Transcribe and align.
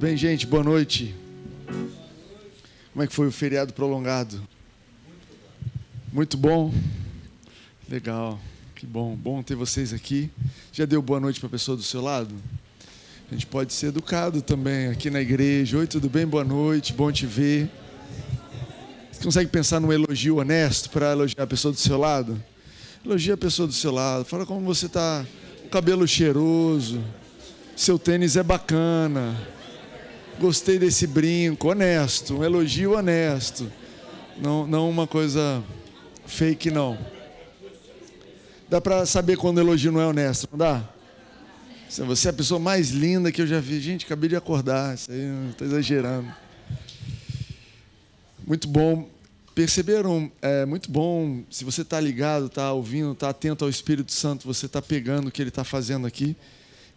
bem, 0.00 0.16
gente? 0.16 0.46
Boa 0.46 0.64
noite. 0.64 1.14
Como 2.90 3.02
é 3.02 3.06
que 3.06 3.12
foi 3.12 3.26
o 3.26 3.30
feriado 3.30 3.74
prolongado? 3.74 4.40
Muito 6.10 6.38
bom. 6.38 6.72
Legal. 7.86 8.40
Que 8.74 8.86
bom. 8.86 9.14
Bom 9.14 9.42
ter 9.42 9.54
vocês 9.56 9.92
aqui. 9.92 10.30
Já 10.72 10.86
deu 10.86 11.02
boa 11.02 11.20
noite 11.20 11.38
para 11.38 11.48
a 11.48 11.50
pessoa 11.50 11.76
do 11.76 11.82
seu 11.82 12.00
lado? 12.00 12.34
A 13.30 13.34
gente 13.34 13.44
pode 13.44 13.74
ser 13.74 13.88
educado 13.88 14.40
também 14.40 14.86
aqui 14.86 15.10
na 15.10 15.20
igreja. 15.20 15.76
Oi, 15.76 15.86
tudo 15.86 16.08
bem? 16.08 16.26
Boa 16.26 16.44
noite. 16.44 16.94
Bom 16.94 17.12
te 17.12 17.26
ver. 17.26 17.68
Você 19.12 19.22
consegue 19.22 19.50
pensar 19.50 19.80
num 19.80 19.92
elogio 19.92 20.36
honesto 20.36 20.88
para 20.88 21.12
elogiar 21.12 21.42
a 21.42 21.46
pessoa 21.46 21.72
do 21.74 21.78
seu 21.78 21.98
lado? 21.98 22.42
Elogia 23.04 23.34
a 23.34 23.36
pessoa 23.36 23.68
do 23.68 23.74
seu 23.74 23.92
lado. 23.92 24.24
Fala 24.24 24.46
como 24.46 24.62
você 24.62 24.86
está. 24.86 25.26
Cabelo 25.70 26.08
cheiroso. 26.08 27.04
Seu 27.76 27.98
tênis 27.98 28.34
é 28.36 28.42
bacana 28.42 29.59
gostei 30.40 30.78
desse 30.78 31.06
brinco, 31.06 31.68
honesto, 31.68 32.38
um 32.38 32.42
elogio 32.42 32.96
honesto. 32.96 33.70
Não, 34.40 34.66
não 34.66 34.88
uma 34.88 35.06
coisa 35.06 35.62
fake, 36.26 36.70
não. 36.70 36.98
Dá 38.66 38.80
para 38.80 39.04
saber 39.04 39.36
quando 39.36 39.58
o 39.58 39.60
elogio 39.60 39.92
não 39.92 40.00
é 40.00 40.06
honesto, 40.06 40.48
não 40.50 40.58
dá? 40.58 40.88
Você 41.90 42.28
é 42.28 42.30
a 42.30 42.32
pessoa 42.32 42.58
mais 42.58 42.90
linda 42.90 43.30
que 43.30 43.42
eu 43.42 43.46
já 43.46 43.60
vi. 43.60 43.80
Gente, 43.80 44.06
acabei 44.06 44.30
de 44.30 44.36
acordar, 44.36 44.94
isso 44.94 45.12
aí 45.12 45.50
estou 45.50 45.66
exagerando. 45.66 46.32
Muito 48.46 48.66
bom. 48.66 49.10
Perceberam? 49.54 50.32
É 50.40 50.64
muito 50.64 50.90
bom. 50.90 51.42
Se 51.50 51.64
você 51.64 51.82
está 51.82 52.00
ligado, 52.00 52.46
está 52.46 52.72
ouvindo, 52.72 53.12
está 53.12 53.28
atento 53.28 53.64
ao 53.64 53.68
Espírito 53.68 54.12
Santo, 54.12 54.46
você 54.46 54.64
está 54.64 54.80
pegando 54.80 55.28
o 55.28 55.30
que 55.30 55.42
ele 55.42 55.50
está 55.50 55.64
fazendo 55.64 56.06
aqui 56.06 56.34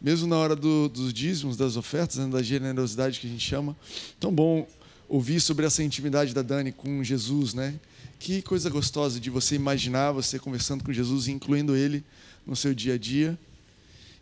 mesmo 0.04 0.28
na 0.28 0.38
hora 0.38 0.54
do, 0.54 0.90
dos 0.90 1.14
dízimos, 1.14 1.56
das 1.56 1.78
ofertas, 1.78 2.18
né, 2.18 2.28
da 2.28 2.44
generosidade 2.44 3.22
que 3.22 3.26
a 3.26 3.30
gente 3.30 3.48
chama. 3.48 3.76
Tão 4.20 4.34
bom 4.34 4.68
ouvir 5.08 5.40
sobre 5.40 5.66
essa 5.66 5.82
intimidade 5.82 6.34
da 6.34 6.42
Dani 6.42 6.74
com 6.74 7.02
Jesus, 7.02 7.54
né? 7.54 7.80
Que 8.20 8.42
coisa 8.42 8.70
gostosa 8.70 9.20
de 9.20 9.30
você 9.30 9.56
imaginar 9.56 10.12
você 10.12 10.38
conversando 10.38 10.84
com 10.84 10.92
Jesus, 10.92 11.30
incluindo 11.30 11.74
ele 11.76 12.04
no 12.46 12.56
seu 12.56 12.74
dia 12.74 12.96
a 12.96 12.98
dia. 12.98 13.40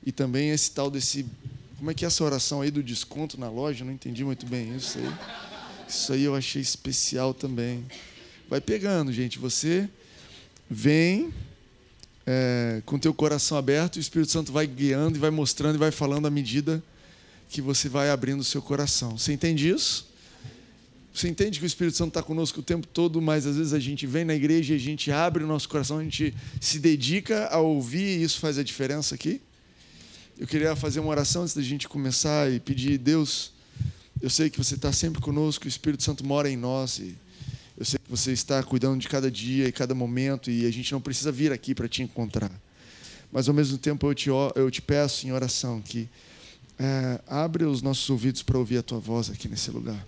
E 0.06 0.12
também 0.12 0.52
esse 0.52 0.72
tal 0.72 0.92
desse. 0.92 1.26
Como 1.78 1.90
é 1.90 1.94
que 1.96 2.06
é 2.06 2.08
essa 2.08 2.24
oração 2.24 2.62
aí 2.62 2.70
do 2.70 2.84
desconto 2.84 3.40
na 3.40 3.50
loja? 3.50 3.84
Não 3.84 3.92
entendi 3.92 4.24
muito 4.24 4.46
bem 4.46 4.76
isso 4.76 5.00
aí. 5.00 5.12
Isso 5.90 6.14
aí 6.14 6.24
eu 6.24 6.36
achei 6.36 6.62
especial 6.62 7.34
também. 7.34 7.84
Vai 8.48 8.62
pegando, 8.62 9.12
gente. 9.12 9.40
Você 9.40 9.90
vem 10.70 11.34
é, 12.26 12.82
com 12.86 13.00
teu 13.00 13.14
coração 13.14 13.58
aberto, 13.58 13.96
o 13.96 14.00
Espírito 14.00 14.32
Santo 14.32 14.52
vai 14.52 14.68
guiando 14.68 15.18
e 15.18 15.20
vai 15.20 15.30
mostrando 15.30 15.76
e 15.76 15.78
vai 15.78 15.92
falando 15.92 16.28
à 16.28 16.30
medida 16.30 16.84
que 17.50 17.62
você 17.62 17.90
vai 17.90 18.10
abrindo 18.10 18.40
o 18.40 18.44
seu 18.44 18.62
coração. 18.62 19.18
Você 19.18 19.34
entende 19.34 19.70
isso? 19.70 20.10
Você 21.14 21.28
entende 21.28 21.60
que 21.60 21.66
o 21.66 21.68
Espírito 21.68 21.98
Santo 21.98 22.10
está 22.10 22.24
conosco 22.24 22.62
o 22.62 22.64
tempo 22.64 22.88
todo, 22.88 23.22
mas 23.22 23.46
às 23.46 23.58
vezes 23.58 23.74
a 23.74 23.80
gente 23.80 24.08
vem 24.08 24.24
na 24.24 24.34
igreja 24.34 24.74
e 24.74 24.78
a 24.78 24.80
gente 24.80 25.12
abre 25.12 25.44
o 25.44 25.48
nosso 25.48 25.68
coração, 25.68 25.98
a 25.98 26.04
gente 26.04 26.34
se 26.60 26.80
dedica 26.80 27.48
a 27.48 27.60
ouvir 27.60 28.20
e 28.20 28.24
isso 28.24 28.40
faz 28.40 28.58
a 28.58 28.64
diferença 28.64 29.16
aqui? 29.16 29.42
Eu 30.40 30.48
queria 30.48 30.76
fazer 30.76 31.02
uma 31.02 31.10
oração 31.10 31.42
antes 31.42 31.54
da 31.54 31.62
gente 31.62 31.88
começar 31.88 32.50
e 32.50 32.60
pedir, 32.60 32.98
Deus, 32.98 33.52
eu 34.22 34.30
sei 34.30 34.50
que 34.50 34.58
você 34.58 34.76
está 34.76 34.94
sempre 34.94 35.22
conosco, 35.22 35.66
o 35.66 35.68
Espírito 35.68 36.04
Santo 36.04 36.26
mora 36.26 36.50
em 36.50 36.56
nós 36.56 37.00
e 37.00 37.18
eu 37.82 37.86
sei 37.86 37.98
que 37.98 38.12
você 38.12 38.32
está 38.32 38.62
cuidando 38.62 39.00
de 39.00 39.10
cada 39.10 39.32
dia 39.32 39.68
e 39.68 39.72
cada 39.72 39.96
momento 39.96 40.52
e 40.52 40.68
a 40.68 40.72
gente 40.72 40.92
não 40.92 41.02
precisa 41.02 41.32
vir 41.32 41.52
aqui 41.52 41.74
para 41.74 41.90
te 41.90 42.04
encontrar. 42.04 42.52
Mas 43.32 43.48
ao 43.48 43.56
mesmo 43.56 43.76
tempo 43.76 44.06
eu 44.06 44.14
te, 44.14 44.30
eu 44.30 44.70
te 44.70 44.84
peço 44.84 45.26
em 45.26 45.32
oração 45.32 45.82
que 45.82 46.08
é, 46.78 47.20
abre 47.26 47.64
os 47.64 47.82
nossos 47.82 48.08
ouvidos 48.08 48.44
para 48.44 48.56
ouvir 48.56 48.78
a 48.78 48.84
tua 48.84 49.00
voz 49.00 49.32
aqui 49.32 49.48
nesse 49.50 49.72
lugar. 49.72 50.08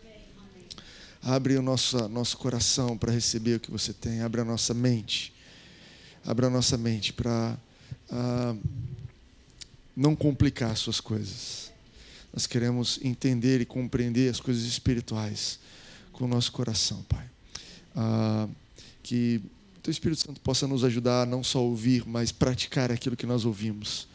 Abre 1.19 1.57
o 1.57 1.63
nosso, 1.63 2.07
nosso 2.09 2.37
coração 2.37 2.95
para 2.95 3.11
receber 3.11 3.55
o 3.55 3.59
que 3.59 3.71
você 3.71 3.91
tem. 3.91 4.21
Abre 4.21 4.41
a 4.41 4.45
nossa 4.45 4.75
mente. 4.75 5.33
Abre 6.23 6.45
a 6.45 6.51
nossa 6.51 6.77
mente 6.77 7.11
para 7.11 7.57
ah, 8.11 8.55
não 9.95 10.15
complicar 10.15 10.69
as 10.69 10.79
suas 10.79 11.01
coisas. 11.01 11.71
Nós 12.31 12.45
queremos 12.45 12.99
entender 13.01 13.61
e 13.61 13.65
compreender 13.65 14.29
as 14.29 14.39
coisas 14.39 14.63
espirituais 14.63 15.57
com 16.11 16.25
o 16.25 16.27
nosso 16.27 16.51
coração, 16.51 17.01
Pai 17.09 17.32
ah, 17.95 18.47
que 19.01 19.41
o 19.85 19.91
Espírito 19.91 20.21
Santo 20.21 20.39
possa 20.39 20.65
nos 20.65 20.83
ajudar 20.83 21.23
a 21.23 21.25
não 21.25 21.43
só 21.43 21.61
ouvir, 21.61 22.03
mas 22.07 22.31
praticar 22.31 22.91
aquilo 22.91 23.17
que 23.17 23.25
nós 23.25 23.43
ouvimos, 23.43 24.07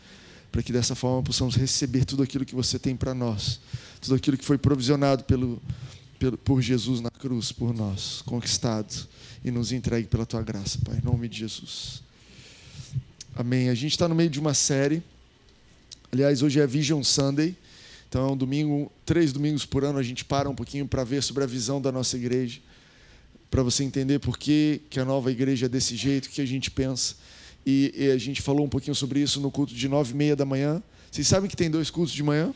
para 0.50 0.62
que 0.62 0.72
dessa 0.72 0.94
forma 0.94 1.22
possamos 1.22 1.56
receber 1.56 2.04
tudo 2.04 2.22
aquilo 2.22 2.44
que 2.44 2.54
você 2.54 2.78
tem 2.78 2.96
para 2.96 3.12
nós, 3.14 3.60
tudo 4.00 4.14
aquilo 4.14 4.36
que 4.38 4.44
foi 4.44 4.56
provisionado 4.56 5.24
pelo, 5.24 5.60
pelo, 6.18 6.38
por 6.38 6.62
Jesus 6.62 7.00
na 7.00 7.10
cruz, 7.10 7.52
por 7.52 7.74
nós, 7.74 8.22
conquistado 8.22 9.06
e 9.44 9.50
nos 9.50 9.70
entregue 9.70 10.08
pela 10.08 10.24
Tua 10.24 10.42
graça, 10.42 10.78
Pai, 10.84 10.98
em 10.98 11.04
nome 11.04 11.28
de 11.28 11.38
Jesus. 11.38 12.02
Amém. 13.36 13.68
A 13.68 13.74
gente 13.74 13.92
está 13.92 14.08
no 14.08 14.14
meio 14.14 14.30
de 14.30 14.40
uma 14.40 14.54
série, 14.54 15.02
aliás, 16.10 16.42
hoje 16.42 16.60
é 16.60 16.66
Vision 16.66 17.02
Sunday. 17.02 17.54
Então 18.08 18.26
é 18.26 18.32
um 18.32 18.36
domingo, 18.36 18.90
três 19.04 19.34
domingos 19.34 19.66
por 19.66 19.84
ano 19.84 19.98
a 19.98 20.02
gente 20.02 20.24
para 20.24 20.48
um 20.48 20.54
pouquinho 20.54 20.88
para 20.88 21.04
ver 21.04 21.22
sobre 21.22 21.44
a 21.44 21.46
visão 21.46 21.78
da 21.78 21.92
nossa 21.92 22.16
igreja 22.16 22.58
para 23.50 23.62
você 23.62 23.82
entender 23.84 24.18
por 24.18 24.38
que, 24.38 24.82
que 24.90 25.00
a 25.00 25.04
nova 25.04 25.30
igreja 25.30 25.66
é 25.66 25.68
desse 25.68 25.96
jeito, 25.96 26.28
que 26.28 26.40
a 26.40 26.46
gente 26.46 26.70
pensa. 26.70 27.14
E, 27.64 27.92
e, 27.96 28.10
a 28.10 28.18
gente 28.18 28.40
falou 28.40 28.64
um 28.64 28.68
pouquinho 28.68 28.94
sobre 28.94 29.20
isso 29.20 29.40
no 29.40 29.50
culto 29.50 29.74
de 29.74 29.88
nove 29.88 30.12
e 30.12 30.16
meia 30.16 30.36
da 30.36 30.44
manhã. 30.44 30.82
Vocês 31.10 31.26
sabem 31.26 31.48
que 31.48 31.56
tem 31.56 31.70
dois 31.70 31.90
cultos 31.90 32.14
de 32.14 32.22
manhã? 32.22 32.54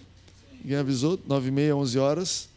Ninguém 0.63 0.77
avisou? 0.77 1.21
Nove 1.27 1.49
e 1.49 1.51
meia, 1.51 1.77
onze 1.77 1.99
horas. 1.99 2.49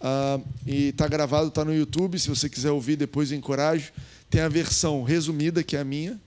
Ah, 0.00 0.40
e 0.66 0.88
está 0.88 1.08
gravado, 1.08 1.48
está 1.48 1.64
no 1.64 1.74
YouTube. 1.74 2.18
Se 2.18 2.28
você 2.28 2.48
quiser 2.48 2.70
ouvir, 2.70 2.96
depois 2.96 3.32
encorajo. 3.32 3.92
Tem 4.30 4.40
a 4.40 4.48
versão 4.48 5.02
resumida, 5.02 5.62
que 5.62 5.76
é 5.76 5.80
a 5.80 5.84
minha, 5.84 6.20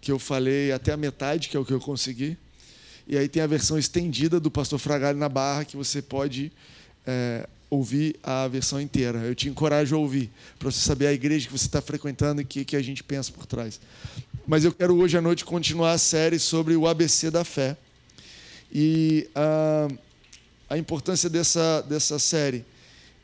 que 0.00 0.10
eu 0.10 0.18
falei 0.18 0.72
até 0.72 0.92
a 0.92 0.96
metade, 0.96 1.48
que 1.48 1.56
é 1.56 1.60
o 1.60 1.64
que 1.64 1.72
eu 1.72 1.80
consegui. 1.80 2.36
E 3.06 3.16
aí 3.16 3.28
tem 3.28 3.42
a 3.42 3.46
versão 3.46 3.78
estendida 3.78 4.40
do 4.40 4.50
pastor 4.50 4.78
Fragalho 4.78 5.18
na 5.18 5.28
Barra, 5.28 5.64
que 5.64 5.76
você 5.76 6.00
pode 6.00 6.50
é, 7.06 7.48
ouvir 7.70 8.16
a 8.22 8.48
versão 8.48 8.80
inteira. 8.80 9.20
Eu 9.20 9.34
te 9.34 9.48
encorajo 9.48 9.94
a 9.94 9.98
ouvir, 9.98 10.28
para 10.58 10.70
você 10.70 10.80
saber 10.80 11.06
a 11.06 11.12
igreja 11.12 11.46
que 11.46 11.56
você 11.56 11.66
está 11.66 11.80
frequentando 11.80 12.40
e 12.40 12.44
o 12.44 12.46
que, 12.46 12.64
que 12.64 12.76
a 12.76 12.82
gente 12.82 13.02
pensa 13.02 13.32
por 13.32 13.46
trás. 13.46 13.80
Mas 14.46 14.64
eu 14.64 14.72
quero 14.72 14.96
hoje 14.96 15.16
à 15.16 15.20
noite 15.22 15.44
continuar 15.44 15.92
a 15.92 15.98
série 15.98 16.38
sobre 16.38 16.74
o 16.74 16.88
ABC 16.88 17.30
da 17.30 17.44
fé. 17.44 17.76
E 18.72 19.28
a, 19.34 19.88
a 20.68 20.78
importância 20.78 21.30
dessa, 21.30 21.80
dessa 21.82 22.18
série 22.18 22.64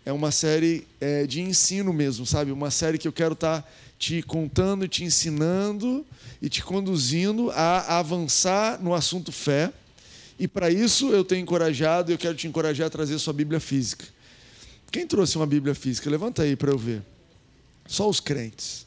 é 0.04 0.12
uma 0.12 0.30
série 0.30 0.86
é, 1.00 1.26
de 1.26 1.40
ensino 1.40 1.92
mesmo, 1.92 2.24
sabe? 2.24 2.52
Uma 2.52 2.70
série 2.70 2.96
que 2.96 3.08
eu 3.08 3.12
quero 3.12 3.32
estar 3.32 3.62
tá 3.62 3.68
te 3.98 4.22
contando, 4.22 4.86
te 4.86 5.02
ensinando 5.02 6.06
e 6.40 6.48
te 6.48 6.62
conduzindo 6.62 7.50
a 7.50 7.98
avançar 7.98 8.80
no 8.80 8.94
assunto 8.94 9.32
fé. 9.32 9.72
E 10.38 10.46
para 10.46 10.70
isso 10.70 11.10
eu 11.10 11.24
tenho 11.24 11.42
encorajado, 11.42 12.12
eu 12.12 12.18
quero 12.18 12.36
te 12.36 12.46
encorajar 12.46 12.86
a 12.86 12.90
trazer 12.90 13.18
sua 13.18 13.32
Bíblia 13.32 13.58
física. 13.58 14.04
Quem 14.90 15.06
trouxe 15.06 15.36
uma 15.36 15.46
Bíblia 15.46 15.74
física? 15.74 16.08
Levanta 16.08 16.42
aí 16.42 16.56
para 16.56 16.70
eu 16.70 16.78
ver. 16.78 17.02
Só 17.86 18.08
os 18.08 18.20
crentes. 18.20 18.86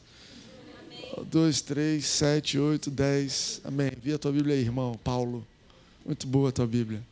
Amém. 0.86 1.26
Dois, 1.30 1.60
três, 1.60 2.06
sete, 2.06 2.58
oito, 2.58 2.90
dez. 2.90 3.60
Amém. 3.64 3.92
Vi 4.02 4.12
a 4.12 4.18
tua 4.18 4.32
Bíblia 4.32 4.54
aí, 4.54 4.60
irmão. 4.60 4.98
Paulo. 5.02 5.46
Muito 6.04 6.26
boa 6.26 6.48
a 6.48 6.52
tua 6.52 6.66
Bíblia. 6.66 7.02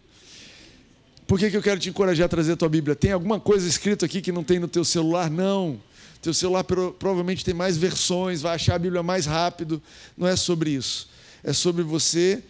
Por 1.26 1.38
que, 1.38 1.50
que 1.50 1.56
eu 1.56 1.62
quero 1.62 1.78
te 1.78 1.90
encorajar 1.90 2.24
a 2.24 2.28
trazer 2.28 2.52
a 2.52 2.56
tua 2.56 2.70
Bíblia? 2.70 2.96
Tem 2.96 3.12
alguma 3.12 3.38
coisa 3.38 3.68
escrita 3.68 4.06
aqui 4.06 4.22
que 4.22 4.32
não 4.32 4.42
tem 4.42 4.58
no 4.58 4.66
teu 4.66 4.84
celular? 4.84 5.30
Não. 5.30 5.78
Teu 6.22 6.32
celular 6.32 6.64
provavelmente 6.64 7.44
tem 7.44 7.52
mais 7.52 7.76
versões, 7.76 8.40
vai 8.40 8.54
achar 8.54 8.76
a 8.76 8.78
Bíblia 8.78 9.02
mais 9.02 9.26
rápido. 9.26 9.80
Não 10.16 10.26
é 10.26 10.34
sobre 10.34 10.70
isso. 10.70 11.08
É 11.44 11.52
sobre 11.52 11.82
você 11.82 12.42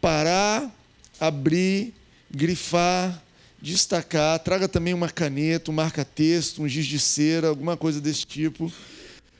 parar, 0.00 0.72
abrir, 1.20 1.92
grifar, 2.30 3.22
destacar, 3.64 4.38
traga 4.40 4.68
também 4.68 4.92
uma 4.92 5.08
caneta, 5.08 5.70
um 5.70 5.74
marca-texto, 5.74 6.62
um 6.62 6.68
giz 6.68 6.84
de 6.84 6.98
cera, 6.98 7.48
alguma 7.48 7.78
coisa 7.78 7.98
desse 7.98 8.26
tipo. 8.26 8.70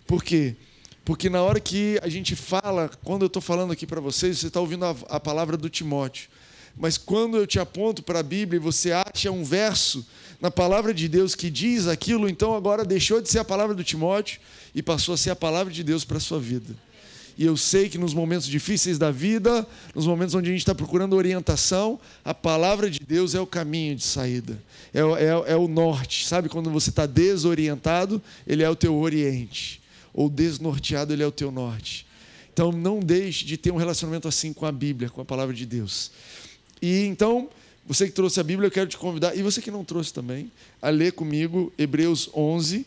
Por 0.06 0.24
quê? 0.24 0.56
Porque 1.04 1.28
na 1.28 1.42
hora 1.42 1.60
que 1.60 2.00
a 2.02 2.08
gente 2.08 2.34
fala, 2.34 2.90
quando 3.04 3.22
eu 3.22 3.26
estou 3.26 3.42
falando 3.42 3.72
aqui 3.72 3.86
para 3.86 4.00
vocês, 4.00 4.38
você 4.38 4.46
está 4.46 4.58
ouvindo 4.58 4.86
a, 4.86 4.96
a, 5.10 5.20
palavra 5.20 5.58
do 5.58 5.68
Timóteo. 5.68 6.30
Mas 6.74 6.96
quando 6.96 7.36
eu 7.36 7.46
te 7.46 7.60
aponto 7.60 8.02
para 8.02 8.20
a 8.20 8.22
Bíblia 8.22 8.56
e 8.56 8.60
você 8.60 8.92
acha 8.92 9.30
um 9.30 9.44
verso 9.44 10.04
na 10.40 10.50
palavra 10.50 10.94
de 10.94 11.06
Deus 11.06 11.34
que 11.34 11.50
diz 11.50 11.86
aquilo, 11.86 12.26
então 12.26 12.54
agora 12.54 12.82
deixou 12.82 13.20
de 13.20 13.30
ser 13.30 13.40
a 13.40 13.44
palavra 13.44 13.74
do 13.74 13.84
Timóteo 13.84 14.40
e 14.74 14.82
passou 14.82 15.14
a 15.14 15.18
ser 15.18 15.30
a 15.30 15.36
palavra 15.36 15.72
de 15.72 15.84
Deus 15.84 16.02
para 16.02 16.16
a 16.16 16.20
sua 16.20 16.40
vida. 16.40 16.74
E 17.36 17.44
eu 17.44 17.56
sei 17.56 17.88
que 17.88 17.98
nos 17.98 18.14
momentos 18.14 18.46
difíceis 18.46 18.96
da 18.96 19.10
vida, 19.10 19.66
nos 19.94 20.06
momentos 20.06 20.34
onde 20.34 20.48
a 20.48 20.52
gente 20.52 20.60
está 20.60 20.74
procurando 20.74 21.16
orientação, 21.16 21.98
a 22.24 22.32
palavra 22.32 22.88
de 22.88 23.00
Deus 23.00 23.34
é 23.34 23.40
o 23.40 23.46
caminho 23.46 23.96
de 23.96 24.04
saída, 24.04 24.62
é, 24.92 25.00
é, 25.00 25.52
é 25.52 25.56
o 25.56 25.66
norte. 25.66 26.26
Sabe 26.26 26.48
quando 26.48 26.70
você 26.70 26.90
está 26.90 27.06
desorientado, 27.06 28.22
ele 28.46 28.62
é 28.62 28.70
o 28.70 28.76
teu 28.76 28.94
oriente, 28.94 29.80
ou 30.12 30.28
desnorteado, 30.30 31.12
ele 31.12 31.22
é 31.22 31.26
o 31.26 31.32
teu 31.32 31.50
norte. 31.50 32.06
Então 32.52 32.70
não 32.70 33.00
deixe 33.00 33.44
de 33.44 33.56
ter 33.56 33.72
um 33.72 33.76
relacionamento 33.76 34.28
assim 34.28 34.52
com 34.52 34.64
a 34.64 34.70
Bíblia, 34.70 35.10
com 35.10 35.20
a 35.20 35.24
palavra 35.24 35.52
de 35.54 35.66
Deus. 35.66 36.12
E 36.80 37.04
então, 37.06 37.48
Você 37.86 38.06
que 38.06 38.12
trouxe 38.12 38.40
a 38.40 38.42
Bíblia, 38.42 38.68
eu 38.68 38.70
quero 38.70 38.88
te 38.88 38.96
convidar, 38.96 39.36
e 39.36 39.42
você 39.42 39.60
que 39.60 39.70
não 39.70 39.84
trouxe 39.84 40.12
também, 40.12 40.50
a 40.80 40.88
ler 40.88 41.12
comigo 41.12 41.70
Hebreus 41.76 42.30
11. 42.34 42.86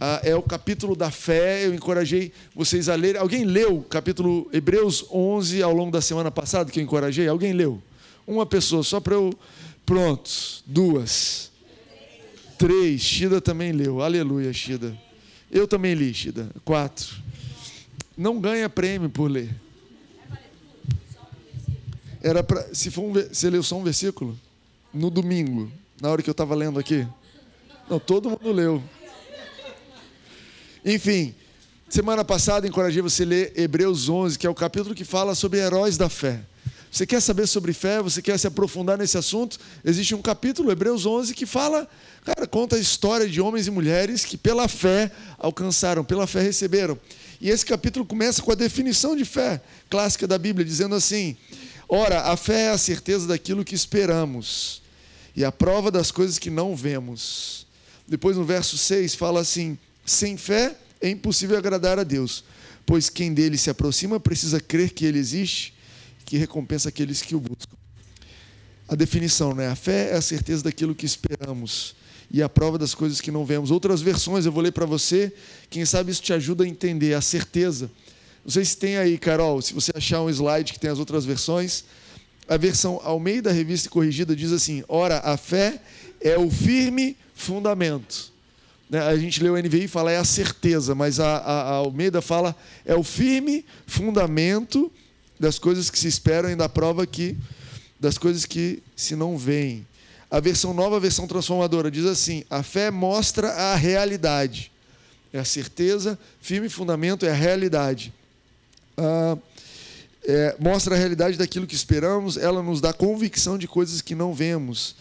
Ah, 0.00 0.20
é 0.22 0.34
o 0.34 0.42
capítulo 0.42 0.94
da 0.94 1.10
fé. 1.10 1.66
Eu 1.66 1.74
encorajei 1.74 2.32
vocês 2.54 2.88
a 2.88 2.94
lerem. 2.94 3.20
Alguém 3.20 3.44
leu 3.44 3.78
o 3.78 3.82
capítulo 3.82 4.48
Hebreus 4.52 5.04
11 5.10 5.62
ao 5.62 5.74
longo 5.74 5.90
da 5.90 6.00
semana 6.00 6.30
passada 6.30 6.70
que 6.70 6.78
eu 6.78 6.84
encorajei? 6.84 7.26
Alguém 7.26 7.52
leu? 7.52 7.82
Uma 8.26 8.46
pessoa, 8.46 8.82
só 8.82 9.00
para 9.00 9.14
eu. 9.14 9.32
Prontos. 9.84 10.62
Duas. 10.66 11.50
Três. 12.56 13.00
Shida 13.00 13.40
também 13.40 13.72
leu. 13.72 14.00
Aleluia, 14.02 14.52
Shida. 14.52 14.96
Eu 15.50 15.66
também 15.66 15.94
li, 15.94 16.14
Shida. 16.14 16.48
Quatro. 16.64 17.16
Não 18.16 18.40
ganha 18.40 18.68
prêmio 18.68 19.08
por 19.08 19.30
ler. 19.30 19.54
Era 22.22 22.42
para. 22.42 22.74
Se 22.74 22.90
for 22.90 23.02
um, 23.02 23.12
você 23.12 23.48
leu 23.48 23.62
só 23.62 23.76
um 23.76 23.84
versículo? 23.84 24.38
No 24.92 25.10
domingo, 25.10 25.70
na 26.00 26.10
hora 26.10 26.22
que 26.22 26.28
eu 26.28 26.32
estava 26.32 26.54
lendo 26.54 26.78
aqui? 26.78 27.06
Não, 27.88 27.98
todo 27.98 28.28
mundo 28.30 28.52
leu. 28.52 28.82
Enfim, 30.84 31.34
semana 31.88 32.24
passada 32.24 32.66
encorajei 32.66 33.02
você 33.02 33.24
a 33.24 33.26
ler 33.26 33.52
Hebreus 33.56 34.08
11, 34.08 34.38
que 34.38 34.46
é 34.46 34.50
o 34.50 34.54
capítulo 34.54 34.94
que 34.94 35.04
fala 35.04 35.34
sobre 35.34 35.58
heróis 35.58 35.96
da 35.96 36.08
fé. 36.08 36.40
Você 36.90 37.06
quer 37.06 37.20
saber 37.20 37.46
sobre 37.46 37.72
fé? 37.72 38.00
Você 38.00 38.22
quer 38.22 38.38
se 38.38 38.46
aprofundar 38.46 38.96
nesse 38.96 39.18
assunto? 39.18 39.58
Existe 39.84 40.14
um 40.14 40.22
capítulo, 40.22 40.70
Hebreus 40.70 41.04
11, 41.04 41.34
que 41.34 41.44
fala, 41.44 41.86
cara, 42.24 42.46
conta 42.46 42.76
a 42.76 42.78
história 42.78 43.28
de 43.28 43.40
homens 43.40 43.66
e 43.66 43.70
mulheres 43.70 44.24
que 44.24 44.38
pela 44.38 44.68
fé 44.68 45.10
alcançaram, 45.36 46.02
pela 46.02 46.26
fé 46.26 46.40
receberam. 46.40 46.98
E 47.40 47.50
esse 47.50 47.64
capítulo 47.64 48.06
começa 48.06 48.40
com 48.40 48.50
a 48.50 48.54
definição 48.54 49.14
de 49.14 49.24
fé 49.24 49.60
clássica 49.90 50.26
da 50.26 50.38
Bíblia, 50.38 50.64
dizendo 50.64 50.94
assim: 50.94 51.36
Ora, 51.88 52.22
a 52.22 52.36
fé 52.36 52.64
é 52.64 52.70
a 52.70 52.78
certeza 52.78 53.26
daquilo 53.26 53.64
que 53.64 53.74
esperamos 53.74 54.82
e 55.36 55.44
a 55.44 55.52
prova 55.52 55.90
das 55.90 56.10
coisas 56.10 56.38
que 56.38 56.50
não 56.50 56.74
vemos. 56.74 57.66
Depois 58.06 58.36
no 58.36 58.44
verso 58.44 58.78
6 58.78 59.14
fala 59.14 59.40
assim: 59.40 59.78
Sem 60.08 60.36
fé 60.36 60.76
é 61.00 61.08
impossível 61.08 61.56
agradar 61.56 61.98
a 61.98 62.04
Deus, 62.04 62.44
pois 62.84 63.08
quem 63.08 63.32
dele 63.32 63.56
se 63.56 63.70
aproxima 63.70 64.18
precisa 64.18 64.60
crer 64.60 64.90
que 64.90 65.04
ele 65.04 65.18
existe, 65.18 65.74
que 66.24 66.36
recompensa 66.36 66.88
aqueles 66.88 67.22
que 67.22 67.34
o 67.34 67.40
buscam. 67.40 67.76
A 68.88 68.94
definição, 68.94 69.54
né? 69.54 69.68
A 69.68 69.76
fé 69.76 70.10
é 70.12 70.16
a 70.16 70.22
certeza 70.22 70.64
daquilo 70.64 70.94
que 70.94 71.06
esperamos 71.06 71.94
e 72.30 72.42
a 72.42 72.48
prova 72.48 72.78
das 72.78 72.94
coisas 72.94 73.20
que 73.20 73.30
não 73.30 73.44
vemos. 73.44 73.70
Outras 73.70 74.00
versões 74.00 74.46
eu 74.46 74.52
vou 74.52 74.62
ler 74.62 74.72
para 74.72 74.86
você, 74.86 75.32
quem 75.70 75.84
sabe 75.84 76.10
isso 76.10 76.22
te 76.22 76.32
ajuda 76.32 76.64
a 76.64 76.68
entender 76.68 77.14
a 77.14 77.20
certeza 77.20 77.90
não 78.48 78.52
sei 78.52 78.64
se 78.64 78.78
tem 78.78 78.96
aí, 78.96 79.18
Carol, 79.18 79.60
se 79.60 79.74
você 79.74 79.92
achar 79.94 80.22
um 80.22 80.30
slide 80.30 80.72
que 80.72 80.80
tem 80.80 80.88
as 80.88 80.98
outras 80.98 81.26
versões. 81.26 81.84
A 82.48 82.56
versão 82.56 82.98
ao 83.04 83.20
meio 83.20 83.42
da 83.42 83.52
revista 83.52 83.90
corrigida 83.90 84.34
diz 84.34 84.52
assim: 84.52 84.82
Ora, 84.88 85.18
a 85.18 85.36
fé 85.36 85.78
é 86.18 86.38
o 86.38 86.50
firme 86.50 87.14
fundamento. 87.34 88.32
Né, 88.88 89.00
a 89.00 89.16
gente 89.16 89.42
lê 89.42 89.50
o 89.50 89.56
NVI 89.56 89.84
e 89.84 89.88
fala 89.88 90.10
é 90.10 90.16
a 90.16 90.24
certeza, 90.24 90.94
mas 90.94 91.20
a, 91.20 91.38
a, 91.38 91.62
a 91.62 91.72
Almeida 91.74 92.22
fala 92.22 92.56
é 92.84 92.94
o 92.94 93.02
firme 93.02 93.64
fundamento 93.86 94.90
das 95.38 95.58
coisas 95.58 95.90
que 95.90 95.98
se 95.98 96.08
esperam 96.08 96.50
e 96.50 96.56
da 96.56 96.68
prova 96.68 97.06
que 97.06 97.36
das 98.00 98.16
coisas 98.16 98.44
que 98.44 98.82
se 98.96 99.14
não 99.14 99.36
veem. 99.36 99.86
A 100.30 100.40
versão 100.40 100.72
nova, 100.72 100.96
a 100.96 101.00
versão 101.00 101.26
transformadora, 101.26 101.90
diz 101.90 102.04
assim: 102.04 102.44
a 102.48 102.62
fé 102.62 102.90
mostra 102.90 103.48
a 103.48 103.74
realidade. 103.74 104.70
É 105.32 105.38
a 105.38 105.44
certeza, 105.44 106.18
firme 106.40 106.68
fundamento 106.68 107.26
é 107.26 107.30
a 107.30 107.34
realidade 107.34 108.12
ah, 108.98 109.38
é, 110.26 110.56
mostra 110.58 110.94
a 110.94 110.98
realidade 110.98 111.38
daquilo 111.38 111.66
que 111.66 111.74
esperamos, 111.74 112.36
ela 112.36 112.62
nos 112.62 112.80
dá 112.80 112.92
convicção 112.92 113.56
de 113.56 113.68
coisas 113.68 114.02
que 114.02 114.14
não 114.14 114.34
vemos. 114.34 114.96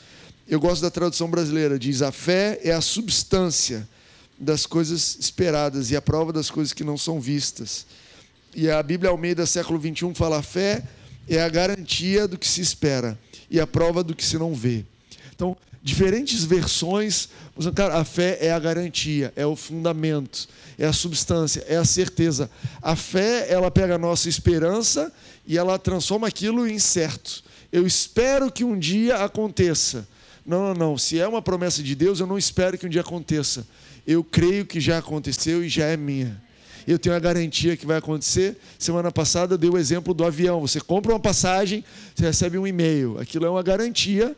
Eu 0.50 0.62
gosto 0.62 0.82
da 0.82 0.90
tradução 0.90 1.30
brasileira, 1.30 1.78
diz: 1.78 2.02
a 2.02 2.12
fé 2.12 2.60
é 2.64 2.72
a 2.72 2.80
substância 2.80 3.88
das 4.40 4.66
coisas 4.66 5.18
esperadas 5.20 5.92
e 5.92 5.96
a 5.96 6.02
prova 6.02 6.32
das 6.32 6.50
coisas 6.50 6.72
que 6.72 6.86
não 6.86 6.98
são 6.98 7.20
vistas. 7.20 7.86
E 8.56 8.70
a 8.70 8.82
Bíblia 8.82 9.12
Almeida, 9.12 9.46
século 9.46 9.78
21, 9.78 10.16
fala: 10.16 10.38
a 10.38 10.42
fé 10.42 10.84
é 11.28 11.42
a 11.42 11.50
garantia 11.50 12.28
do 12.30 12.38
que 12.38 12.48
se 12.48 12.62
espera 12.62 13.20
e 13.52 13.60
a 13.60 13.68
prova 13.68 14.02
do 14.02 14.16
que 14.16 14.24
se 14.24 14.38
não 14.38 14.54
vê. 14.54 14.86
Então, 15.36 15.58
diferentes 15.84 16.46
versões. 16.46 17.28
Cara, 17.76 17.98
a 17.98 18.06
fé 18.06 18.38
é 18.40 18.52
a 18.52 18.60
garantia, 18.60 19.34
é 19.36 19.46
o 19.46 19.56
fundamento, 19.56 20.48
é 20.78 20.86
a 20.86 20.94
substância, 20.94 21.66
é 21.68 21.76
a 21.76 21.84
certeza. 21.84 22.50
A 22.82 22.96
fé, 22.96 23.52
ela 23.52 23.70
pega 23.70 23.96
a 23.96 23.98
nossa 23.98 24.30
esperança 24.30 25.12
e 25.46 25.58
ela 25.58 25.78
transforma 25.78 26.28
aquilo 26.28 26.66
em 26.68 26.80
certo. 26.80 27.44
Eu 27.70 27.86
espero 27.86 28.50
que 28.50 28.64
um 28.64 28.80
dia 28.80 29.18
aconteça. 29.18 30.08
Não, 30.48 30.70
não, 30.70 30.74
não. 30.74 30.98
Se 30.98 31.20
é 31.20 31.28
uma 31.28 31.42
promessa 31.42 31.84
de 31.84 31.94
Deus, 31.94 32.22
eu 32.22 32.26
não 32.26 32.38
espero 32.38 32.78
que 32.78 32.86
um 32.86 32.90
dia 32.90 33.02
aconteça. 33.02 33.68
Eu 34.08 34.24
creio 34.24 34.66
que 34.66 34.80
já 34.80 34.98
aconteceu 34.98 35.62
e 35.64 35.68
já 35.68 35.86
é 35.86 35.98
minha. 35.98 36.42
Eu 36.88 36.98
tenho 36.98 37.14
a 37.14 37.20
garantia 37.20 37.76
que 37.76 37.86
vai 37.86 37.98
acontecer. 37.98 38.56
Semana 38.80 39.12
passada 39.12 39.56
eu 39.56 39.58
dei 39.58 39.70
o 39.70 39.78
exemplo 39.78 40.14
do 40.14 40.24
avião. 40.24 40.62
Você 40.62 40.80
compra 40.80 41.12
uma 41.12 41.20
passagem, 41.20 41.84
você 42.16 42.24
recebe 42.24 42.58
um 42.58 42.66
e-mail. 42.66 43.20
Aquilo 43.20 43.46
é 43.46 43.50
uma 43.50 43.62
garantia 43.62 44.34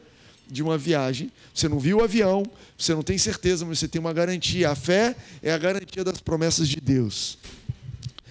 de 0.50 0.64
uma 0.64 0.80
viagem, 0.80 1.32
você 1.54 1.70
não 1.70 1.78
viu 1.78 2.00
o 2.00 2.04
avião, 2.04 2.44
você 2.76 2.96
não 2.96 3.04
tem 3.04 3.20
certeza, 3.20 3.64
mas 3.66 3.78
você 3.78 3.88
tem 3.88 4.00
uma 4.00 4.12
garantia. 4.12 4.72
A 4.72 4.76
fé 4.76 5.16
é 5.44 5.52
a 5.52 5.58
garantia 5.60 6.04
das 6.04 6.20
promessas 6.20 6.68
de 6.68 6.82
Deus. 6.82 7.38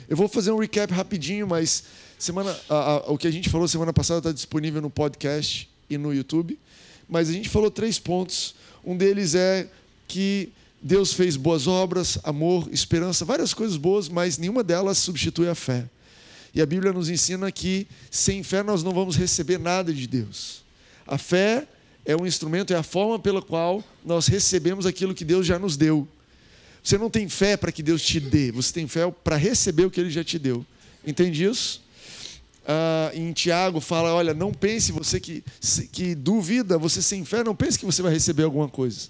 Eu 0.08 0.16
vou 0.16 0.26
fazer 0.26 0.50
um 0.50 0.58
recap 0.58 0.92
rapidinho, 0.92 1.46
mas 1.46 1.84
semana, 2.18 2.58
a, 2.68 2.74
a, 2.74 2.96
o 3.12 3.16
que 3.16 3.28
a 3.28 3.30
gente 3.30 3.48
falou 3.48 3.68
semana 3.68 3.92
passada 3.92 4.18
está 4.18 4.32
disponível 4.32 4.82
no 4.82 4.90
podcast 4.90 5.70
e 5.88 5.96
no 5.96 6.12
YouTube. 6.12 6.58
Mas 7.08 7.28
a 7.28 7.32
gente 7.32 7.48
falou 7.48 7.70
três 7.70 7.98
pontos. 7.98 8.54
Um 8.84 8.96
deles 8.96 9.34
é 9.34 9.68
que 10.06 10.50
Deus 10.80 11.12
fez 11.12 11.36
boas 11.36 11.66
obras, 11.66 12.18
amor, 12.22 12.68
esperança, 12.70 13.24
várias 13.24 13.52
coisas 13.52 13.76
boas, 13.76 14.08
mas 14.08 14.38
nenhuma 14.38 14.62
delas 14.62 14.98
substitui 14.98 15.48
a 15.48 15.54
fé. 15.54 15.84
E 16.54 16.62
a 16.62 16.66
Bíblia 16.66 16.92
nos 16.92 17.08
ensina 17.08 17.50
que 17.50 17.86
sem 18.10 18.42
fé 18.42 18.62
nós 18.62 18.82
não 18.82 18.92
vamos 18.92 19.16
receber 19.16 19.58
nada 19.58 19.92
de 19.92 20.06
Deus. 20.06 20.62
A 21.06 21.18
fé 21.18 21.66
é 22.04 22.16
um 22.16 22.26
instrumento, 22.26 22.72
é 22.72 22.76
a 22.76 22.82
forma 22.82 23.18
pela 23.18 23.42
qual 23.42 23.84
nós 24.04 24.26
recebemos 24.26 24.86
aquilo 24.86 25.14
que 25.14 25.24
Deus 25.24 25.46
já 25.46 25.58
nos 25.58 25.76
deu. 25.76 26.06
Você 26.82 26.96
não 26.96 27.10
tem 27.10 27.28
fé 27.28 27.56
para 27.56 27.72
que 27.72 27.82
Deus 27.82 28.02
te 28.02 28.20
dê, 28.20 28.50
você 28.50 28.72
tem 28.72 28.86
fé 28.86 29.10
para 29.10 29.36
receber 29.36 29.84
o 29.84 29.90
que 29.90 30.00
Ele 30.00 30.10
já 30.10 30.24
te 30.24 30.38
deu. 30.38 30.64
Entende 31.06 31.44
isso? 31.44 31.82
Ah, 32.70 33.10
em 33.14 33.32
Tiago 33.32 33.80
fala: 33.80 34.12
olha, 34.12 34.34
não 34.34 34.52
pense 34.52 34.92
você 34.92 35.18
que, 35.18 35.42
que 35.90 36.14
duvida, 36.14 36.76
você 36.76 37.00
sem 37.00 37.24
fé, 37.24 37.42
não 37.42 37.56
pense 37.56 37.78
que 37.78 37.86
você 37.86 38.02
vai 38.02 38.12
receber 38.12 38.42
alguma 38.42 38.68
coisa. 38.68 39.08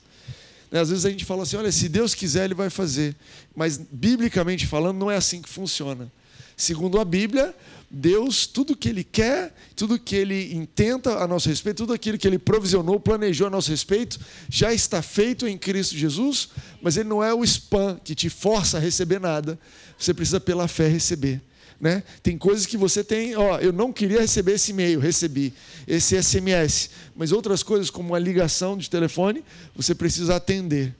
Né, 0.70 0.78
às 0.78 0.90
vezes 0.90 1.04
a 1.04 1.10
gente 1.10 1.24
fala 1.24 1.42
assim: 1.42 1.56
olha, 1.56 1.72
se 1.72 1.88
Deus 1.88 2.14
quiser, 2.14 2.44
Ele 2.44 2.54
vai 2.54 2.70
fazer. 2.70 3.16
Mas, 3.56 3.76
biblicamente 3.76 4.64
falando, 4.64 4.98
não 4.98 5.10
é 5.10 5.16
assim 5.16 5.42
que 5.42 5.48
funciona. 5.48 6.10
Segundo 6.56 7.00
a 7.00 7.04
Bíblia, 7.04 7.52
Deus, 7.90 8.46
tudo 8.46 8.76
que 8.76 8.88
Ele 8.88 9.02
quer, 9.02 9.52
tudo 9.74 9.98
que 9.98 10.14
Ele 10.14 10.54
intenta 10.54 11.18
a 11.18 11.26
nosso 11.26 11.48
respeito, 11.48 11.78
tudo 11.78 11.92
aquilo 11.92 12.16
que 12.16 12.28
Ele 12.28 12.38
provisionou, 12.38 13.00
planejou 13.00 13.48
a 13.48 13.50
nosso 13.50 13.70
respeito, 13.70 14.20
já 14.48 14.72
está 14.72 15.02
feito 15.02 15.48
em 15.48 15.58
Cristo 15.58 15.96
Jesus, 15.96 16.50
mas 16.80 16.96
Ele 16.96 17.08
não 17.08 17.24
é 17.24 17.34
o 17.34 17.42
spam 17.42 17.98
que 18.04 18.14
te 18.14 18.28
força 18.28 18.76
a 18.76 18.80
receber 18.80 19.18
nada, 19.20 19.58
você 19.98 20.14
precisa 20.14 20.38
pela 20.38 20.68
fé 20.68 20.86
receber. 20.86 21.40
Né? 21.80 22.02
Tem 22.22 22.36
coisas 22.36 22.66
que 22.66 22.76
você 22.76 23.04
tem, 23.04 23.36
ó, 23.36 23.58
eu 23.58 23.72
não 23.72 23.92
queria 23.92 24.20
receber 24.20 24.54
esse 24.54 24.72
e-mail, 24.72 24.98
recebi 24.98 25.54
esse 25.86 26.20
SMS, 26.20 26.90
mas 27.14 27.30
outras 27.30 27.62
coisas 27.62 27.88
como 27.88 28.08
uma 28.08 28.18
ligação 28.18 28.76
de 28.76 28.90
telefone, 28.90 29.44
você 29.76 29.94
precisa 29.94 30.34
atender. 30.36 30.92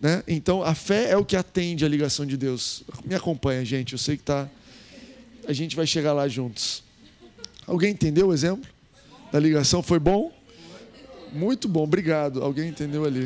Né? 0.00 0.22
Então 0.28 0.62
a 0.62 0.74
fé 0.74 1.10
é 1.10 1.16
o 1.16 1.24
que 1.24 1.36
atende 1.36 1.84
a 1.84 1.88
ligação 1.88 2.24
de 2.24 2.36
Deus. 2.36 2.84
Me 3.04 3.14
acompanha, 3.14 3.64
gente, 3.64 3.92
eu 3.92 3.98
sei 3.98 4.16
que 4.16 4.22
está 4.22 4.48
a 5.46 5.52
gente 5.52 5.74
vai 5.74 5.86
chegar 5.86 6.12
lá 6.12 6.28
juntos. 6.28 6.82
Alguém 7.66 7.90
entendeu 7.90 8.28
o 8.28 8.32
exemplo 8.32 8.68
da 9.32 9.40
ligação? 9.40 9.82
Foi 9.82 9.98
bom? 9.98 10.32
Muito 11.32 11.68
bom, 11.68 11.82
obrigado. 11.82 12.42
Alguém 12.42 12.68
entendeu 12.68 13.04
ali? 13.04 13.24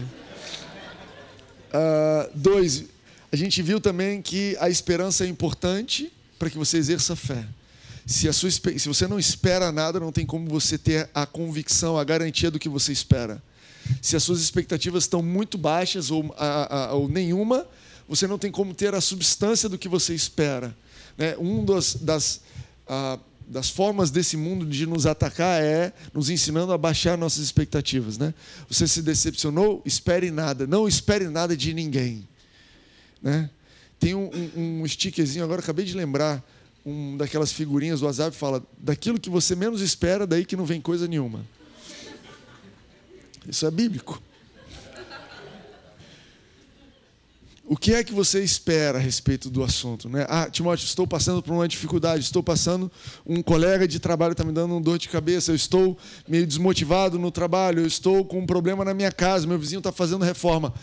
Uh, 1.69 2.31
dois, 2.35 2.85
a 3.33 3.37
gente 3.37 3.61
viu 3.63 3.81
também 3.81 4.23
que 4.23 4.57
a 4.59 4.69
esperança 4.69 5.25
é 5.25 5.29
importante 5.29 6.13
para 6.45 6.51
que 6.51 6.59
você 6.59 6.77
exerça 6.77 7.17
fé. 7.17 7.43
Se, 8.05 8.29
a 8.29 8.33
sua, 8.35 8.51
se 8.51 8.87
você 8.87 9.07
não 9.07 9.19
espera 9.19 9.73
nada, 9.73 9.99
não 9.99 10.13
tem 10.13 10.27
como 10.27 10.47
você 10.47 10.77
ter 10.77 11.09
a 11.15 11.25
convicção, 11.25 11.97
a 11.97 12.05
garantia 12.05 12.51
do 12.51 12.59
que 12.59 12.69
você 12.69 12.93
espera. 12.93 13.43
Se 14.03 14.15
as 14.15 14.23
suas 14.23 14.43
expectativas 14.43 15.05
estão 15.05 15.23
muito 15.23 15.57
baixas 15.57 16.11
ou, 16.11 16.35
a, 16.37 16.89
a, 16.89 16.93
ou 16.93 17.09
nenhuma, 17.09 17.67
você 18.07 18.27
não 18.27 18.39
tem 18.39 18.51
como 18.51 18.75
ter 18.75 18.95
a 18.95 19.01
substância 19.01 19.71
do 19.71 19.79
que 19.79 19.89
você 19.89 20.15
espera. 20.15 20.77
Né? 21.17 21.35
Um 21.39 21.65
dos, 21.65 21.95
das, 21.95 22.43
ah, 22.87 23.19
das 23.49 23.71
formas 23.71 24.11
desse 24.11 24.37
mundo 24.37 24.67
de 24.67 24.85
nos 24.85 25.07
atacar 25.07 25.63
é 25.63 25.95
nos 26.13 26.29
ensinando 26.29 26.75
a 26.75 26.79
baixar 26.79 27.17
nossas 27.17 27.43
expectativas. 27.43 28.19
Né? 28.19 28.35
Você 28.69 28.87
se 28.87 29.01
decepcionou? 29.01 29.81
Espere 29.87 30.31
nada. 30.31 30.67
Não 30.67 30.87
espere 30.87 31.27
nada 31.27 31.57
de 31.57 31.73
ninguém. 31.73 32.29
Né? 33.23 33.49
Tem 34.05 34.15
um, 34.15 34.31
um, 34.55 34.83
um 34.83 34.87
stickerzinho, 34.87 35.43
agora 35.43 35.63
acabei 35.63 35.83
de 35.83 35.95
lembrar, 35.95 36.45
um 36.85 37.17
daquelas 37.17 37.51
figurinhas 37.51 38.01
do 38.01 38.07
WhatsApp 38.07 38.37
fala: 38.37 38.63
daquilo 38.77 39.19
que 39.19 39.31
você 39.31 39.57
menos 39.57 39.81
espera, 39.81 40.27
daí 40.27 40.45
que 40.45 40.55
não 40.55 40.67
vem 40.67 40.79
coisa 40.79 41.09
nenhuma. 41.09 41.41
Isso 43.49 43.65
é 43.65 43.71
bíblico. 43.71 44.23
O 47.65 47.79
que 47.79 47.95
é 47.95 48.05
que 48.05 48.13
você 48.13 48.45
espera 48.45 48.99
a 48.99 49.01
respeito 49.01 49.49
do 49.49 49.65
assunto? 49.65 50.07
Né? 50.07 50.27
Ah, 50.29 50.51
Timóteo, 50.51 50.85
estou 50.85 51.07
passando 51.07 51.43
por 51.43 51.55
uma 51.55 51.67
dificuldade, 51.67 52.23
estou 52.23 52.43
passando, 52.43 52.93
um 53.25 53.43
colega 53.43 53.89
de 53.89 53.99
trabalho 53.99 54.33
está 54.33 54.45
me 54.45 54.53
dando 54.53 54.75
um 54.75 54.83
dor 54.83 54.99
de 54.99 55.09
cabeça, 55.09 55.51
eu 55.51 55.57
estou 55.57 55.97
meio 56.29 56.47
desmotivado 56.47 57.19
no 57.19 57.31
trabalho, 57.31 57.81
eu 57.81 57.87
estou 57.87 58.23
com 58.23 58.41
um 58.41 58.47
problema 58.47 58.85
na 58.85 58.93
minha 58.93 59.11
casa, 59.11 59.47
meu 59.47 59.59
vizinho 59.59 59.79
está 59.79 59.91
fazendo 59.91 60.27
reforma. 60.27 60.75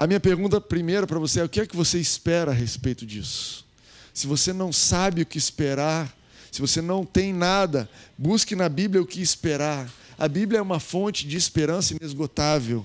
A 0.00 0.06
minha 0.06 0.18
pergunta 0.18 0.58
primeira 0.58 1.06
para 1.06 1.18
você 1.18 1.40
é: 1.40 1.44
o 1.44 1.48
que 1.48 1.60
é 1.60 1.66
que 1.66 1.76
você 1.76 1.98
espera 1.98 2.52
a 2.52 2.54
respeito 2.54 3.04
disso? 3.04 3.66
Se 4.14 4.26
você 4.26 4.50
não 4.50 4.72
sabe 4.72 5.20
o 5.20 5.26
que 5.26 5.36
esperar, 5.36 6.16
se 6.50 6.58
você 6.58 6.80
não 6.80 7.04
tem 7.04 7.34
nada, 7.34 7.86
busque 8.16 8.56
na 8.56 8.66
Bíblia 8.66 9.02
o 9.02 9.06
que 9.06 9.20
esperar. 9.20 9.92
A 10.18 10.26
Bíblia 10.26 10.58
é 10.58 10.62
uma 10.62 10.80
fonte 10.80 11.28
de 11.28 11.36
esperança 11.36 11.92
inesgotável. 11.92 12.82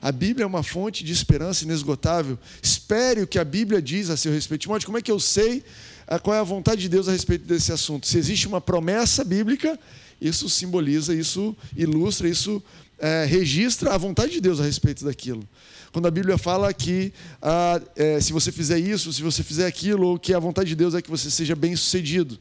A 0.00 0.10
Bíblia 0.10 0.42
é 0.42 0.46
uma 0.46 0.64
fonte 0.64 1.04
de 1.04 1.12
esperança 1.12 1.62
inesgotável. 1.62 2.36
Espere 2.60 3.22
o 3.22 3.26
que 3.26 3.38
a 3.38 3.44
Bíblia 3.44 3.80
diz 3.80 4.10
a 4.10 4.16
seu 4.16 4.32
respeito. 4.32 4.62
Timóteo, 4.62 4.86
como 4.86 4.98
é 4.98 5.02
que 5.02 5.12
eu 5.12 5.20
sei 5.20 5.62
ah, 6.08 6.18
qual 6.18 6.34
é 6.34 6.40
a 6.40 6.44
vontade 6.44 6.80
de 6.82 6.88
Deus 6.88 7.06
a 7.06 7.12
respeito 7.12 7.46
desse 7.46 7.70
assunto? 7.72 8.04
Se 8.04 8.18
existe 8.18 8.48
uma 8.48 8.60
promessa 8.60 9.22
bíblica, 9.22 9.78
isso 10.20 10.48
simboliza, 10.48 11.14
isso 11.14 11.56
ilustra, 11.76 12.28
isso 12.28 12.60
é, 12.98 13.24
registra 13.26 13.94
a 13.94 13.96
vontade 13.96 14.32
de 14.32 14.40
Deus 14.40 14.58
a 14.58 14.64
respeito 14.64 15.04
daquilo. 15.04 15.48
Quando 15.92 16.08
a 16.08 16.10
Bíblia 16.10 16.38
fala 16.38 16.72
que 16.72 17.12
ah, 17.40 17.80
é, 17.94 18.20
se 18.20 18.32
você 18.32 18.50
fizer 18.50 18.78
isso, 18.78 19.12
se 19.12 19.22
você 19.22 19.42
fizer 19.42 19.66
aquilo, 19.66 20.08
ou 20.08 20.18
que 20.18 20.32
a 20.32 20.38
vontade 20.38 20.70
de 20.70 20.76
Deus 20.76 20.94
é 20.94 21.02
que 21.02 21.10
você 21.10 21.30
seja 21.30 21.54
bem 21.54 21.76
sucedido 21.76 22.38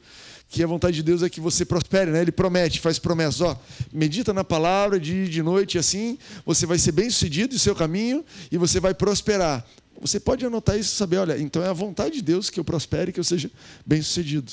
que 0.51 0.62
a 0.62 0.67
vontade 0.67 0.98
de 0.98 1.03
Deus 1.03 1.24
é 1.24 1.29
que 1.29 1.39
você 1.39 1.63
prospere, 1.63 2.12
né? 2.12 2.22
Ele 2.22 2.31
promete, 2.31 2.81
faz 2.81 3.00
promessas, 3.00 3.39
ó, 3.39 3.58
medita 3.89 4.34
na 4.34 4.43
palavra 4.43 5.00
de 5.00 5.29
de 5.29 5.41
noite 5.41 5.77
assim, 5.77 6.17
você 6.46 6.65
vai 6.65 6.77
ser 6.77 6.91
bem 6.91 7.10
sucedido 7.10 7.55
em 7.55 7.58
seu 7.58 7.74
caminho 7.74 8.24
e 8.51 8.58
você 8.58 8.77
vai 8.77 8.93
prosperar. 8.93 9.65
Você 10.01 10.20
pode 10.20 10.46
anotar 10.46 10.77
isso 10.77 10.93
saber, 10.96 11.20
olha, 11.20 11.39
então 11.39 11.63
é 11.63 11.70
a 11.70 11.74
vontade 11.74 12.15
de 12.15 12.22
Deus 12.22 12.50
que 12.50 12.60
eu 12.60 12.65
prospere, 12.65 13.13
que 13.13 13.20
eu 13.20 13.24
seja 13.24 13.50
bem 13.86 14.01
sucedido. 14.01 14.51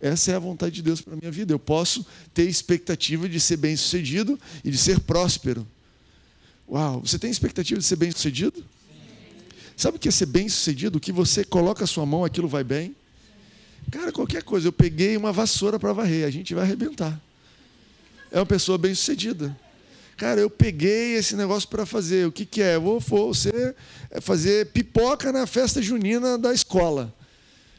Essa 0.00 0.32
é 0.32 0.34
a 0.34 0.40
vontade 0.40 0.74
de 0.74 0.82
Deus 0.82 1.00
para 1.00 1.14
minha 1.14 1.30
vida. 1.30 1.52
Eu 1.52 1.58
posso 1.58 2.04
ter 2.34 2.48
expectativa 2.48 3.28
de 3.28 3.38
ser 3.38 3.56
bem 3.56 3.76
sucedido 3.76 4.36
e 4.64 4.70
de 4.72 4.76
ser 4.76 4.98
próspero. 4.98 5.64
Uau, 6.68 7.00
você 7.00 7.18
tem 7.18 7.30
expectativa 7.30 7.78
de 7.78 7.86
ser 7.86 7.96
bem 7.96 8.10
sucedido? 8.10 8.64
Sabe 9.76 9.96
o 9.96 10.00
que 10.00 10.08
é 10.08 10.12
ser 10.12 10.26
bem 10.26 10.48
sucedido? 10.48 11.00
Que 11.00 11.12
você 11.12 11.44
coloca 11.44 11.84
a 11.84 11.86
sua 11.86 12.06
mão, 12.06 12.24
aquilo 12.24 12.48
vai 12.48 12.62
bem. 12.62 12.94
Cara, 13.90 14.12
qualquer 14.12 14.42
coisa. 14.42 14.68
Eu 14.68 14.72
peguei 14.72 15.16
uma 15.16 15.32
vassoura 15.32 15.78
para 15.78 15.92
varrer, 15.92 16.26
a 16.26 16.30
gente 16.30 16.54
vai 16.54 16.64
arrebentar. 16.64 17.20
É 18.30 18.38
uma 18.38 18.46
pessoa 18.46 18.78
bem 18.78 18.94
sucedida. 18.94 19.56
Cara, 20.16 20.40
eu 20.40 20.48
peguei 20.48 21.14
esse 21.14 21.34
negócio 21.34 21.68
para 21.68 21.84
fazer. 21.84 22.26
O 22.26 22.32
que, 22.32 22.46
que 22.46 22.62
é? 22.62 22.76
Eu 22.76 22.82
vou, 22.82 23.00
vou 23.00 23.34
ser, 23.34 23.74
é 24.10 24.20
fazer 24.20 24.66
pipoca 24.66 25.32
na 25.32 25.46
festa 25.46 25.82
junina 25.82 26.38
da 26.38 26.52
escola. 26.54 27.12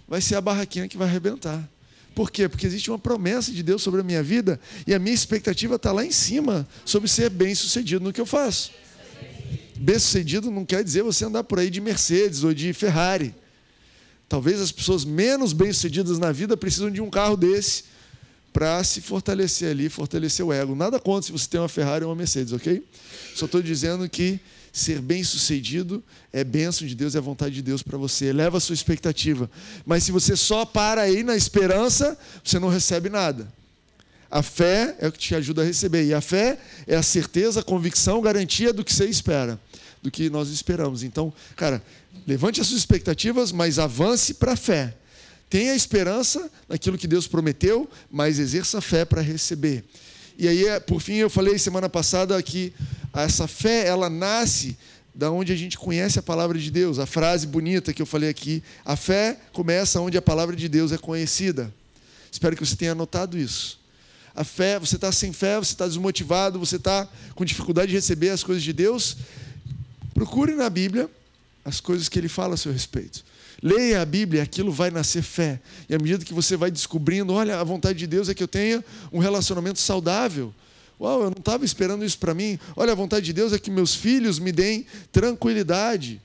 Vai 0.08 0.20
ser 0.20 0.36
a 0.36 0.42
barraquinha 0.42 0.88
que 0.88 0.98
vai 0.98 1.08
arrebentar. 1.08 1.68
Por 2.14 2.30
quê? 2.30 2.48
Porque 2.48 2.66
existe 2.66 2.92
uma 2.92 3.00
promessa 3.00 3.52
de 3.52 3.64
Deus 3.64 3.82
sobre 3.82 4.02
a 4.02 4.04
minha 4.04 4.22
vida 4.22 4.60
e 4.86 4.94
a 4.94 5.00
minha 5.00 5.16
expectativa 5.16 5.76
está 5.76 5.92
lá 5.92 6.06
em 6.06 6.12
cima 6.12 6.68
sobre 6.86 7.10
ser 7.10 7.30
bem 7.30 7.56
sucedido 7.56 8.04
no 8.04 8.14
que 8.14 8.22
eu 8.22 8.26
faço. 8.26 8.72
Bem 9.76 9.98
sucedido 9.98 10.52
não 10.52 10.66
quer 10.66 10.84
dizer 10.84 11.04
você 11.04 11.26
andar 11.26 11.44
por 11.44 11.60
aí 11.60 11.70
de 11.70 11.82
Mercedes 11.82 12.44
ou 12.44 12.54
de 12.54 12.72
Ferrari. 12.74 13.34
Talvez 14.30 14.62
as 14.62 14.72
pessoas 14.72 15.04
menos 15.06 15.54
bem-sucedidas 15.54 16.18
na 16.18 16.32
vida 16.32 16.56
precisam 16.56 16.90
de 16.90 17.02
um 17.02 17.10
carro 17.10 17.36
desse 17.36 17.84
para 18.52 18.84
se 18.84 19.02
fortalecer 19.02 19.72
ali, 19.72 19.90
fortalecer 19.90 20.46
o 20.46 20.54
ego. 20.54 20.76
Nada 20.76 21.00
contra 21.00 21.24
se 21.24 21.32
você 21.32 21.48
tem 21.48 21.60
uma 21.60 21.68
Ferrari 21.68 22.06
ou 22.06 22.12
uma 22.12 22.16
Mercedes, 22.16 22.54
ok? 22.54 22.84
Só 23.36 23.46
estou 23.46 23.62
dizendo 23.62 24.08
que 24.08 24.40
ser 24.74 25.00
bem-sucedido 25.00 26.04
é 26.34 26.44
bênção 26.44 26.86
de 26.86 26.96
Deus, 26.96 27.16
é 27.16 27.22
vontade 27.22 27.56
de 27.56 27.62
Deus 27.62 27.82
para 27.82 27.98
você. 27.98 28.26
Eleva 28.26 28.58
a 28.58 28.60
sua 28.60 28.74
expectativa. 28.74 29.50
Mas 29.86 30.04
se 30.04 30.12
você 30.12 30.36
só 30.36 30.66
para 30.66 31.04
aí 31.04 31.24
na 31.24 31.38
esperança, 31.38 32.18
você 32.44 32.60
não 32.60 32.68
recebe 32.68 33.08
nada. 33.08 33.48
A 34.30 34.42
fé 34.42 34.98
é 35.00 35.08
o 35.08 35.12
que 35.12 35.20
te 35.20 35.36
ajuda 35.36 35.62
a 35.62 35.66
receber. 35.66 36.06
E 36.06 36.14
a 36.14 36.20
fé 36.20 36.58
é 36.88 36.96
a 36.96 37.04
certeza, 37.04 37.62
a 37.62 37.64
convicção, 37.64 38.20
garantia 38.20 38.74
do 38.74 38.84
que 38.84 38.92
você 38.92 39.06
espera, 39.06 39.60
do 40.02 40.10
que 40.10 40.30
nós 40.30 40.50
esperamos. 40.50 41.04
Então, 41.04 41.32
cara, 41.56 41.82
Levante 42.26 42.62
as 42.62 42.68
suas 42.68 42.80
expectativas, 42.80 43.52
mas 43.52 43.80
avance 43.80 44.36
para 44.36 44.54
a 44.54 44.58
fé. 44.58 44.96
Tenha 45.50 45.76
esperança 45.76 46.50
naquilo 46.68 46.98
que 46.98 47.08
Deus 47.08 47.28
prometeu, 47.28 47.90
mas 48.10 48.40
exerça 48.40 48.82
fé 48.82 49.06
para 49.06 49.22
receber. 49.22 49.84
E 50.38 50.48
aí, 50.48 50.66
é, 50.66 50.80
por 50.80 51.02
fim, 51.02 51.16
eu 51.16 51.30
falei 51.30 51.58
semana 51.58 51.88
passada 51.88 52.42
que 52.42 52.74
essa 53.14 53.48
fé, 53.48 53.88
ela 53.88 54.10
nasce 54.10 54.78
da 55.14 55.30
onde 55.32 55.54
a 55.54 55.56
gente 55.56 55.78
conhece 55.78 56.18
a 56.18 56.24
palavra 56.24 56.58
de 56.58 56.72
Deus. 56.72 56.98
A 56.98 57.06
frase 57.06 57.46
bonita 57.46 57.94
que 57.94 58.02
eu 58.02 58.06
falei 58.06 58.30
aqui, 58.30 58.64
a 58.84 58.96
fé 58.96 59.38
começa 59.52 60.00
onde 60.02 60.18
a 60.18 60.22
palavra 60.22 60.56
de 60.56 60.68
Deus 60.68 60.92
é 60.92 60.98
conhecida. 60.98 61.74
Espero 62.32 62.56
que 62.56 62.66
você 62.66 62.76
tenha 62.76 62.94
anotado 62.94 63.38
isso. 63.38 63.80
A 64.36 64.44
fé, 64.44 64.80
você 64.80 64.96
está 64.96 65.12
sem 65.12 65.32
fé, 65.32 65.58
você 65.58 65.74
está 65.74 65.86
desmotivado, 65.86 66.58
você 66.58 66.78
está 66.78 67.08
com 67.36 67.46
dificuldade 67.46 67.90
de 67.90 67.96
receber 67.96 68.30
as 68.30 68.44
coisas 68.44 68.64
de 68.64 68.74
Deus. 68.74 69.18
Procure 70.16 70.56
na 70.56 70.70
Bíblia 70.70 71.08
as 71.64 71.80
coisas 71.80 72.10
que 72.10 72.18
ele 72.18 72.28
fala 72.28 72.56
a 72.56 72.58
seu 72.58 72.72
respeito. 72.72 73.24
Leia 73.64 74.02
a 74.02 74.06
Bíblia, 74.06 74.44
aquilo 74.44 74.74
vai 74.74 74.92
nascer 74.92 75.24
fé. 75.24 75.58
E 75.88 75.96
à 75.96 75.98
medida 75.98 76.26
que 76.26 76.34
você 76.34 76.58
vai 76.58 76.70
descobrindo, 76.70 77.32
olha, 77.32 77.62
a 77.62 77.64
vontade 77.64 77.98
de 77.98 78.06
Deus 78.06 78.28
é 78.28 78.34
que 78.34 78.44
eu 78.44 78.48
tenha 78.48 78.84
um 79.10 79.20
relacionamento 79.20 79.80
saudável. 79.80 80.54
Uau, 81.00 81.24
eu 81.24 81.30
não 81.30 81.38
estava 81.38 81.64
esperando 81.64 82.04
isso 82.04 82.18
para 82.18 82.34
mim. 82.34 82.60
Olha, 82.76 82.92
a 82.92 82.96
vontade 82.96 83.26
de 83.26 83.32
Deus 83.32 83.54
é 83.54 83.58
que 83.58 83.72
meus 83.72 83.96
filhos 83.96 84.38
me 84.38 84.52
deem 84.52 84.86
tranquilidade. 85.14 86.22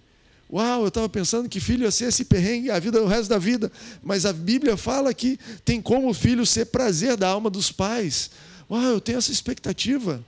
Uau, 0.52 0.82
eu 0.82 0.88
estava 0.88 1.08
pensando 1.08 1.48
que 1.48 1.60
filho 1.60 1.84
ia 1.84 1.92
ser 1.92 2.06
esse 2.06 2.24
perrengue 2.24 2.72
a 2.72 2.80
vida 2.80 3.00
o 3.00 3.06
resto 3.06 3.28
da 3.28 3.38
vida. 3.38 3.70
Mas 4.02 4.26
a 4.26 4.32
Bíblia 4.32 4.76
fala 4.76 5.14
que 5.14 5.38
tem 5.64 5.80
como 5.80 6.10
o 6.10 6.14
filho 6.14 6.44
ser 6.44 6.66
prazer 6.66 7.16
da 7.16 7.28
alma 7.28 7.48
dos 7.48 7.70
pais. 7.70 8.32
Uau, 8.68 8.82
eu 8.82 9.00
tenho 9.00 9.18
essa 9.18 9.30
expectativa. 9.30 10.24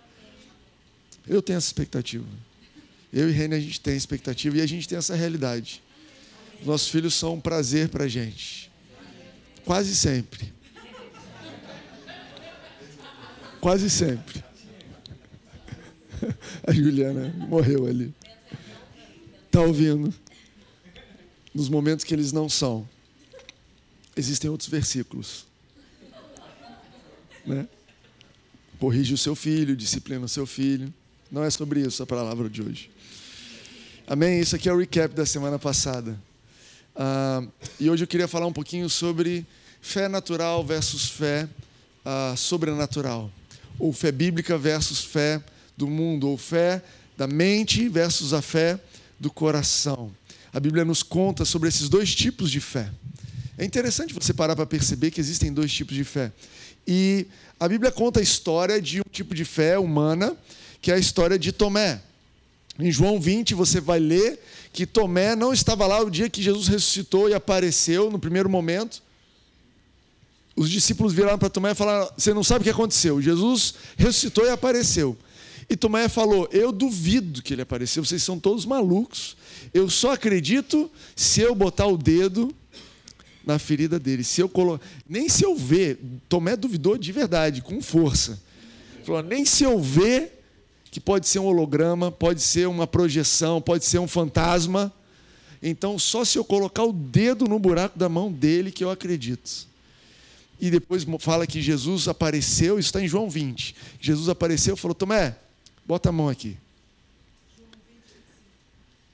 Eu 1.27 1.43
tenho 1.43 1.57
essa 1.57 1.67
expectativa. 1.67 2.27
Eu 3.13 3.29
e 3.29 3.33
René, 3.33 3.57
a 3.57 3.61
gente 3.61 3.81
tem 3.81 3.97
expectativa 3.97 4.59
e 4.59 4.61
a 4.61 4.67
gente 4.67 4.87
tem 4.87 4.97
essa 4.97 5.17
realidade. 5.17 5.83
Nossos 6.65 6.89
filhos 6.89 7.15
são 7.15 7.35
um 7.35 7.41
prazer 7.41 7.89
para 7.89 8.05
a 8.05 8.09
gente. 8.09 8.71
Quase 9.65 9.95
sempre. 9.95 10.53
Quase 13.61 13.91
sempre. 13.91 14.43
A 16.67 16.73
Juliana 16.73 17.35
morreu 17.49 17.87
ali. 17.87 18.15
Está 19.47 19.63
ouvindo? 19.63 20.13
Nos 21.55 21.69
momentos 21.69 22.05
que 22.05 22.15
eles 22.15 22.33
não 22.33 22.49
são. 22.49 22.89
Existem 24.17 24.51
outros 24.51 24.69
versículos. 24.69 25.47
Né? 27.47 27.67
Corrige 28.79 29.15
o 29.15 29.19
seu 29.19 29.35
filho, 29.35 29.77
disciplina 29.77 30.25
o 30.25 30.29
seu 30.29 30.47
filho. 30.47 30.93
Não 31.31 31.43
é 31.43 31.51
sobre 31.51 31.81
isso 31.81 32.03
a 32.03 32.07
palavra 32.07 32.49
de 32.49 32.63
hoje. 32.63 32.91
Amém? 34.07 34.41
Isso 34.41 34.57
aqui 34.57 34.69
é 34.69 34.73
o 34.73 34.79
recap 34.79 35.15
da 35.15 35.25
semana 35.25 35.59
passada. 35.59 36.21
Uh, 36.95 37.51
e 37.79 37.89
hoje 37.89 38.05
eu 38.05 38.09
queria 38.09 38.29
falar 38.29 38.47
um 38.47 38.53
pouquinho 38.53 38.89
sobre 38.89 39.47
fé 39.81 40.09
natural 40.09 40.65
versus 40.65 41.09
fé 41.09 41.49
uh, 42.05 42.37
sobrenatural. 42.37 43.31
Ou 43.79 43.93
fé 43.93 44.13
bíblica 44.13 44.59
versus 44.59 45.05
fé 45.05 45.43
do 45.77 45.87
mundo. 45.87 46.29
Ou 46.29 46.37
fé 46.37 46.83
da 47.17 47.27
mente 47.27 47.89
versus 47.89 48.33
a 48.33 48.43
fé 48.43 48.79
do 49.19 49.31
coração. 49.31 50.11
A 50.53 50.59
Bíblia 50.59 50.85
nos 50.85 51.03
conta 51.03 51.45
sobre 51.45 51.69
esses 51.69 51.89
dois 51.89 52.15
tipos 52.15 52.51
de 52.51 52.61
fé. 52.61 52.91
É 53.57 53.65
interessante 53.65 54.15
você 54.15 54.33
parar 54.33 54.57
para 54.57 54.67
perceber 54.67 55.11
que 55.11 55.21
existem 55.21 55.53
dois 55.53 55.73
tipos 55.73 55.95
de 55.95 56.03
fé. 56.03 56.33
E 56.87 57.27
a 57.59 57.69
Bíblia 57.69 57.93
conta 57.93 58.21
a 58.21 58.23
história 58.23 58.81
de 58.81 59.01
um 59.01 59.11
tipo 59.13 59.35
de 59.35 59.45
fé 59.45 59.79
humana, 59.79 60.35
que 60.81 60.91
é 60.91 60.95
a 60.95 60.99
história 60.99 61.39
de 61.39 61.53
Tomé. 61.53 62.01
Em 62.79 62.91
João 62.91 63.21
20, 63.21 63.55
você 63.55 63.79
vai 63.81 64.01
ler 64.01 64.41
que 64.73 64.87
Tomé 64.87 65.35
não 65.35 65.53
estava 65.53 65.87
lá 65.87 66.01
o 66.01 66.11
dia 66.11 66.31
que 66.31 66.43
Jesus 66.43 66.69
ressuscitou 66.69 67.29
e 67.29 67.35
apareceu 67.35 68.11
no 68.11 68.19
primeiro 68.19 68.49
momento. 68.49 69.03
Os 70.57 70.71
discípulos 70.71 71.13
viraram 71.13 71.39
para 71.39 71.51
Tomé 71.51 71.73
e 71.73 71.75
falaram: 71.75 72.11
Você 72.17 72.33
não 72.33 72.45
sabe 72.45 72.61
o 72.61 72.65
que 72.65 72.71
aconteceu. 72.71 73.21
Jesus 73.21 73.75
ressuscitou 73.97 74.45
e 74.45 74.51
apareceu. 74.51 75.17
E 75.69 75.77
Tomé 75.77 76.09
falou: 76.09 76.49
Eu 76.53 76.73
duvido 76.73 77.43
que 77.43 77.55
ele 77.55 77.63
apareceu, 77.63 78.05
vocês 78.05 78.23
são 78.23 78.39
todos 78.39 78.65
malucos. 78.65 79.37
Eu 79.73 79.89
só 79.89 80.13
acredito 80.13 80.91
se 81.17 81.41
eu 81.41 81.55
botar 81.55 81.87
o 81.87 81.97
dedo 81.97 82.55
na 83.45 83.59
ferida 83.59 83.99
dele. 83.99 84.25
Se 84.25 84.41
eu 84.41 84.49
colo... 84.49 84.81
Nem 85.09 85.29
se 85.29 85.45
eu 85.45 85.57
ver, 85.57 85.99
Tomé 86.29 86.57
duvidou 86.57 86.99
de 86.99 87.13
verdade, 87.13 87.63
com 87.63 87.81
força. 87.81 88.41
Falou: 89.05 89.23
Nem 89.23 89.45
se 89.45 89.65
eu 89.65 89.81
ver 89.81 90.40
que 90.91 91.01
pode 91.01 91.29
ser 91.29 91.39
um 91.39 91.47
holograma, 91.47 92.11
pode 92.11 92.41
ser 92.41 92.67
uma 92.69 92.87
projeção, 92.87 93.61
pode 93.61 93.85
ser 93.85 93.99
um 93.99 94.09
fantasma. 94.09 94.93
Então, 95.63 95.99
só 95.99 96.25
se 96.25 96.39
eu 96.39 96.45
colocar 96.45 96.85
o 96.85 96.93
dedo 96.93 97.47
no 97.47 97.59
buraco 97.59 97.99
da 97.99 98.09
mão 98.09 98.33
dele 98.33 98.73
que 98.73 98.83
eu 98.83 98.91
acredito. 98.91 99.69
E 100.61 100.71
depois 100.71 101.07
fala 101.21 101.47
que 101.47 101.63
Jesus 101.63 102.09
apareceu, 102.09 102.79
isso 102.79 102.89
está 102.89 103.01
em 103.01 103.09
João 103.09 103.31
20. 103.31 103.75
Jesus 104.01 104.29
apareceu 104.29 104.75
e 104.75 104.79
falou: 104.79 104.95
Tomé, 104.95 105.37
Bota 105.91 106.11
a 106.11 106.13
mão 106.13 106.29
aqui. 106.29 106.57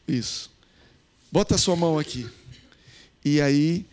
Isso. 0.06 0.50
Bota 1.32 1.54
a 1.54 1.58
sua 1.58 1.74
mão 1.74 1.98
aqui. 1.98 2.28
E 3.24 3.40
aí, 3.40 3.86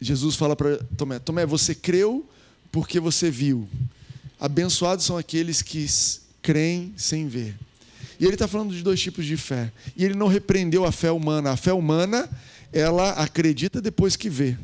Jesus 0.00 0.34
fala 0.34 0.56
para 0.56 0.78
Tomé: 0.96 1.20
Tomé, 1.20 1.46
você 1.46 1.76
creu 1.76 2.28
porque 2.72 2.98
você 2.98 3.30
viu. 3.30 3.68
Abençoados 4.40 5.04
são 5.04 5.16
aqueles 5.16 5.62
que 5.62 5.86
creem 6.42 6.94
sem 6.96 7.28
ver. 7.28 7.54
E 8.20 8.24
ele 8.24 8.34
está 8.34 8.48
falando 8.48 8.74
de 8.74 8.82
dois 8.82 9.00
tipos 9.00 9.24
de 9.24 9.36
fé. 9.36 9.72
E 9.96 10.04
ele 10.04 10.14
não 10.14 10.26
repreendeu 10.26 10.84
a 10.84 10.90
fé 10.90 11.10
humana. 11.10 11.52
A 11.52 11.56
fé 11.56 11.72
humana, 11.72 12.28
ela 12.72 13.10
acredita 13.12 13.80
depois 13.80 14.16
que 14.16 14.28
vê. 14.28 14.56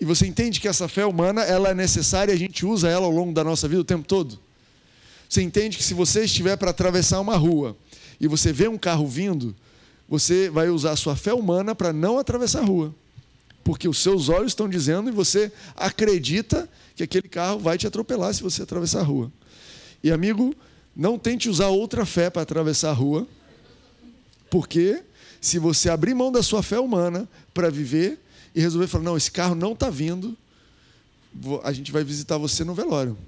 E 0.00 0.04
você 0.04 0.26
entende 0.26 0.60
que 0.60 0.68
essa 0.68 0.88
fé 0.88 1.04
humana, 1.04 1.42
ela 1.42 1.70
é 1.70 1.74
necessária 1.74 2.32
e 2.32 2.34
a 2.34 2.38
gente 2.38 2.64
usa 2.64 2.88
ela 2.88 3.06
ao 3.06 3.10
longo 3.10 3.32
da 3.32 3.44
nossa 3.44 3.66
vida 3.68 3.80
o 3.80 3.84
tempo 3.84 4.06
todo? 4.06 4.38
Você 5.28 5.42
entende 5.42 5.76
que 5.76 5.84
se 5.84 5.94
você 5.94 6.24
estiver 6.24 6.56
para 6.56 6.70
atravessar 6.70 7.20
uma 7.20 7.36
rua 7.36 7.76
e 8.20 8.28
você 8.28 8.52
vê 8.52 8.68
um 8.68 8.78
carro 8.78 9.06
vindo, 9.06 9.54
você 10.08 10.48
vai 10.48 10.68
usar 10.68 10.92
a 10.92 10.96
sua 10.96 11.16
fé 11.16 11.34
humana 11.34 11.74
para 11.74 11.92
não 11.92 12.18
atravessar 12.18 12.60
a 12.60 12.64
rua. 12.64 12.94
Porque 13.64 13.88
os 13.88 13.98
seus 13.98 14.28
olhos 14.28 14.52
estão 14.52 14.68
dizendo 14.68 15.08
e 15.08 15.12
você 15.12 15.50
acredita 15.74 16.68
que 16.94 17.02
aquele 17.02 17.28
carro 17.28 17.58
vai 17.58 17.76
te 17.76 17.86
atropelar 17.86 18.32
se 18.32 18.42
você 18.42 18.62
atravessar 18.62 19.00
a 19.00 19.04
rua. 19.04 19.32
E 20.06 20.12
amigo, 20.12 20.54
não 20.94 21.18
tente 21.18 21.48
usar 21.48 21.66
outra 21.66 22.06
fé 22.06 22.30
para 22.30 22.42
atravessar 22.42 22.90
a 22.90 22.92
rua, 22.92 23.26
porque 24.48 25.02
se 25.40 25.58
você 25.58 25.90
abrir 25.90 26.14
mão 26.14 26.30
da 26.30 26.44
sua 26.44 26.62
fé 26.62 26.78
humana 26.78 27.28
para 27.52 27.68
viver 27.72 28.16
e 28.54 28.60
resolver 28.60 28.86
falar: 28.86 29.02
não, 29.02 29.16
esse 29.16 29.32
carro 29.32 29.56
não 29.56 29.72
está 29.72 29.90
vindo, 29.90 30.36
a 31.64 31.72
gente 31.72 31.90
vai 31.90 32.04
visitar 32.04 32.38
você 32.38 32.62
no 32.62 32.72
velório. 32.72 33.18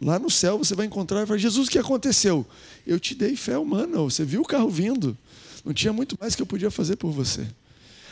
Lá 0.00 0.18
no 0.18 0.30
céu 0.30 0.56
você 0.56 0.74
vai 0.74 0.86
encontrar 0.86 1.22
e 1.22 1.26
falar: 1.26 1.38
Jesus, 1.38 1.68
o 1.68 1.70
que 1.70 1.78
aconteceu? 1.78 2.46
Eu 2.86 2.98
te 2.98 3.14
dei 3.14 3.36
fé 3.36 3.58
humana, 3.58 3.98
você 3.98 4.24
viu 4.24 4.40
o 4.40 4.46
carro 4.46 4.70
vindo. 4.70 5.14
Não 5.62 5.74
tinha 5.74 5.92
muito 5.92 6.16
mais 6.18 6.34
que 6.34 6.40
eu 6.40 6.46
podia 6.46 6.70
fazer 6.70 6.96
por 6.96 7.10
você. 7.10 7.46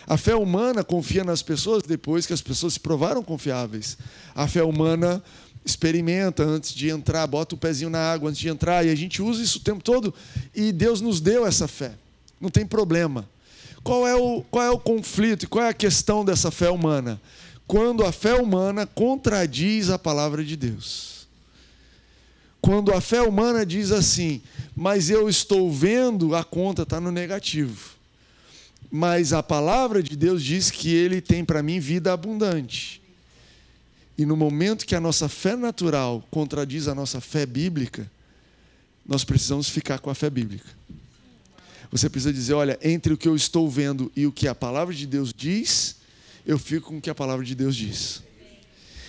A 0.06 0.18
fé 0.18 0.34
humana 0.34 0.84
confia 0.84 1.24
nas 1.24 1.42
pessoas 1.42 1.82
depois 1.82 2.26
que 2.26 2.34
as 2.34 2.42
pessoas 2.42 2.74
se 2.74 2.80
provaram 2.80 3.22
confiáveis. 3.22 3.96
A 4.34 4.46
fé 4.46 4.62
humana 4.62 5.24
experimenta 5.64 6.42
antes 6.42 6.72
de 6.74 6.88
entrar, 6.88 7.26
bota 7.26 7.54
o 7.54 7.58
pezinho 7.58 7.90
na 7.90 8.12
água 8.12 8.30
antes 8.30 8.40
de 8.40 8.48
entrar, 8.48 8.84
e 8.84 8.90
a 8.90 8.94
gente 8.94 9.22
usa 9.22 9.42
isso 9.42 9.58
o 9.58 9.62
tempo 9.62 9.82
todo, 9.82 10.12
e 10.54 10.72
Deus 10.72 11.00
nos 11.00 11.20
deu 11.20 11.46
essa 11.46 11.68
fé. 11.68 11.92
Não 12.40 12.50
tem 12.50 12.66
problema. 12.66 13.28
Qual 13.82 14.06
é 14.06 14.14
o, 14.14 14.42
qual 14.50 14.64
é 14.64 14.70
o 14.70 14.78
conflito 14.78 15.44
e 15.44 15.48
qual 15.48 15.64
é 15.64 15.68
a 15.68 15.74
questão 15.74 16.24
dessa 16.24 16.50
fé 16.50 16.70
humana? 16.70 17.20
Quando 17.66 18.04
a 18.04 18.12
fé 18.12 18.34
humana 18.34 18.86
contradiz 18.86 19.90
a 19.90 19.98
palavra 19.98 20.44
de 20.44 20.56
Deus. 20.56 21.26
Quando 22.60 22.92
a 22.92 23.00
fé 23.00 23.20
humana 23.20 23.66
diz 23.66 23.90
assim, 23.90 24.40
mas 24.74 25.10
eu 25.10 25.28
estou 25.28 25.70
vendo, 25.70 26.36
a 26.36 26.44
conta 26.44 26.82
está 26.82 27.00
no 27.00 27.10
negativo. 27.10 27.90
Mas 28.88 29.32
a 29.32 29.42
palavra 29.42 30.00
de 30.00 30.16
Deus 30.16 30.44
diz 30.44 30.70
que 30.70 30.94
Ele 30.94 31.20
tem 31.20 31.44
para 31.44 31.62
mim 31.62 31.80
vida 31.80 32.12
abundante. 32.12 33.01
E 34.16 34.26
no 34.26 34.36
momento 34.36 34.86
que 34.86 34.94
a 34.94 35.00
nossa 35.00 35.28
fé 35.28 35.56
natural 35.56 36.26
contradiz 36.30 36.88
a 36.88 36.94
nossa 36.94 37.20
fé 37.20 37.46
bíblica, 37.46 38.10
nós 39.06 39.24
precisamos 39.24 39.68
ficar 39.68 39.98
com 39.98 40.10
a 40.10 40.14
fé 40.14 40.28
bíblica. 40.28 40.68
Você 41.90 42.08
precisa 42.08 42.32
dizer: 42.32 42.54
olha, 42.54 42.78
entre 42.82 43.12
o 43.12 43.16
que 43.16 43.28
eu 43.28 43.36
estou 43.36 43.68
vendo 43.68 44.10
e 44.14 44.26
o 44.26 44.32
que 44.32 44.46
a 44.48 44.54
palavra 44.54 44.94
de 44.94 45.06
Deus 45.06 45.32
diz, 45.32 45.96
eu 46.46 46.58
fico 46.58 46.88
com 46.88 46.98
o 46.98 47.00
que 47.00 47.10
a 47.10 47.14
palavra 47.14 47.44
de 47.44 47.54
Deus 47.54 47.74
diz. 47.74 48.22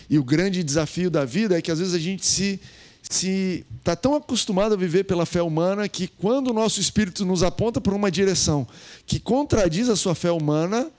E 0.10 0.18
o 0.18 0.24
grande 0.24 0.64
desafio 0.64 1.10
da 1.10 1.26
vida 1.26 1.58
é 1.58 1.62
que 1.62 1.72
às 1.72 1.80
vezes 1.80 1.94
a 1.94 2.00
gente 2.00 2.26
se 2.26 2.60
se 3.10 3.66
está 3.80 3.96
tão 3.96 4.16
acostumado 4.16 4.74
a 4.74 4.78
viver 4.78 5.04
pela 5.04 5.26
fé 5.26 5.42
humana 5.42 5.90
que 5.90 6.08
quando 6.08 6.48
o 6.48 6.54
nosso 6.54 6.80
espírito 6.80 7.26
nos 7.26 7.44
aponta 7.44 7.82
para 7.82 7.94
uma 7.94 8.10
direção 8.10 8.66
que 9.06 9.20
contradiz 9.20 9.90
a 9.90 9.96
sua 9.96 10.16
fé 10.16 10.32
humana, 10.32 10.90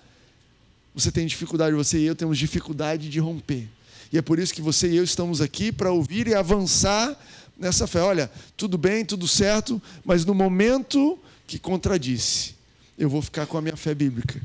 você 0.94 1.10
tem 1.10 1.26
dificuldade, 1.26 1.74
você 1.74 1.98
e 1.98 2.04
eu 2.04 2.14
temos 2.14 2.38
dificuldade 2.38 3.08
de 3.08 3.18
romper. 3.18 3.68
E 4.14 4.18
é 4.18 4.22
por 4.22 4.38
isso 4.38 4.54
que 4.54 4.62
você 4.62 4.88
e 4.88 4.96
eu 4.96 5.02
estamos 5.02 5.40
aqui 5.40 5.72
para 5.72 5.90
ouvir 5.90 6.28
e 6.28 6.34
avançar 6.34 7.20
nessa 7.58 7.84
fé. 7.84 8.00
Olha, 8.00 8.30
tudo 8.56 8.78
bem, 8.78 9.04
tudo 9.04 9.26
certo, 9.26 9.82
mas 10.04 10.24
no 10.24 10.32
momento 10.32 11.18
que 11.48 11.58
contradisse, 11.58 12.54
eu 12.96 13.10
vou 13.10 13.20
ficar 13.20 13.44
com 13.46 13.58
a 13.58 13.60
minha 13.60 13.76
fé 13.76 13.92
bíblica. 13.92 14.40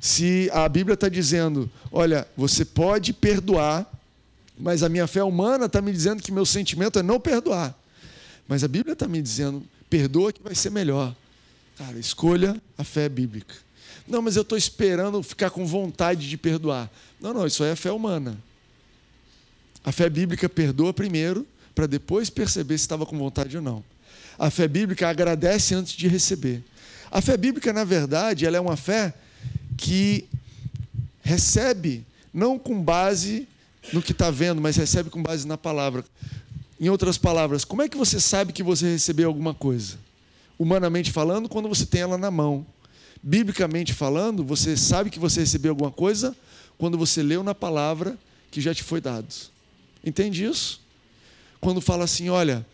Se 0.00 0.48
a 0.50 0.66
Bíblia 0.66 0.94
está 0.94 1.10
dizendo, 1.10 1.70
olha, 1.92 2.26
você 2.34 2.64
pode 2.64 3.12
perdoar 3.12 3.86
mas 4.60 4.82
a 4.82 4.88
minha 4.88 5.06
fé 5.06 5.24
humana 5.24 5.66
está 5.66 5.80
me 5.80 5.90
dizendo 5.90 6.22
que 6.22 6.30
meu 6.30 6.44
sentimento 6.44 6.98
é 6.98 7.02
não 7.02 7.18
perdoar. 7.18 7.74
Mas 8.46 8.62
a 8.62 8.68
Bíblia 8.68 8.92
está 8.92 9.08
me 9.08 9.22
dizendo, 9.22 9.62
perdoa 9.88 10.32
que 10.32 10.42
vai 10.42 10.54
ser 10.54 10.70
melhor. 10.70 11.16
Cara, 11.78 11.98
escolha 11.98 12.60
a 12.76 12.84
fé 12.84 13.08
bíblica. 13.08 13.54
Não, 14.06 14.20
mas 14.20 14.36
eu 14.36 14.42
estou 14.42 14.58
esperando 14.58 15.22
ficar 15.22 15.50
com 15.50 15.64
vontade 15.64 16.28
de 16.28 16.36
perdoar. 16.36 16.90
Não, 17.18 17.32
não, 17.32 17.46
isso 17.46 17.64
é 17.64 17.74
fé 17.74 17.90
humana. 17.90 18.36
A 19.84 19.92
fé 19.92 20.08
bíblica 20.10 20.48
perdoa 20.48 20.92
primeiro, 20.92 21.46
para 21.74 21.86
depois 21.86 22.28
perceber 22.28 22.76
se 22.76 22.84
estava 22.84 23.06
com 23.06 23.18
vontade 23.18 23.56
ou 23.56 23.62
não. 23.62 23.82
A 24.38 24.50
fé 24.50 24.68
bíblica 24.68 25.08
agradece 25.08 25.74
antes 25.74 25.92
de 25.92 26.08
receber. 26.08 26.62
A 27.10 27.20
fé 27.20 27.36
bíblica, 27.36 27.72
na 27.72 27.84
verdade, 27.84 28.46
ela 28.46 28.56
é 28.56 28.60
uma 28.60 28.76
fé 28.76 29.14
que 29.76 30.26
recebe 31.22 32.04
não 32.32 32.58
com 32.58 32.82
base 32.82 33.48
no 33.92 34.02
que 34.02 34.12
está 34.12 34.30
vendo, 34.30 34.60
mas 34.60 34.76
recebe 34.76 35.10
com 35.10 35.22
base 35.22 35.46
na 35.46 35.56
palavra. 35.56 36.04
Em 36.78 36.88
outras 36.88 37.18
palavras, 37.18 37.64
como 37.64 37.82
é 37.82 37.88
que 37.88 37.96
você 37.96 38.20
sabe 38.20 38.52
que 38.52 38.62
você 38.62 38.92
recebeu 38.92 39.28
alguma 39.28 39.52
coisa? 39.52 39.98
Humanamente 40.58 41.10
falando, 41.10 41.48
quando 41.48 41.68
você 41.68 41.84
tem 41.84 42.02
ela 42.02 42.16
na 42.16 42.30
mão. 42.30 42.64
Biblicamente 43.22 43.92
falando, 43.92 44.44
você 44.44 44.76
sabe 44.76 45.10
que 45.10 45.18
você 45.18 45.40
recebeu 45.40 45.72
alguma 45.72 45.90
coisa 45.90 46.34
quando 46.78 46.96
você 46.96 47.22
leu 47.22 47.42
na 47.42 47.54
palavra 47.54 48.16
que 48.50 48.60
já 48.60 48.74
te 48.74 48.82
foi 48.82 49.00
dado. 49.00 49.26
Entende 50.04 50.44
isso? 50.44 50.80
Quando 51.60 51.80
fala 51.80 52.04
assim, 52.04 52.28
olha, 52.28 52.66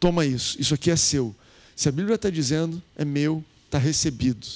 toma 0.00 0.24
isso, 0.24 0.60
isso 0.60 0.74
aqui 0.74 0.90
é 0.90 0.96
seu. 0.96 1.34
Se 1.74 1.88
a 1.88 1.92
Bíblia 1.92 2.14
está 2.14 2.30
dizendo, 2.30 2.82
é 2.96 3.04
meu, 3.04 3.44
está 3.66 3.78
recebido. 3.78 4.46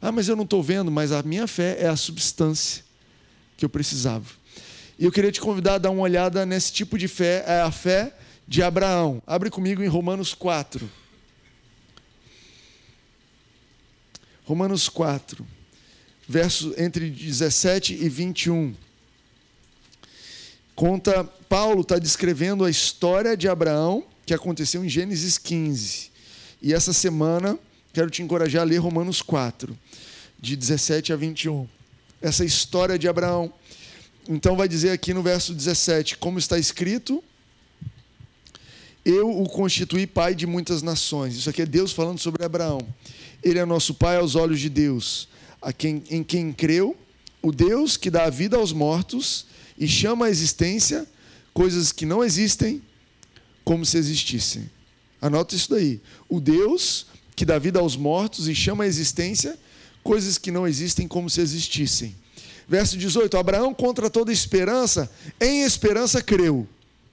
Ah, 0.00 0.10
mas 0.10 0.28
eu 0.28 0.36
não 0.36 0.44
estou 0.44 0.62
vendo, 0.62 0.90
mas 0.90 1.12
a 1.12 1.22
minha 1.22 1.46
fé 1.46 1.76
é 1.80 1.88
a 1.88 1.96
substância 1.96 2.84
que 3.56 3.64
eu 3.64 3.68
precisava. 3.68 4.26
E 4.98 5.04
eu 5.04 5.12
queria 5.12 5.30
te 5.30 5.40
convidar 5.40 5.74
a 5.74 5.78
dar 5.78 5.90
uma 5.90 6.02
olhada 6.02 6.46
nesse 6.46 6.72
tipo 6.72 6.96
de 6.96 7.06
fé, 7.06 7.44
é 7.46 7.60
a 7.60 7.70
fé 7.70 8.14
de 8.46 8.62
Abraão. 8.62 9.22
Abre 9.26 9.50
comigo 9.50 9.82
em 9.82 9.88
Romanos 9.88 10.32
4. 10.32 10.90
Romanos 14.44 14.88
4, 14.88 15.46
verso 16.26 16.72
entre 16.78 17.10
17 17.10 17.94
e 17.94 18.08
21. 18.08 18.74
Conta, 20.78 21.24
Paulo 21.48 21.80
está 21.80 21.98
descrevendo 21.98 22.64
a 22.64 22.70
história 22.70 23.36
de 23.36 23.48
Abraão 23.48 24.04
que 24.24 24.32
aconteceu 24.32 24.84
em 24.84 24.88
Gênesis 24.88 25.36
15. 25.36 26.08
E 26.62 26.72
essa 26.72 26.92
semana 26.92 27.58
quero 27.92 28.08
te 28.08 28.22
encorajar 28.22 28.62
a 28.62 28.64
ler 28.64 28.78
Romanos 28.78 29.20
4, 29.20 29.76
de 30.38 30.54
17 30.54 31.12
a 31.12 31.16
21. 31.16 31.66
Essa 32.22 32.44
história 32.44 32.96
de 32.96 33.08
Abraão 33.08 33.52
então 34.28 34.54
vai 34.54 34.68
dizer 34.68 34.90
aqui 34.92 35.12
no 35.12 35.20
verso 35.20 35.52
17, 35.52 36.16
como 36.16 36.38
está 36.38 36.56
escrito, 36.56 37.24
eu 39.04 39.36
o 39.36 39.48
constituí 39.48 40.06
pai 40.06 40.32
de 40.32 40.46
muitas 40.46 40.80
nações. 40.80 41.34
Isso 41.34 41.50
aqui 41.50 41.62
é 41.62 41.66
Deus 41.66 41.90
falando 41.90 42.20
sobre 42.20 42.44
Abraão. 42.44 42.86
Ele 43.42 43.58
é 43.58 43.64
nosso 43.64 43.94
pai 43.94 44.16
aos 44.16 44.36
olhos 44.36 44.60
de 44.60 44.68
Deus, 44.68 45.28
a 45.60 45.72
quem, 45.72 46.04
em 46.08 46.22
quem 46.22 46.52
creu, 46.52 46.96
o 47.42 47.50
Deus 47.50 47.96
que 47.96 48.12
dá 48.12 48.26
a 48.26 48.30
vida 48.30 48.56
aos 48.56 48.72
mortos 48.72 49.44
e 49.78 49.86
chama 49.86 50.26
à 50.26 50.30
existência 50.30 51.06
coisas 51.54 51.92
que 51.92 52.04
não 52.04 52.24
existem 52.24 52.82
como 53.64 53.84
se 53.84 53.98
existissem. 53.98 54.70
Anota 55.20 55.54
isso 55.54 55.70
daí. 55.70 56.00
O 56.28 56.40
Deus 56.40 57.06
que 57.34 57.44
dá 57.44 57.58
vida 57.58 57.78
aos 57.78 57.96
mortos 57.96 58.48
e 58.48 58.54
chama 58.54 58.84
à 58.84 58.86
existência 58.86 59.56
coisas 60.02 60.38
que 60.38 60.50
não 60.50 60.66
existem 60.66 61.06
como 61.06 61.30
se 61.30 61.40
existissem. 61.40 62.14
Verso 62.68 62.96
18: 62.96 63.36
Abraão, 63.36 63.72
contra 63.72 64.10
toda 64.10 64.32
esperança, 64.32 65.10
em 65.40 65.62
esperança 65.62 66.20
creu. 66.20 66.66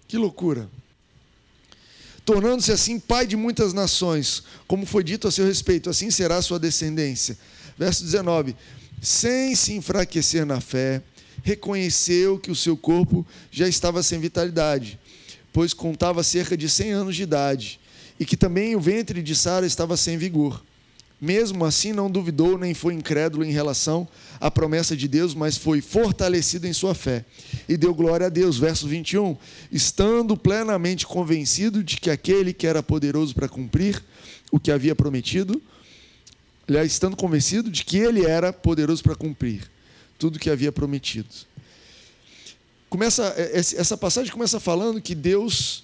Que 0.07 0.17
loucura! 0.17 0.69
Tornando-se 2.25 2.71
assim 2.71 2.99
pai 2.99 3.27
de 3.27 3.35
muitas 3.35 3.71
nações, 3.71 4.43
como 4.67 4.85
foi 4.85 5.03
dito 5.03 5.27
a 5.27 5.31
seu 5.31 5.45
respeito, 5.45 5.91
assim 5.91 6.09
será 6.09 6.37
a 6.37 6.41
sua 6.41 6.57
descendência. 6.57 7.37
Verso 7.77 8.03
19: 8.03 8.55
Sem 9.01 9.55
se 9.55 9.73
enfraquecer 9.73 10.45
na 10.45 10.59
fé, 10.59 11.03
reconheceu 11.45 12.39
que 12.39 12.49
o 12.49 12.55
seu 12.55 12.75
corpo 12.75 13.23
já 13.51 13.67
estava 13.67 14.01
sem 14.01 14.19
vitalidade, 14.19 14.99
pois 15.53 15.75
contava 15.75 16.23
cerca 16.23 16.57
de 16.57 16.67
100 16.67 16.91
anos 16.91 17.15
de 17.15 17.21
idade, 17.21 17.79
e 18.19 18.25
que 18.25 18.35
também 18.35 18.75
o 18.75 18.79
ventre 18.79 19.21
de 19.21 19.35
Sara 19.35 19.63
estava 19.63 19.95
sem 19.95 20.17
vigor. 20.17 20.63
mesmo 21.21 21.63
assim 21.63 21.93
não 21.93 22.09
duvidou 22.09 22.57
nem 22.57 22.73
foi 22.73 22.93
incrédulo 22.93 23.45
em 23.45 23.51
relação 23.51 24.07
à 24.39 24.49
promessa 24.49 24.97
de 24.97 25.07
Deus, 25.07 25.35
mas 25.35 25.55
foi 25.55 25.81
fortalecido 25.81 26.65
em 26.65 26.73
sua 26.73 26.95
fé 26.95 27.23
e 27.69 27.77
deu 27.77 27.93
glória 27.93 28.25
a 28.25 28.29
Deus. 28.29 28.57
Verso 28.57 28.87
21. 28.87 29.37
Estando 29.71 30.35
plenamente 30.35 31.05
convencido 31.05 31.83
de 31.83 31.97
que 31.97 32.09
aquele 32.09 32.53
que 32.53 32.67
era 32.67 32.83
poderoso 32.83 33.33
para 33.33 33.47
cumprir 33.47 34.03
o 34.51 34.59
que 34.59 34.71
havia 34.71 34.93
prometido, 34.93 35.61
aliás, 36.67 36.91
estando 36.91 37.15
convencido 37.15 37.71
de 37.71 37.85
que 37.85 37.97
ele 37.97 38.25
era 38.25 38.51
poderoso 38.51 39.01
para 39.01 39.15
cumprir 39.15 39.74
tudo 40.17 40.39
que 40.39 40.49
havia 40.49 40.71
prometido. 40.71 41.29
Começa, 42.89 43.33
essa 43.37 43.97
passagem 43.97 44.31
começa 44.31 44.59
falando 44.59 45.01
que 45.01 45.13
Deus 45.13 45.83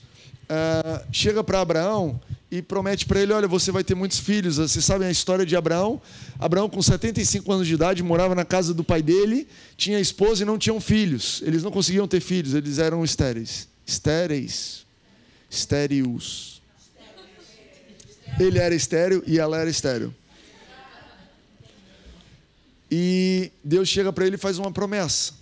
ah, 0.54 1.06
chega 1.14 1.42
para 1.42 1.62
Abraão 1.62 2.20
e 2.52 2.62
promete 2.62 3.06
para 3.06 3.22
ele: 3.22 3.32
Olha, 3.32 3.48
você 3.48 3.72
vai 3.72 3.86
ter 3.86 3.96
muitos 3.96 4.20
filhos. 4.20 4.58
Vocês 4.58 4.84
sabem 4.84 5.08
a 5.08 5.12
história 5.12 5.46
de 5.46 5.56
Abraão? 5.56 6.02
Abraão, 6.38 6.70
com 6.70 6.82
75 6.82 7.50
anos 7.52 7.66
de 7.68 7.74
idade, 7.74 8.04
morava 8.04 8.36
na 8.36 8.44
casa 8.44 8.74
do 8.74 8.84
pai 8.84 9.02
dele, 9.02 9.48
tinha 9.78 9.98
esposa 9.98 10.44
e 10.44 10.46
não 10.46 10.58
tinham 10.58 10.82
filhos. 10.82 11.42
Eles 11.46 11.64
não 11.64 11.72
conseguiam 11.72 12.06
ter 12.06 12.20
filhos, 12.20 12.54
eles 12.54 12.80
eram 12.80 13.04
estéreis. 13.04 13.70
Estéreis. 13.86 14.86
Estéreos. 15.50 16.62
Ele 18.38 18.60
era 18.60 18.76
estéreo 18.76 19.24
e 19.26 19.40
ela 19.40 19.58
era 19.58 19.70
estéreo. 19.70 20.14
E 22.92 23.52
Deus 23.64 23.88
chega 23.88 24.12
para 24.12 24.26
ele 24.26 24.36
e 24.36 24.40
faz 24.40 24.60
uma 24.60 24.72
promessa: 24.72 25.34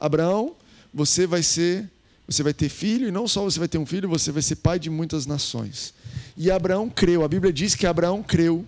Abraão, 0.00 0.56
você 0.92 1.26
vai 1.26 1.42
ser 1.42 1.90
você 2.26 2.42
vai 2.42 2.54
ter 2.54 2.70
filho, 2.70 3.06
e 3.06 3.10
não 3.10 3.28
só 3.28 3.42
você 3.42 3.58
vai 3.58 3.68
ter 3.68 3.76
um 3.76 3.84
filho, 3.84 4.08
você 4.08 4.32
vai 4.32 4.40
ser 4.40 4.56
pai 4.56 4.78
de 4.78 4.88
muitas 4.88 5.26
nações. 5.26 5.92
E 6.36 6.50
Abraão 6.50 6.88
creu, 6.88 7.22
a 7.22 7.28
Bíblia 7.28 7.52
diz 7.52 7.74
que 7.74 7.86
Abraão 7.86 8.22
creu. 8.22 8.64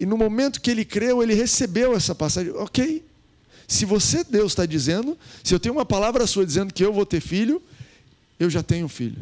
E 0.00 0.06
no 0.06 0.16
momento 0.16 0.60
que 0.60 0.70
ele 0.70 0.84
creu, 0.84 1.22
ele 1.22 1.34
recebeu 1.34 1.94
essa 1.94 2.14
passagem. 2.14 2.50
Ok, 2.52 3.04
se 3.68 3.84
você, 3.84 4.24
Deus, 4.24 4.52
está 4.52 4.64
dizendo, 4.64 5.18
se 5.44 5.54
eu 5.54 5.60
tenho 5.60 5.74
uma 5.74 5.84
palavra 5.84 6.26
sua 6.26 6.46
dizendo 6.46 6.72
que 6.72 6.84
eu 6.84 6.92
vou 6.92 7.04
ter 7.04 7.20
filho, 7.20 7.62
eu 8.40 8.48
já 8.48 8.62
tenho 8.62 8.88
filho. 8.88 9.18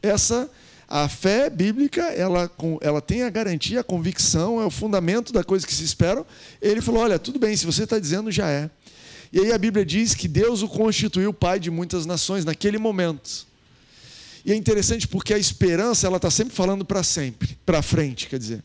Essa, 0.00 0.48
a 0.88 1.08
fé 1.08 1.50
bíblica, 1.50 2.02
ela, 2.02 2.50
ela 2.80 3.00
tem 3.00 3.22
a 3.22 3.30
garantia, 3.30 3.80
a 3.80 3.84
convicção, 3.84 4.60
é 4.60 4.64
o 4.64 4.70
fundamento 4.70 5.32
da 5.32 5.42
coisa 5.42 5.66
que 5.66 5.74
se 5.74 5.82
espera. 5.82 6.24
Ele 6.62 6.80
falou: 6.80 7.02
olha, 7.02 7.18
tudo 7.18 7.38
bem, 7.38 7.56
se 7.56 7.66
você 7.66 7.84
está 7.84 7.98
dizendo, 7.98 8.30
já 8.30 8.48
é. 8.48 8.70
E 9.32 9.40
aí 9.40 9.52
a 9.52 9.58
Bíblia 9.58 9.84
diz 9.84 10.14
que 10.14 10.28
Deus 10.28 10.62
o 10.62 10.68
constituiu 10.68 11.32
pai 11.32 11.58
de 11.58 11.70
muitas 11.70 12.06
nações 12.06 12.44
naquele 12.44 12.78
momento. 12.78 13.46
E 14.44 14.52
é 14.52 14.54
interessante 14.54 15.08
porque 15.08 15.34
a 15.34 15.38
esperança 15.38 16.06
ela 16.06 16.18
está 16.18 16.30
sempre 16.30 16.54
falando 16.54 16.84
para 16.84 17.02
sempre, 17.02 17.58
para 17.66 17.82
frente, 17.82 18.28
quer 18.28 18.38
dizer. 18.38 18.62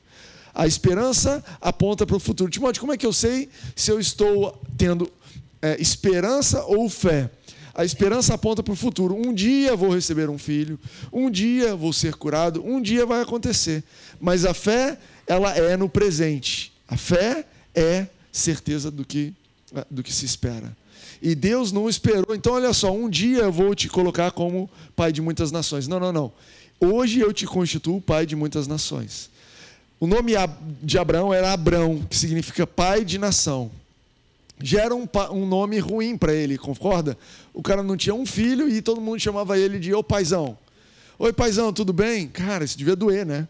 A 0.53 0.67
esperança 0.67 1.43
aponta 1.60 2.05
para 2.05 2.15
o 2.15 2.19
futuro. 2.19 2.51
Timóteo, 2.51 2.81
como 2.81 2.93
é 2.93 2.97
que 2.97 3.05
eu 3.05 3.13
sei 3.13 3.49
se 3.75 3.89
eu 3.89 3.99
estou 3.99 4.62
tendo 4.77 5.12
é, 5.60 5.81
esperança 5.81 6.63
ou 6.65 6.88
fé? 6.88 7.31
A 7.73 7.86
esperança 7.86 8.34
aponta 8.34 8.62
para 8.62 8.73
o 8.73 8.75
futuro. 8.75 9.15
Um 9.15 9.34
dia 9.34 9.75
vou 9.75 9.93
receber 9.93 10.29
um 10.29 10.38
filho, 10.38 10.79
um 11.12 11.29
dia 11.29 11.75
vou 11.75 11.93
ser 11.93 12.15
curado, 12.15 12.63
um 12.65 12.81
dia 12.81 13.05
vai 13.05 13.21
acontecer. 13.21 13.84
Mas 14.19 14.45
a 14.45 14.53
fé, 14.53 14.97
ela 15.25 15.55
é 15.55 15.77
no 15.77 15.89
presente. 15.89 16.73
A 16.88 16.97
fé 16.97 17.45
é 17.73 18.07
certeza 18.31 18.91
do 18.91 19.05
que 19.05 19.34
do 19.89 20.03
que 20.03 20.13
se 20.13 20.25
espera. 20.25 20.75
E 21.21 21.36
Deus 21.36 21.71
não 21.71 21.88
esperou. 21.88 22.36
Então, 22.36 22.53
olha 22.53 22.73
só, 22.73 22.91
um 22.91 23.10
dia 23.10 23.43
eu 23.43 23.51
vou 23.51 23.73
te 23.75 23.88
colocar 23.88 24.31
como 24.31 24.69
pai 24.95 25.12
de 25.12 25.21
muitas 25.21 25.51
nações. 25.51 25.88
Não, 25.88 25.99
não, 25.99 26.12
não. 26.12 26.31
Hoje 26.79 27.19
eu 27.19 27.31
te 27.31 27.45
constituo 27.45 28.01
pai 28.01 28.25
de 28.25 28.36
muitas 28.36 28.67
nações. 28.67 29.29
O 29.99 30.07
nome 30.07 30.34
de 30.81 30.97
Abraão 30.97 31.31
era 31.31 31.53
Abrão, 31.53 32.01
que 32.10 32.17
significa 32.17 32.65
pai 32.65 33.05
de 33.05 33.19
nação. 33.19 33.71
Já 34.63 34.82
era 34.82 34.95
um, 34.95 35.08
um 35.32 35.45
nome 35.45 35.80
ruim 35.80 36.17
para 36.17 36.34
ele, 36.34 36.58
concorda? 36.58 37.17
O 37.54 37.62
cara 37.62 37.84
não 37.84 37.97
tinha 37.97 38.13
um 38.13 38.26
filho 38.26 38.69
e 38.69 38.82
todo 38.82 39.02
mundo 39.02 39.19
chamava 39.19 39.58
ele 39.58 39.80
de 39.80 39.93
ô 39.93 40.04
paizão. 40.04 40.58
Oi, 41.17 41.32
paizão, 41.34 41.71
tudo 41.71 41.93
bem? 41.93 42.28
Cara, 42.28 42.65
isso 42.65 42.78
devia 42.78 42.95
doer, 42.95 43.26
né? 43.26 43.47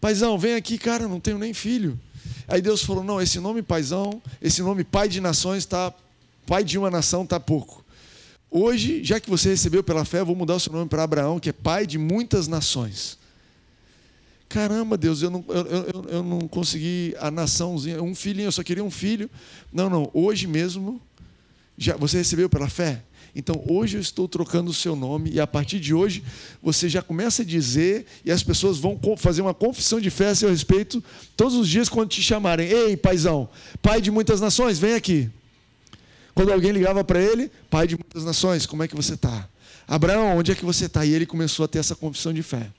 Paizão, 0.00 0.38
vem 0.38 0.54
aqui, 0.54 0.78
cara, 0.78 1.08
não 1.08 1.18
tenho 1.18 1.38
nem 1.38 1.52
filho. 1.52 1.98
Aí 2.46 2.62
Deus 2.62 2.82
falou: 2.82 3.02
não, 3.02 3.20
esse 3.20 3.40
nome 3.40 3.62
paizão, 3.62 4.22
esse 4.40 4.62
nome 4.62 4.84
pai 4.84 5.08
de 5.08 5.20
nações, 5.20 5.64
tá, 5.64 5.92
pai 6.46 6.62
de 6.62 6.78
uma 6.78 6.90
nação 6.90 7.24
está 7.24 7.40
pouco. 7.40 7.84
Hoje, 8.50 9.02
já 9.02 9.18
que 9.18 9.28
você 9.28 9.48
recebeu 9.50 9.82
pela 9.82 10.04
fé, 10.04 10.22
vou 10.22 10.36
mudar 10.36 10.54
o 10.54 10.60
seu 10.60 10.72
nome 10.72 10.88
para 10.88 11.02
Abraão, 11.02 11.40
que 11.40 11.50
é 11.50 11.52
pai 11.52 11.86
de 11.86 11.98
muitas 11.98 12.46
nações. 12.46 13.18
Caramba, 14.48 14.96
Deus, 14.96 15.22
eu 15.22 15.30
não, 15.30 15.44
eu, 15.48 15.66
eu, 15.66 16.04
eu 16.08 16.22
não 16.22 16.46
consegui 16.46 17.14
a 17.18 17.30
naçãozinha, 17.30 18.02
um 18.02 18.14
filhinho, 18.14 18.46
eu 18.46 18.52
só 18.52 18.62
queria 18.62 18.84
um 18.84 18.90
filho. 18.90 19.28
Não, 19.72 19.90
não, 19.90 20.10
hoje 20.14 20.46
mesmo, 20.46 21.00
já, 21.76 21.96
você 21.96 22.18
recebeu 22.18 22.48
pela 22.48 22.68
fé? 22.68 23.02
Então 23.34 23.62
hoje 23.68 23.98
eu 23.98 24.00
estou 24.00 24.26
trocando 24.26 24.70
o 24.70 24.74
seu 24.74 24.96
nome 24.96 25.30
e 25.30 25.38
a 25.38 25.46
partir 25.46 25.78
de 25.78 25.92
hoje 25.92 26.24
você 26.62 26.88
já 26.88 27.02
começa 27.02 27.42
a 27.42 27.44
dizer 27.44 28.06
e 28.24 28.30
as 28.30 28.42
pessoas 28.42 28.78
vão 28.78 28.98
fazer 29.18 29.42
uma 29.42 29.52
confissão 29.52 30.00
de 30.00 30.08
fé 30.08 30.28
a 30.28 30.34
seu 30.34 30.48
respeito 30.48 31.04
todos 31.36 31.54
os 31.54 31.68
dias 31.68 31.86
quando 31.86 32.08
te 32.08 32.22
chamarem. 32.22 32.66
Ei, 32.66 32.96
paizão, 32.96 33.46
pai 33.82 34.00
de 34.00 34.10
muitas 34.10 34.40
nações, 34.40 34.78
vem 34.78 34.94
aqui. 34.94 35.28
Quando 36.34 36.50
alguém 36.50 36.70
ligava 36.70 37.04
para 37.04 37.20
ele, 37.20 37.50
pai 37.68 37.86
de 37.86 37.96
muitas 37.96 38.24
nações, 38.24 38.64
como 38.64 38.82
é 38.82 38.88
que 38.88 38.96
você 38.96 39.14
está? 39.14 39.46
Abraão, 39.86 40.38
onde 40.38 40.52
é 40.52 40.54
que 40.54 40.64
você 40.64 40.86
está? 40.86 41.04
E 41.04 41.12
ele 41.12 41.26
começou 41.26 41.64
a 41.64 41.68
ter 41.68 41.78
essa 41.78 41.94
confissão 41.94 42.32
de 42.32 42.42
fé. 42.42 42.70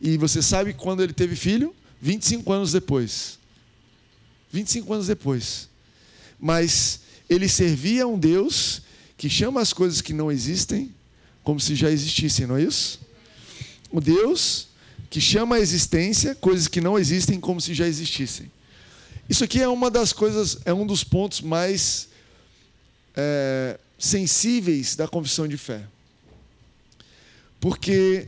E 0.00 0.16
você 0.16 0.42
sabe 0.42 0.72
quando 0.72 1.02
ele 1.02 1.12
teve 1.12 1.36
filho? 1.36 1.74
25 2.00 2.52
anos 2.52 2.72
depois. 2.72 3.38
25 4.52 4.92
anos 4.92 5.06
depois. 5.06 5.68
Mas 6.38 7.00
ele 7.28 7.48
servia 7.48 8.04
a 8.04 8.06
um 8.06 8.18
Deus 8.18 8.82
que 9.16 9.28
chama 9.28 9.60
as 9.60 9.72
coisas 9.72 10.00
que 10.00 10.12
não 10.12 10.30
existem 10.30 10.94
como 11.46 11.60
se 11.60 11.76
já 11.76 11.88
existissem, 11.88 12.44
não 12.44 12.56
é 12.56 12.64
isso? 12.64 13.00
O 13.88 14.00
Deus 14.00 14.66
que 15.08 15.20
chama 15.20 15.54
a 15.54 15.60
existência 15.60 16.34
coisas 16.34 16.66
que 16.66 16.80
não 16.80 16.98
existem 16.98 17.38
como 17.38 17.60
se 17.60 17.72
já 17.72 17.86
existissem. 17.86 18.50
Isso 19.28 19.44
aqui 19.44 19.62
é 19.62 19.68
uma 19.68 19.88
das 19.88 20.12
coisas, 20.12 20.58
é 20.64 20.74
um 20.74 20.84
dos 20.84 21.04
pontos 21.04 21.40
mais 21.40 22.08
é, 23.14 23.78
sensíveis 23.96 24.96
da 24.96 25.06
confissão 25.06 25.46
de 25.46 25.56
fé. 25.56 25.84
Porque 27.60 28.26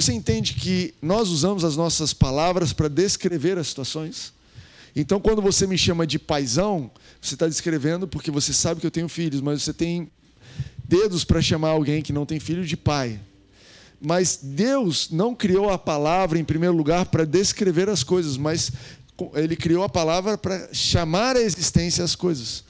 você 0.00 0.12
entende 0.12 0.54
que 0.54 0.94
nós 1.02 1.28
usamos 1.28 1.64
as 1.64 1.76
nossas 1.76 2.14
palavras 2.14 2.72
para 2.72 2.88
descrever 2.88 3.58
as 3.58 3.68
situações? 3.68 4.32
Então, 4.96 5.20
quando 5.20 5.42
você 5.42 5.66
me 5.66 5.76
chama 5.76 6.06
de 6.06 6.18
paisão, 6.18 6.90
você 7.20 7.34
está 7.34 7.46
descrevendo 7.46 8.08
porque 8.08 8.30
você 8.30 8.52
sabe 8.52 8.80
que 8.80 8.86
eu 8.86 8.90
tenho 8.90 9.08
filhos, 9.08 9.40
mas 9.40 9.62
você 9.62 9.74
tem 9.74 10.10
dedos 10.84 11.22
para 11.22 11.42
chamar 11.42 11.68
alguém 11.68 12.02
que 12.02 12.12
não 12.12 12.24
tem 12.24 12.40
filho 12.40 12.64
de 12.64 12.76
pai. 12.76 13.20
Mas 14.00 14.38
Deus 14.42 15.10
não 15.10 15.34
criou 15.34 15.70
a 15.70 15.78
palavra, 15.78 16.38
em 16.38 16.44
primeiro 16.44 16.74
lugar, 16.74 17.06
para 17.06 17.26
descrever 17.26 17.90
as 17.90 18.02
coisas, 18.02 18.38
mas 18.38 18.72
Ele 19.34 19.54
criou 19.54 19.84
a 19.84 19.88
palavra 19.88 20.38
para 20.38 20.72
chamar 20.72 21.36
à 21.36 21.40
existência 21.40 22.02
as 22.02 22.16
coisas. 22.16 22.64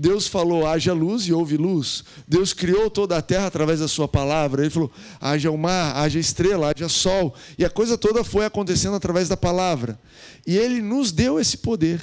Deus 0.00 0.26
falou, 0.26 0.66
haja 0.66 0.94
luz 0.94 1.24
e 1.24 1.32
houve 1.34 1.58
luz. 1.58 2.02
Deus 2.26 2.54
criou 2.54 2.88
toda 2.88 3.18
a 3.18 3.20
terra 3.20 3.48
através 3.48 3.80
da 3.80 3.86
sua 3.86 4.08
palavra. 4.08 4.62
Ele 4.62 4.70
falou, 4.70 4.90
haja 5.20 5.50
o 5.50 5.58
mar, 5.58 5.94
haja 5.94 6.18
estrela, 6.18 6.72
haja 6.74 6.88
sol. 6.88 7.34
E 7.58 7.66
a 7.66 7.68
coisa 7.68 7.98
toda 7.98 8.24
foi 8.24 8.46
acontecendo 8.46 8.94
através 8.94 9.28
da 9.28 9.36
palavra. 9.36 10.00
E 10.46 10.56
Ele 10.56 10.80
nos 10.80 11.12
deu 11.12 11.38
esse 11.38 11.58
poder 11.58 12.00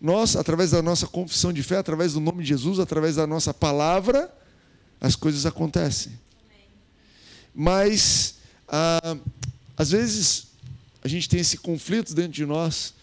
nós, 0.00 0.36
através 0.36 0.70
da 0.70 0.80
nossa 0.80 1.08
confissão 1.08 1.52
de 1.52 1.64
fé, 1.64 1.78
através 1.78 2.12
do 2.12 2.20
nome 2.20 2.44
de 2.44 2.50
Jesus, 2.50 2.78
através 2.78 3.16
da 3.16 3.26
nossa 3.26 3.52
palavra, 3.52 4.32
as 5.00 5.16
coisas 5.16 5.44
acontecem. 5.46 6.12
Mas, 7.52 8.36
ah, 8.68 9.16
às 9.76 9.90
vezes, 9.90 10.46
a 11.02 11.08
gente 11.08 11.28
tem 11.28 11.40
esse 11.40 11.56
conflito 11.56 12.14
dentro 12.14 12.32
de 12.32 12.46
nós 12.46 12.94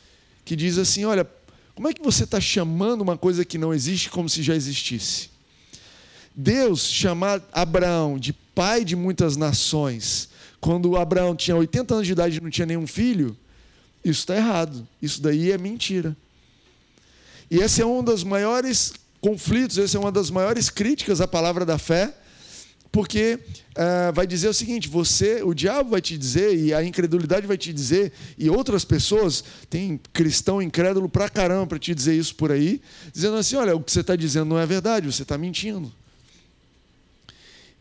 que 0.45 0.55
diz 0.55 0.77
assim: 0.77 1.03
olha, 1.03 1.27
como 1.75 1.87
é 1.87 1.93
que 1.93 2.03
você 2.03 2.23
está 2.23 2.39
chamando 2.39 3.01
uma 3.01 3.17
coisa 3.17 3.43
que 3.43 3.57
não 3.57 3.73
existe 3.73 4.09
como 4.09 4.29
se 4.29 4.43
já 4.43 4.55
existisse? 4.55 5.29
Deus 6.35 6.87
chamar 6.87 7.41
Abraão 7.51 8.17
de 8.17 8.33
pai 8.33 8.83
de 8.83 8.95
muitas 8.95 9.35
nações, 9.35 10.29
quando 10.59 10.95
Abraão 10.95 11.35
tinha 11.35 11.55
80 11.55 11.93
anos 11.93 12.07
de 12.07 12.13
idade 12.13 12.37
e 12.37 12.41
não 12.41 12.49
tinha 12.49 12.65
nenhum 12.65 12.87
filho, 12.87 13.35
isso 14.03 14.21
está 14.21 14.35
errado. 14.35 14.87
Isso 15.01 15.21
daí 15.21 15.51
é 15.51 15.57
mentira. 15.57 16.15
E 17.49 17.57
esse 17.57 17.81
é 17.81 17.85
um 17.85 18.03
dos 18.03 18.23
maiores 18.23 18.93
conflitos, 19.21 19.77
essa 19.77 19.97
é 19.97 19.99
uma 19.99 20.11
das 20.11 20.29
maiores 20.29 20.69
críticas 20.69 21.21
à 21.21 21.27
palavra 21.27 21.65
da 21.65 21.77
fé, 21.77 22.13
porque 22.93 23.39
uh, 23.71 24.13
vai 24.13 24.27
dizer 24.27 24.47
o 24.47 24.53
seguinte: 24.53 24.87
você, 24.87 25.41
o 25.41 25.51
diabo 25.51 25.89
vai 25.89 25.99
te 25.99 26.15
dizer, 26.15 26.55
e 26.55 26.71
a 26.75 26.83
incredulidade 26.83 27.47
vai 27.47 27.57
te 27.57 27.73
dizer, 27.73 28.13
e 28.37 28.51
outras 28.51 28.85
pessoas, 28.85 29.43
tem 29.67 29.99
cristão 30.13 30.61
incrédulo 30.61 31.09
pra 31.09 31.27
caramba 31.27 31.65
para 31.65 31.79
te 31.79 31.93
dizer 31.95 32.13
isso 32.13 32.35
por 32.35 32.51
aí, 32.51 32.79
dizendo 33.11 33.35
assim: 33.35 33.55
olha, 33.55 33.75
o 33.75 33.81
que 33.81 33.91
você 33.91 34.01
está 34.01 34.15
dizendo 34.15 34.45
não 34.45 34.59
é 34.59 34.65
verdade, 34.67 35.11
você 35.11 35.23
está 35.23 35.39
mentindo. 35.39 35.91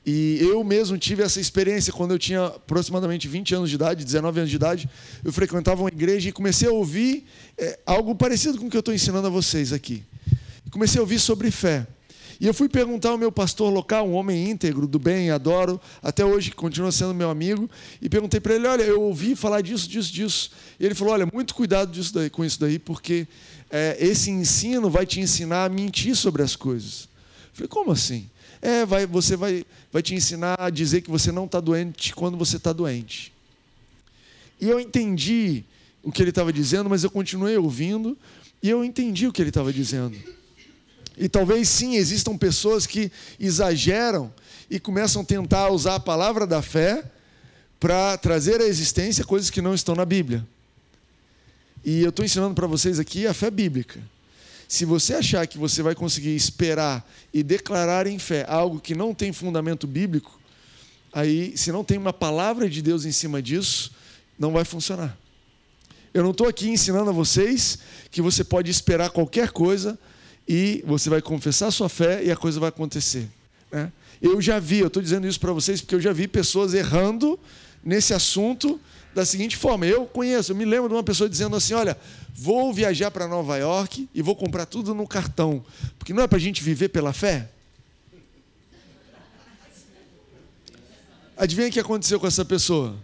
E 0.04 0.38
eu 0.40 0.64
mesmo 0.64 0.96
tive 0.96 1.22
essa 1.22 1.38
experiência 1.38 1.92
quando 1.92 2.12
eu 2.12 2.18
tinha 2.18 2.46
aproximadamente 2.46 3.28
20 3.28 3.54
anos 3.54 3.68
de 3.68 3.76
idade, 3.76 4.04
19 4.04 4.40
anos 4.40 4.50
de 4.50 4.56
idade. 4.56 4.90
Eu 5.22 5.32
frequentava 5.32 5.82
uma 5.82 5.90
igreja 5.90 6.28
e 6.28 6.32
comecei 6.32 6.66
a 6.66 6.72
ouvir 6.72 7.24
é, 7.56 7.78
algo 7.86 8.14
parecido 8.14 8.58
com 8.58 8.66
o 8.66 8.70
que 8.70 8.76
eu 8.76 8.80
estou 8.80 8.94
ensinando 8.94 9.28
a 9.28 9.30
vocês 9.30 9.72
aqui. 9.72 10.02
Comecei 10.72 10.98
a 10.98 11.02
ouvir 11.02 11.20
sobre 11.20 11.50
fé. 11.50 11.86
E 12.42 12.46
eu 12.48 12.52
fui 12.52 12.68
perguntar 12.68 13.10
ao 13.10 13.16
meu 13.16 13.30
pastor 13.30 13.72
local, 13.72 14.04
um 14.08 14.14
homem 14.14 14.50
íntegro, 14.50 14.88
do 14.88 14.98
bem, 14.98 15.30
adoro, 15.30 15.80
até 16.02 16.24
hoje 16.24 16.50
continua 16.50 16.90
sendo 16.90 17.14
meu 17.14 17.30
amigo, 17.30 17.70
e 18.00 18.08
perguntei 18.08 18.40
para 18.40 18.56
ele: 18.56 18.66
Olha, 18.66 18.82
eu 18.82 19.00
ouvi 19.00 19.36
falar 19.36 19.60
disso, 19.60 19.88
disso, 19.88 20.12
disso. 20.12 20.50
E 20.80 20.84
ele 20.84 20.92
falou: 20.92 21.14
Olha, 21.14 21.24
muito 21.32 21.54
cuidado 21.54 21.92
disso 21.92 22.12
daí, 22.12 22.28
com 22.28 22.44
isso 22.44 22.58
daí, 22.58 22.80
porque 22.80 23.28
é, 23.70 23.96
esse 24.00 24.28
ensino 24.28 24.90
vai 24.90 25.06
te 25.06 25.20
ensinar 25.20 25.66
a 25.66 25.68
mentir 25.68 26.16
sobre 26.16 26.42
as 26.42 26.56
coisas. 26.56 27.02
Eu 27.04 27.50
falei: 27.52 27.68
Como 27.68 27.92
assim? 27.92 28.28
É, 28.60 28.84
vai, 28.84 29.06
você 29.06 29.36
vai, 29.36 29.64
vai 29.92 30.02
te 30.02 30.12
ensinar 30.12 30.56
a 30.58 30.68
dizer 30.68 31.02
que 31.02 31.10
você 31.12 31.30
não 31.30 31.44
está 31.44 31.60
doente 31.60 32.12
quando 32.12 32.36
você 32.36 32.56
está 32.56 32.72
doente. 32.72 33.32
E 34.60 34.68
eu 34.68 34.80
entendi 34.80 35.62
o 36.02 36.10
que 36.10 36.20
ele 36.20 36.30
estava 36.30 36.52
dizendo, 36.52 36.90
mas 36.90 37.04
eu 37.04 37.10
continuei 37.10 37.56
ouvindo 37.56 38.18
e 38.60 38.68
eu 38.68 38.84
entendi 38.84 39.28
o 39.28 39.32
que 39.32 39.40
ele 39.40 39.50
estava 39.50 39.72
dizendo. 39.72 40.41
E 41.16 41.28
talvez 41.28 41.68
sim 41.68 41.96
existam 41.96 42.36
pessoas 42.36 42.86
que 42.86 43.10
exageram 43.38 44.32
e 44.70 44.80
começam 44.80 45.22
a 45.22 45.24
tentar 45.24 45.70
usar 45.70 45.96
a 45.96 46.00
palavra 46.00 46.46
da 46.46 46.62
fé 46.62 47.04
para 47.78 48.16
trazer 48.16 48.60
à 48.60 48.64
existência 48.64 49.24
coisas 49.24 49.50
que 49.50 49.60
não 49.60 49.74
estão 49.74 49.94
na 49.94 50.04
Bíblia. 50.04 50.46
E 51.84 52.02
eu 52.02 52.10
estou 52.10 52.24
ensinando 52.24 52.54
para 52.54 52.66
vocês 52.66 52.98
aqui 52.98 53.26
a 53.26 53.34
fé 53.34 53.50
bíblica. 53.50 54.00
Se 54.68 54.84
você 54.84 55.14
achar 55.14 55.46
que 55.46 55.58
você 55.58 55.82
vai 55.82 55.94
conseguir 55.94 56.34
esperar 56.34 57.06
e 57.34 57.42
declarar 57.42 58.06
em 58.06 58.18
fé 58.18 58.46
algo 58.48 58.80
que 58.80 58.94
não 58.94 59.12
tem 59.12 59.32
fundamento 59.32 59.86
bíblico, 59.86 60.40
aí, 61.12 61.56
se 61.56 61.70
não 61.70 61.84
tem 61.84 61.98
uma 61.98 62.12
palavra 62.12 62.70
de 62.70 62.80
Deus 62.80 63.04
em 63.04 63.12
cima 63.12 63.42
disso, 63.42 63.92
não 64.38 64.52
vai 64.52 64.64
funcionar. 64.64 65.18
Eu 66.14 66.22
não 66.22 66.30
estou 66.30 66.48
aqui 66.48 66.68
ensinando 66.68 67.10
a 67.10 67.12
vocês 67.12 67.78
que 68.10 68.22
você 68.22 68.44
pode 68.44 68.70
esperar 68.70 69.10
qualquer 69.10 69.50
coisa 69.50 69.98
e 70.46 70.82
você 70.86 71.08
vai 71.08 71.22
confessar 71.22 71.70
sua 71.70 71.88
fé 71.88 72.22
e 72.24 72.30
a 72.30 72.36
coisa 72.36 72.58
vai 72.58 72.68
acontecer. 72.68 73.28
Né? 73.70 73.92
Eu 74.20 74.40
já 74.40 74.58
vi, 74.58 74.78
eu 74.78 74.86
estou 74.86 75.02
dizendo 75.02 75.26
isso 75.26 75.40
para 75.40 75.52
vocês 75.52 75.80
porque 75.80 75.94
eu 75.94 76.00
já 76.00 76.12
vi 76.12 76.28
pessoas 76.28 76.74
errando 76.74 77.38
nesse 77.84 78.14
assunto 78.14 78.80
da 79.14 79.24
seguinte 79.24 79.56
forma: 79.56 79.86
eu 79.86 80.06
conheço, 80.06 80.52
eu 80.52 80.56
me 80.56 80.64
lembro 80.64 80.88
de 80.88 80.94
uma 80.94 81.02
pessoa 81.02 81.28
dizendo 81.28 81.56
assim: 81.56 81.74
olha, 81.74 81.96
vou 82.34 82.72
viajar 82.72 83.10
para 83.10 83.26
Nova 83.26 83.56
York 83.56 84.08
e 84.14 84.22
vou 84.22 84.36
comprar 84.36 84.66
tudo 84.66 84.94
no 84.94 85.06
cartão, 85.06 85.64
porque 85.98 86.12
não 86.12 86.22
é 86.22 86.26
para 86.26 86.38
a 86.38 86.40
gente 86.40 86.62
viver 86.62 86.88
pela 86.88 87.12
fé? 87.12 87.48
Adivinha 91.36 91.68
o 91.68 91.72
que 91.72 91.80
aconteceu 91.80 92.20
com 92.20 92.26
essa 92.26 92.44
pessoa? 92.44 92.94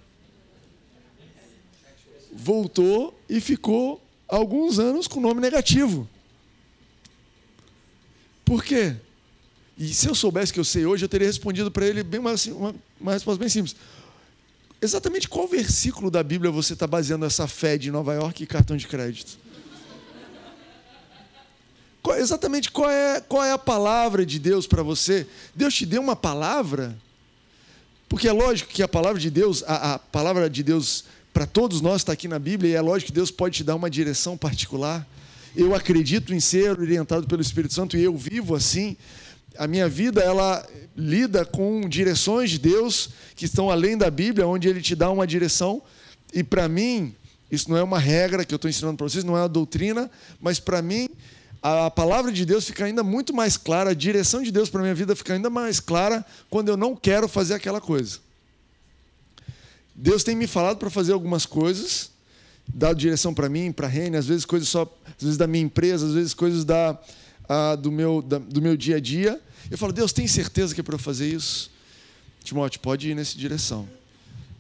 Voltou 2.33 3.19
e 3.29 3.41
ficou 3.41 4.01
alguns 4.29 4.79
anos 4.79 5.09
com 5.09 5.21
nome 5.21 5.41
negativo. 5.41 6.09
Por 8.49 8.65
quê? 8.65 8.97
E 9.77 9.93
se 9.93 10.09
eu 10.09 10.15
soubesse 10.15 10.51
que 10.51 10.59
eu 10.59 10.65
sei 10.65 10.87
hoje, 10.87 11.05
eu 11.05 11.09
teria 11.09 11.27
respondido 11.27 11.71
para 11.71 11.87
ele 11.87 12.03
bem 12.03 12.19
mais, 12.19 12.47
uma, 12.47 12.75
uma 12.99 13.13
resposta 13.13 13.39
bem 13.39 13.49
simples. 13.51 13.77
Exatamente 14.81 15.29
qual 15.29 15.47
versículo 15.47 16.11
da 16.11 16.23
Bíblia 16.23 16.51
você 16.51 16.73
está 16.73 16.87
baseando 16.87 17.27
essa 17.27 17.47
fé 17.47 17.77
de 17.77 17.91
Nova 17.91 18.15
York 18.15 18.43
e 18.43 18.47
cartão 18.47 18.75
de 18.75 18.87
crédito? 18.87 19.39
Qual, 22.03 22.17
exatamente 22.17 22.71
qual 22.71 22.89
é, 22.89 23.21
qual 23.21 23.45
é 23.45 23.53
a 23.53 23.59
palavra 23.59 24.25
de 24.25 24.39
Deus 24.39 24.67
para 24.67 24.83
você? 24.83 25.27
Deus 25.55 25.75
te 25.75 25.85
deu 25.85 26.01
uma 26.01 26.17
palavra? 26.17 26.97
Porque 28.09 28.29
é 28.29 28.33
lógico 28.33 28.71
que 28.71 28.83
a 28.83 28.89
palavra 28.89 29.21
de 29.21 29.29
Deus, 29.29 29.63
a, 29.65 29.95
a 29.95 29.99
palavra 29.99 30.49
de 30.49 30.63
Deus 30.63 31.05
para 31.35 31.45
todos 31.45 31.83
nós 31.83 32.01
está 32.01 32.15
aqui 32.15 32.27
na 32.27 32.39
Bíblia, 32.39 32.71
e 32.71 32.75
é 32.77 32.81
lógico 32.81 33.09
que 33.09 33.15
Deus 33.15 33.31
pode 33.31 33.59
te 33.59 33.65
dar 33.65 33.75
uma 33.75 33.91
direção 33.91 34.39
particular 34.39 35.07
eu 35.59 35.75
acredito 35.75 36.33
em 36.33 36.39
ser 36.39 36.79
orientado 36.79 37.27
pelo 37.27 37.43
Espírito 37.43 37.75
Santo 37.75 37.97
e 37.97 38.05
eu 38.05 38.17
vivo 38.17 38.55
assim. 38.55 38.97
A 39.59 39.67
minha 39.67 39.89
vida 39.89 40.21
ela 40.21 40.65
lida 40.97 41.45
com 41.45 41.81
direções 41.89 42.49
de 42.51 42.61
Deus 42.61 43.11
que 43.35 43.45
estão 43.45 43.69
além 43.69 43.99
da 43.99 44.09
Bíblia, 44.09 44.47
onde 44.47 44.69
Ele 44.69 44.81
te 44.81 44.95
dá 44.95 45.11
uma 45.11 45.27
direção. 45.27 45.83
E 46.33 46.45
para 46.45 46.69
mim, 46.69 47.13
isso 47.51 47.69
não 47.69 47.77
é 47.77 47.83
uma 47.83 47.99
regra 47.99 48.45
que 48.45 48.55
eu 48.55 48.57
estou 48.57 48.69
ensinando 48.69 48.97
para 48.97 49.09
vocês, 49.09 49.25
não 49.25 49.37
é 49.37 49.41
uma 49.41 49.49
doutrina, 49.49 50.09
mas 50.41 50.61
para 50.61 50.81
mim 50.81 51.09
a 51.61 51.91
palavra 51.91 52.31
de 52.31 52.45
Deus 52.45 52.65
fica 52.65 52.85
ainda 52.85 53.03
muito 53.03 53.35
mais 53.35 53.57
clara, 53.57 53.91
a 53.91 53.95
direção 53.95 54.45
de 54.45 54.53
Deus 54.53 54.71
para 54.71 54.79
a 54.79 54.83
minha 54.85 54.95
vida 54.95 55.17
fica 55.17 55.35
ainda 55.35 55.51
mais 55.51 55.81
clara 55.81 56.25
quando 56.49 56.69
eu 56.69 56.77
não 56.77 56.95
quero 56.95 57.27
fazer 57.27 57.55
aquela 57.55 57.81
coisa. 57.81 58.21
Deus 59.93 60.23
tem 60.23 60.37
me 60.37 60.47
falado 60.47 60.77
para 60.77 60.89
fazer 60.89 61.13
algumas 61.13 61.45
coisas, 61.45 62.13
dado 62.73 62.99
direção 62.99 63.35
para 63.35 63.49
mim, 63.49 63.73
para 63.73 63.87
a 63.87 63.91
Rene, 63.91 64.17
às 64.17 64.27
vezes 64.27 64.45
coisas 64.45 64.69
só, 64.69 64.83
às 65.07 65.23
vezes 65.23 65.37
da 65.37 65.47
minha 65.47 65.65
empresa, 65.65 66.07
às 66.07 66.13
vezes 66.13 66.35
coisas 66.35 66.65
da, 66.65 66.99
a, 67.49 67.75
do, 67.75 67.91
meu, 67.91 68.23
da, 68.23 68.39
do 68.39 68.61
meu 68.61 68.77
dia 68.77 68.97
a 68.97 69.01
dia. 69.01 69.41
Eu 69.71 69.79
falo, 69.79 69.93
Deus, 69.93 70.13
tem 70.13 70.27
certeza 70.27 70.75
que 70.75 70.81
é 70.81 70.85
para 70.85 70.95
eu 70.95 70.99
fazer 70.99 71.29
isso? 71.29 71.71
Timóteo, 72.43 72.81
pode 72.81 73.11
ir 73.11 73.15
nessa 73.15 73.37
direção. 73.37 73.89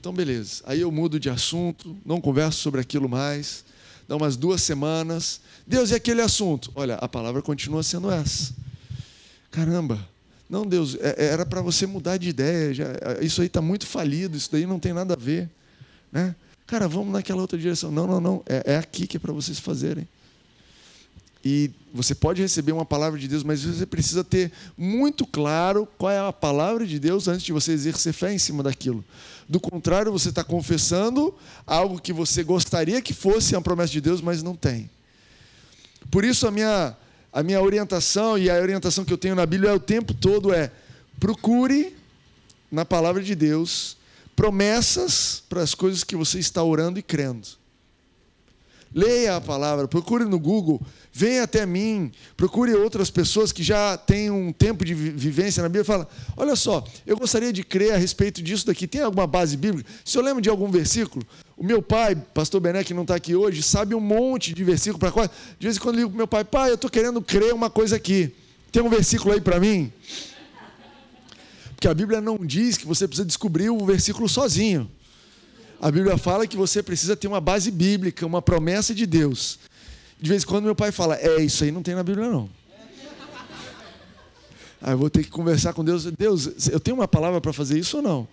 Então, 0.00 0.12
beleza. 0.12 0.62
Aí 0.66 0.80
eu 0.80 0.90
mudo 0.90 1.18
de 1.18 1.30
assunto, 1.30 1.96
não 2.04 2.20
converso 2.20 2.60
sobre 2.60 2.80
aquilo 2.80 3.08
mais. 3.08 3.64
Dá 4.06 4.16
umas 4.16 4.36
duas 4.36 4.62
semanas. 4.62 5.40
Deus, 5.66 5.90
e 5.90 5.94
aquele 5.94 6.22
assunto? 6.22 6.72
Olha, 6.74 6.94
a 6.96 7.08
palavra 7.08 7.42
continua 7.42 7.82
sendo 7.82 8.10
essa. 8.10 8.54
Caramba. 9.50 9.98
Não, 10.48 10.66
Deus, 10.66 10.96
é, 11.00 11.26
era 11.26 11.44
para 11.44 11.60
você 11.60 11.86
mudar 11.86 12.16
de 12.16 12.28
ideia. 12.28 12.72
Já, 12.72 12.86
isso 13.20 13.40
aí 13.40 13.48
está 13.48 13.60
muito 13.60 13.86
falido, 13.86 14.36
isso 14.36 14.50
daí 14.50 14.66
não 14.66 14.78
tem 14.78 14.92
nada 14.92 15.14
a 15.14 15.16
ver. 15.16 15.48
Né? 16.10 16.34
Cara, 16.68 16.86
vamos 16.86 17.10
naquela 17.14 17.40
outra 17.40 17.58
direção. 17.58 17.90
Não, 17.90 18.06
não, 18.06 18.20
não. 18.20 18.42
É, 18.46 18.74
é 18.74 18.76
aqui 18.76 19.06
que 19.06 19.16
é 19.16 19.20
para 19.20 19.32
vocês 19.32 19.58
fazerem. 19.58 20.06
E 21.42 21.70
você 21.94 22.14
pode 22.14 22.42
receber 22.42 22.72
uma 22.72 22.84
palavra 22.84 23.18
de 23.18 23.26
Deus, 23.26 23.42
mas 23.42 23.62
você 23.62 23.86
precisa 23.86 24.22
ter 24.22 24.52
muito 24.76 25.26
claro 25.26 25.88
qual 25.96 26.12
é 26.12 26.18
a 26.18 26.30
palavra 26.30 26.86
de 26.86 26.98
Deus 26.98 27.26
antes 27.26 27.44
de 27.44 27.54
você 27.54 27.72
exercer 27.72 28.12
fé 28.12 28.34
em 28.34 28.38
cima 28.38 28.62
daquilo. 28.62 29.02
Do 29.48 29.58
contrário, 29.58 30.12
você 30.12 30.28
está 30.28 30.44
confessando 30.44 31.34
algo 31.66 31.98
que 31.98 32.12
você 32.12 32.42
gostaria 32.42 33.00
que 33.00 33.14
fosse 33.14 33.56
a 33.56 33.62
promessa 33.62 33.92
de 33.92 34.02
Deus, 34.02 34.20
mas 34.20 34.42
não 34.42 34.54
tem. 34.54 34.90
Por 36.10 36.22
isso, 36.22 36.46
a 36.46 36.50
minha, 36.50 36.94
a 37.32 37.42
minha 37.42 37.62
orientação 37.62 38.36
e 38.36 38.50
a 38.50 38.60
orientação 38.60 39.06
que 39.06 39.12
eu 39.12 39.18
tenho 39.18 39.34
na 39.34 39.46
Bíblia 39.46 39.70
é 39.70 39.74
o 39.74 39.80
tempo 39.80 40.12
todo 40.12 40.52
é 40.52 40.70
procure 41.18 41.96
na 42.70 42.84
palavra 42.84 43.22
de 43.22 43.34
Deus 43.34 43.97
promessas 44.38 45.42
para 45.48 45.62
as 45.62 45.74
coisas 45.74 46.04
que 46.04 46.14
você 46.14 46.38
está 46.38 46.62
orando 46.62 46.96
e 46.96 47.02
crendo. 47.02 47.48
Leia 48.94 49.34
a 49.34 49.40
palavra, 49.40 49.88
procure 49.88 50.24
no 50.24 50.38
Google, 50.38 50.80
venha 51.12 51.42
até 51.42 51.66
mim, 51.66 52.12
procure 52.36 52.72
outras 52.72 53.10
pessoas 53.10 53.50
que 53.50 53.64
já 53.64 53.98
têm 53.98 54.30
um 54.30 54.52
tempo 54.52 54.84
de 54.84 54.94
vivência 54.94 55.60
na 55.60 55.68
Bíblia 55.68 55.82
e 55.82 55.84
fala: 55.84 56.08
olha 56.36 56.54
só, 56.54 56.86
eu 57.04 57.16
gostaria 57.16 57.52
de 57.52 57.64
crer 57.64 57.94
a 57.94 57.96
respeito 57.96 58.40
disso 58.40 58.64
daqui. 58.64 58.86
Tem 58.86 59.00
alguma 59.00 59.26
base 59.26 59.56
bíblica? 59.56 59.90
Se 60.04 60.16
eu 60.16 60.22
lembro 60.22 60.40
de 60.40 60.48
algum 60.48 60.70
versículo, 60.70 61.26
o 61.56 61.64
meu 61.64 61.82
pai, 61.82 62.14
pastor 62.14 62.60
Bené, 62.60 62.84
que 62.84 62.94
não 62.94 63.02
está 63.02 63.16
aqui 63.16 63.34
hoje, 63.34 63.60
sabe 63.60 63.92
um 63.92 64.00
monte 64.00 64.54
de 64.54 64.62
versículo 64.62 65.00
para 65.00 65.10
qual. 65.10 65.28
De 65.58 65.66
vez 65.66 65.76
em 65.76 65.80
quando 65.80 65.96
eu 65.96 66.02
ligo 66.02 66.10
para 66.10 66.16
meu 66.16 66.28
pai, 66.28 66.44
pai, 66.44 66.70
eu 66.70 66.76
estou 66.76 66.88
querendo 66.88 67.20
crer 67.20 67.52
uma 67.52 67.68
coisa 67.68 67.96
aqui. 67.96 68.32
Tem 68.70 68.80
um 68.80 68.88
versículo 68.88 69.34
aí 69.34 69.40
para 69.40 69.58
mim? 69.58 69.92
Porque 71.78 71.86
a 71.86 71.94
Bíblia 71.94 72.20
não 72.20 72.38
diz 72.38 72.76
que 72.76 72.84
você 72.84 73.06
precisa 73.06 73.24
descobrir 73.24 73.70
o 73.70 73.86
versículo 73.86 74.28
sozinho. 74.28 74.90
A 75.80 75.92
Bíblia 75.92 76.18
fala 76.18 76.44
que 76.44 76.56
você 76.56 76.82
precisa 76.82 77.16
ter 77.16 77.28
uma 77.28 77.40
base 77.40 77.70
bíblica, 77.70 78.26
uma 78.26 78.42
promessa 78.42 78.92
de 78.92 79.06
Deus. 79.06 79.60
De 80.20 80.28
vez 80.28 80.42
em 80.42 80.46
quando 80.46 80.64
meu 80.64 80.74
pai 80.74 80.90
fala: 80.90 81.14
É, 81.14 81.40
isso 81.40 81.62
aí 81.62 81.70
não 81.70 81.80
tem 81.80 81.94
na 81.94 82.02
Bíblia, 82.02 82.28
não. 82.28 82.50
Aí 84.82 84.92
eu 84.92 84.98
vou 84.98 85.08
ter 85.08 85.22
que 85.22 85.30
conversar 85.30 85.72
com 85.72 85.84
Deus. 85.84 86.04
Deus, 86.06 86.68
eu 86.68 86.80
tenho 86.80 86.96
uma 86.96 87.06
palavra 87.06 87.40
para 87.40 87.52
fazer 87.52 87.78
isso 87.78 87.98
ou 87.98 88.02
não? 88.02 88.28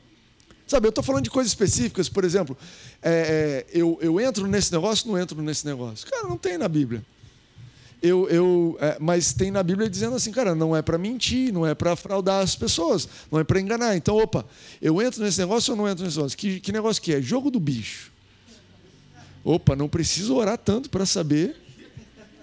Sabe, 0.65 0.87
eu 0.87 0.89
estou 0.89 1.03
falando 1.03 1.25
de 1.25 1.29
coisas 1.29 1.51
específicas, 1.51 2.09
por 2.09 2.23
exemplo, 2.23 2.57
é, 2.99 3.65
é, 3.71 3.79
eu, 3.79 3.99
eu 4.01 4.19
entro 4.19 4.47
nesse 4.47 4.71
negócio, 4.71 5.07
não 5.07 5.19
entro 5.19 5.39
nesse 5.43 5.67
negócio. 5.67 6.07
Cara, 6.09 6.27
não 6.27 6.39
tem 6.39 6.57
na 6.57 6.67
Bíblia 6.67 7.05
eu, 8.01 8.29
eu 8.29 8.77
é, 8.79 8.97
mas 8.99 9.33
tem 9.33 9.51
na 9.51 9.63
Bíblia 9.63 9.89
dizendo 9.89 10.15
assim, 10.15 10.31
cara, 10.31 10.53
não 10.53 10.75
é 10.75 10.81
para 10.81 10.97
mentir, 10.97 11.51
não 11.53 11.65
é 11.65 11.73
para 11.73 11.95
fraudar 11.95 12.43
as 12.43 12.55
pessoas, 12.55 13.07
não 13.31 13.39
é 13.39 13.43
para 13.43 13.59
enganar. 13.59 13.95
Então, 13.95 14.17
opa, 14.17 14.45
eu 14.81 15.01
entro 15.01 15.23
nesse 15.23 15.39
negócio 15.39 15.71
ou 15.71 15.77
não 15.77 15.87
entro 15.87 16.03
nesse 16.03 16.17
negócio? 16.17 16.37
Que, 16.37 16.59
que 16.59 16.71
negócio 16.71 17.01
que 17.01 17.13
é? 17.13 17.21
Jogo 17.21 17.49
do 17.49 17.59
bicho. 17.59 18.11
Opa, 19.43 19.75
não 19.75 19.87
preciso 19.87 20.35
orar 20.35 20.57
tanto 20.57 20.89
para 20.89 21.05
saber 21.05 21.55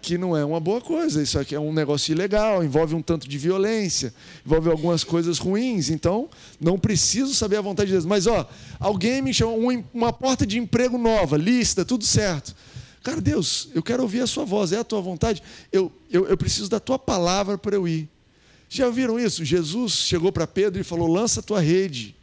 que 0.03 0.19
não 0.19 0.37
é 0.37 0.45
uma 0.45 0.59
boa 0.59 0.81
coisa. 0.81 1.23
Isso 1.23 1.39
aqui 1.39 1.55
é 1.55 1.61
um 1.61 1.73
negócio 1.73 2.13
ilegal, 2.13 2.63
envolve 2.65 2.95
um 2.95 3.01
tanto 3.01 3.29
de 3.29 3.39
violência, 3.39 4.13
envolve 4.45 4.69
algumas 4.69 5.05
coisas 5.05 5.39
ruins. 5.39 5.89
Então, 5.89 6.29
não 6.61 6.79
preciso 6.79 7.33
saber 7.33 7.57
a 7.57 7.61
vontade 7.61 7.87
de 7.87 7.93
Deus. 7.93 8.05
Mas, 8.05 8.27
ó, 8.27 8.49
alguém 8.81 9.23
me 9.23 9.33
chamou, 9.33 9.59
uma 9.95 10.13
porta 10.13 10.45
de 10.45 10.59
emprego 10.59 10.99
nova, 10.99 11.37
lista, 11.37 11.85
tudo 11.85 12.05
certo. 12.05 12.55
Cara, 13.03 13.21
Deus, 13.21 13.69
eu 13.75 13.83
quero 13.83 14.03
ouvir 14.03 14.21
a 14.21 14.27
sua 14.27 14.45
voz, 14.45 14.73
é 14.73 14.79
a 14.79 14.85
tua 14.85 15.01
vontade. 15.01 15.43
Eu, 15.73 15.93
eu, 16.11 16.27
eu 16.27 16.37
preciso 16.37 16.69
da 16.69 16.79
tua 16.79 16.99
palavra 16.99 17.59
para 17.59 17.75
eu 17.75 17.89
ir. 17.89 18.09
Já 18.69 18.89
viram 18.89 19.19
isso? 19.19 19.45
Jesus 19.45 19.93
chegou 19.93 20.31
para 20.31 20.47
Pedro 20.47 20.81
e 20.81 20.85
falou: 20.85 21.07
lança 21.07 21.41
a 21.41 21.43
tua 21.43 21.61
rede. 21.61 22.15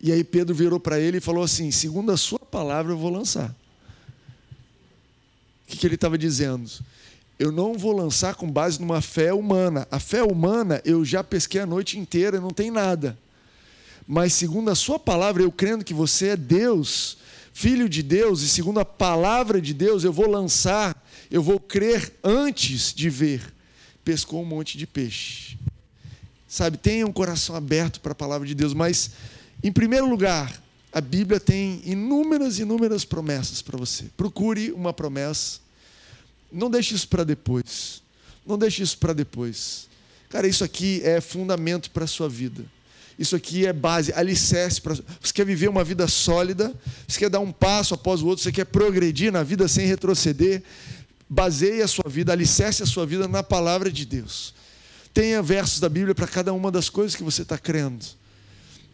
E 0.00 0.12
aí 0.12 0.22
Pedro 0.22 0.54
virou 0.54 0.78
para 0.78 1.00
ele 1.00 1.18
e 1.18 1.20
falou 1.20 1.42
assim: 1.42 1.70
segundo 1.70 2.12
a 2.12 2.16
sua 2.16 2.38
palavra, 2.38 2.92
eu 2.92 2.98
vou 2.98 3.10
lançar. 3.10 3.54
O 5.64 5.70
que, 5.70 5.78
que 5.78 5.86
ele 5.86 5.94
estava 5.94 6.18
dizendo? 6.18 6.70
Eu 7.38 7.50
não 7.50 7.74
vou 7.74 7.92
lançar 7.92 8.34
com 8.34 8.50
base 8.50 8.80
numa 8.80 9.00
fé 9.00 9.32
humana. 9.32 9.88
A 9.90 9.98
fé 9.98 10.22
humana 10.22 10.82
eu 10.84 11.04
já 11.04 11.24
pesquei 11.24 11.60
a 11.60 11.66
noite 11.66 11.98
inteira, 11.98 12.40
não 12.40 12.50
tem 12.50 12.70
nada. 12.70 13.18
Mas 14.06 14.34
segundo 14.34 14.70
a 14.70 14.74
sua 14.74 14.98
palavra, 14.98 15.42
eu 15.42 15.50
crendo 15.50 15.84
que 15.84 15.94
você 15.94 16.28
é 16.28 16.36
Deus, 16.36 17.16
filho 17.52 17.88
de 17.88 18.02
Deus, 18.02 18.42
e 18.42 18.48
segundo 18.48 18.80
a 18.80 18.84
palavra 18.84 19.60
de 19.60 19.74
Deus, 19.74 20.04
eu 20.04 20.12
vou 20.12 20.28
lançar, 20.28 20.96
eu 21.30 21.42
vou 21.42 21.60
crer 21.60 22.12
antes 22.22 22.92
de 22.92 23.10
ver. 23.10 23.52
Pescou 24.04 24.42
um 24.42 24.46
monte 24.46 24.76
de 24.76 24.86
peixe. 24.86 25.56
Sabe, 26.48 26.76
tenha 26.76 27.06
um 27.06 27.12
coração 27.12 27.54
aberto 27.54 28.00
para 28.00 28.12
a 28.12 28.14
palavra 28.14 28.46
de 28.46 28.54
Deus, 28.54 28.74
mas 28.74 29.12
em 29.62 29.72
primeiro 29.72 30.08
lugar, 30.08 30.62
a 30.92 31.00
Bíblia 31.00 31.40
tem 31.40 31.80
inúmeras, 31.84 32.58
inúmeras 32.58 33.04
promessas 33.04 33.62
para 33.62 33.78
você. 33.78 34.04
Procure 34.16 34.72
uma 34.72 34.92
promessa. 34.92 35.60
Não 36.50 36.70
deixe 36.70 36.94
isso 36.94 37.08
para 37.08 37.24
depois. 37.24 38.02
Não 38.44 38.58
deixe 38.58 38.82
isso 38.82 38.98
para 38.98 39.12
depois. 39.12 39.88
Cara, 40.28 40.46
isso 40.46 40.64
aqui 40.64 41.00
é 41.04 41.20
fundamento 41.20 41.90
para 41.90 42.04
a 42.04 42.08
sua 42.08 42.28
vida. 42.28 42.64
Isso 43.22 43.36
aqui 43.36 43.64
é 43.64 43.72
base, 43.72 44.12
alicerce 44.16 44.80
para. 44.80 44.94
Você 44.94 45.32
quer 45.32 45.46
viver 45.46 45.68
uma 45.68 45.84
vida 45.84 46.08
sólida, 46.08 46.74
você 47.06 47.20
quer 47.20 47.30
dar 47.30 47.38
um 47.38 47.52
passo 47.52 47.94
após 47.94 48.20
o 48.20 48.26
outro, 48.26 48.42
você 48.42 48.50
quer 48.50 48.64
progredir 48.64 49.30
na 49.30 49.44
vida 49.44 49.68
sem 49.68 49.86
retroceder. 49.86 50.60
Baseie 51.30 51.82
a 51.82 51.86
sua 51.86 52.10
vida, 52.10 52.32
alicerce 52.32 52.82
a 52.82 52.86
sua 52.86 53.06
vida 53.06 53.28
na 53.28 53.40
palavra 53.40 53.92
de 53.92 54.04
Deus. 54.04 54.52
Tenha 55.14 55.40
versos 55.40 55.78
da 55.78 55.88
Bíblia 55.88 56.16
para 56.16 56.26
cada 56.26 56.52
uma 56.52 56.68
das 56.68 56.90
coisas 56.90 57.14
que 57.14 57.22
você 57.22 57.42
está 57.42 57.56
crendo. 57.56 58.04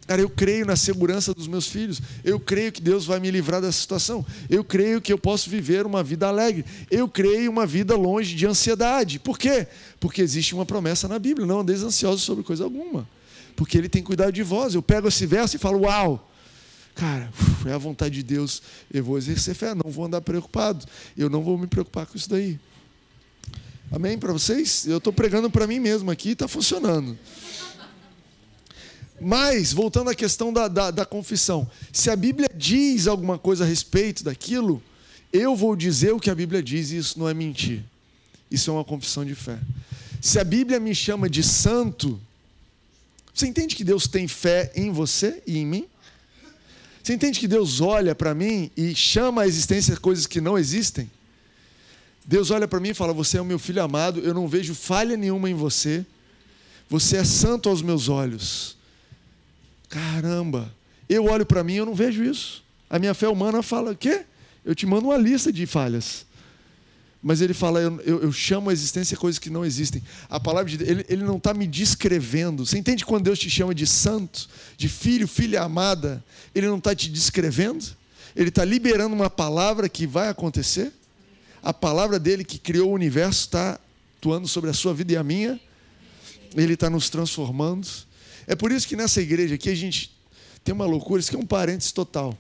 Cara, 0.07 0.21
eu 0.21 0.29
creio 0.29 0.67
na 0.67 0.77
segurança 0.77 1.33
dos 1.33 1.49
meus 1.49 1.67
filhos. 1.67 2.03
Eu 2.23 2.39
creio 2.39 2.71
que 2.71 2.83
Deus 2.83 3.07
vai 3.07 3.19
me 3.19 3.31
livrar 3.31 3.63
dessa 3.63 3.81
situação. 3.81 4.27
Eu 4.51 4.63
creio 4.63 5.01
que 5.01 5.11
eu 5.11 5.19
posso 5.19 5.49
viver 5.49 5.87
uma 5.87 6.03
vida 6.03 6.29
alegre. 6.29 6.67
Eu 6.91 7.09
creio 7.09 7.51
uma 7.51 7.65
vida 7.65 7.97
longe 7.97 8.35
de 8.35 8.47
ansiedade. 8.47 9.19
Por 9.19 9.39
quê? 9.39 9.67
Porque 9.99 10.21
existe 10.21 10.55
uma 10.55 10.67
promessa 10.67 11.09
na 11.09 11.19
Bíblia. 11.19 11.47
Não 11.47 11.61
andeis 11.61 11.83
ansiosos 11.83 12.23
sobre 12.23 12.45
coisa 12.45 12.65
alguma. 12.65 13.09
Porque 13.59 13.77
Ele 13.77 13.89
tem 13.89 14.05
cuidado 14.05 14.31
de 14.31 14.45
vós. 14.45 14.77
Eu 14.77 14.83
pego 14.83 15.09
esse 15.09 15.27
verso 15.27 15.57
e 15.57 15.59
falo: 15.59 15.81
Uau! 15.81 16.31
Cara, 16.95 17.29
é 17.67 17.73
a 17.73 17.79
vontade 17.79 18.15
de 18.15 18.23
Deus. 18.23 18.63
Eu 18.89 19.03
vou 19.03 19.19
exercer 19.19 19.53
fé. 19.53 19.75
Não 19.75 19.91
vou 19.91 20.05
andar 20.05 20.21
preocupado. 20.21 20.87
Eu 21.17 21.29
não 21.29 21.43
vou 21.43 21.59
me 21.59 21.67
preocupar 21.67 22.07
com 22.07 22.17
isso 22.17 22.31
daí. 22.31 22.59
Amém 23.91 24.17
para 24.17 24.33
vocês? 24.33 24.87
Eu 24.87 24.99
estou 24.99 25.13
pregando 25.13 25.51
para 25.51 25.67
mim 25.67 25.81
mesmo 25.81 26.09
aqui 26.09 26.29
e 26.29 26.33
está 26.33 26.47
funcionando. 26.47 27.19
Mas, 29.21 29.73
voltando 29.73 30.09
à 30.09 30.15
questão 30.15 30.53
da, 30.53 30.69
da, 30.69 30.93
da, 30.93 31.05
confissão, 31.05 31.69
se 31.93 32.09
a 32.11 32.15
Bíblia 32.15 32.49
diz 32.55 33.09
alguma 33.09 33.39
coisa 33.39 33.65
a 33.65 33.67
respeito 33.67 34.23
daquilo, 34.23 34.81
eu 35.33 35.57
vou 35.57 35.75
dizer 35.75 36.13
o 36.13 36.21
que 36.21 36.31
a 36.31 36.35
Bíblia 36.35 36.63
diz 36.63 36.93
e 36.93 36.99
isso 36.99 37.19
não 37.19 37.29
é 37.29 37.35
mentir. 37.35 37.83
Isso 38.49 38.71
é 38.71 38.73
uma 38.73 38.85
confissão 38.85 39.25
de 39.25 39.35
fé. 39.35 39.59
Se 40.21 40.39
a 40.39 40.45
Bíblia 40.45 40.79
me 40.79 40.95
chama 40.95 41.29
de 41.29 41.43
santo, 41.43 42.21
você 43.39 43.47
entende 43.47 43.77
que 43.77 43.85
Deus 43.85 44.09
tem 44.09 44.27
fé 44.27 44.73
em 44.75 44.91
você 44.91 45.41
e 45.47 45.59
em 45.59 45.67
mim? 45.67 45.87
Você 47.01 47.15
entende 47.15 47.39
que 47.39 47.47
Deus 47.47 47.81
olha 47.81 48.13
para 48.13 48.35
mim 48.35 48.69
e 48.77 48.97
chama 48.97 49.43
a 49.43 49.47
existência 49.47 49.97
coisas 49.97 50.27
que 50.27 50.41
não 50.41 50.59
existem? 50.59 51.09
Deus 52.25 52.51
olha 52.51 52.67
para 52.67 52.81
mim 52.81 52.89
e 52.89 52.95
fala: 52.95 53.13
Você 53.13 53.39
é 53.39 53.41
o 53.41 53.45
meu 53.45 53.59
filho 53.59 53.81
amado, 53.81 54.19
eu 54.19 54.35
não 54.35 54.49
vejo 54.49 54.75
falha 54.75 55.17
nenhuma 55.17 55.49
em 55.49 55.55
você, 55.55 56.05
você 56.91 57.19
é 57.19 57.25
santo 57.25 57.69
aos 57.69 57.81
meus 57.81 58.09
olhos. 58.09 58.77
Caramba, 59.89 60.75
eu 61.09 61.27
olho 61.27 61.47
para 61.47 61.63
mim 61.63 61.75
e 61.75 61.77
eu 61.77 61.87
não 61.87 61.95
vejo 61.95 62.25
isso. 62.25 62.65
A 62.91 62.99
minha 62.99 63.15
fé 63.15 63.29
humana 63.29 63.63
fala: 63.63 63.95
quê? 63.95 64.25
Eu 64.65 64.75
te 64.75 64.85
mando 64.85 65.07
uma 65.07 65.17
lista 65.17 65.53
de 65.53 65.65
falhas. 65.65 66.27
Mas 67.23 67.41
ele 67.41 67.53
fala: 67.53 67.81
eu, 67.81 68.01
eu, 68.03 68.23
eu 68.23 68.33
chamo 68.33 68.71
a 68.71 68.73
existência 68.73 69.17
coisas 69.17 69.39
que 69.39 69.51
não 69.51 69.65
existem. 69.65 70.03
A 70.29 70.39
palavra 70.39 70.71
de 70.71 70.79
Deus, 70.79 70.91
ele, 70.91 71.07
ele 71.09 71.25
não 71.25 71.37
está 71.37 71.53
me 71.53 71.67
descrevendo. 71.67 72.65
Você 72.65 72.79
entende 72.79 73.05
quando 73.05 73.25
Deus 73.25 73.39
te 73.39 73.51
chama 73.51 73.75
de 73.75 73.87
santo, 73.87 74.49
de 74.77 74.89
filho, 74.89 75.27
filha 75.27 75.63
amada? 75.63 76.25
Ele 76.55 76.69
não 76.69 76.79
está 76.79 76.95
te 76.95 77.09
descrevendo? 77.09 77.85
Ele 78.37 78.51
está 78.51 78.65
liberando 78.65 79.15
uma 79.15 79.29
palavra 79.29 79.89
que 79.89 80.07
vai 80.07 80.29
acontecer? 80.29 80.93
A 81.63 81.75
palavra 81.75 82.21
dele 82.21 82.45
que 82.45 82.59
criou 82.59 82.91
o 82.91 82.95
universo 82.95 83.41
está 83.41 83.81
atuando 84.19 84.47
sobre 84.47 84.71
a 84.71 84.73
sua 84.73 84.95
vida 84.95 85.13
e 85.13 85.17
a 85.17 85.25
minha. 85.25 85.61
Ele 86.57 86.75
está 86.75 86.89
nos 86.89 87.11
transformando. 87.11 87.89
É 88.47 88.55
por 88.55 88.71
isso 88.71 88.87
que 88.87 88.95
nessa 88.95 89.21
igreja 89.21 89.57
aqui 89.57 89.69
a 89.69 89.75
gente 89.75 90.17
tem 90.63 90.73
uma 90.73 90.87
loucura, 90.87 91.21
isso 91.21 91.31
aqui 91.31 91.37
é 91.37 91.41
um 91.41 91.47
parênteses 91.47 91.91
total. 91.91 92.37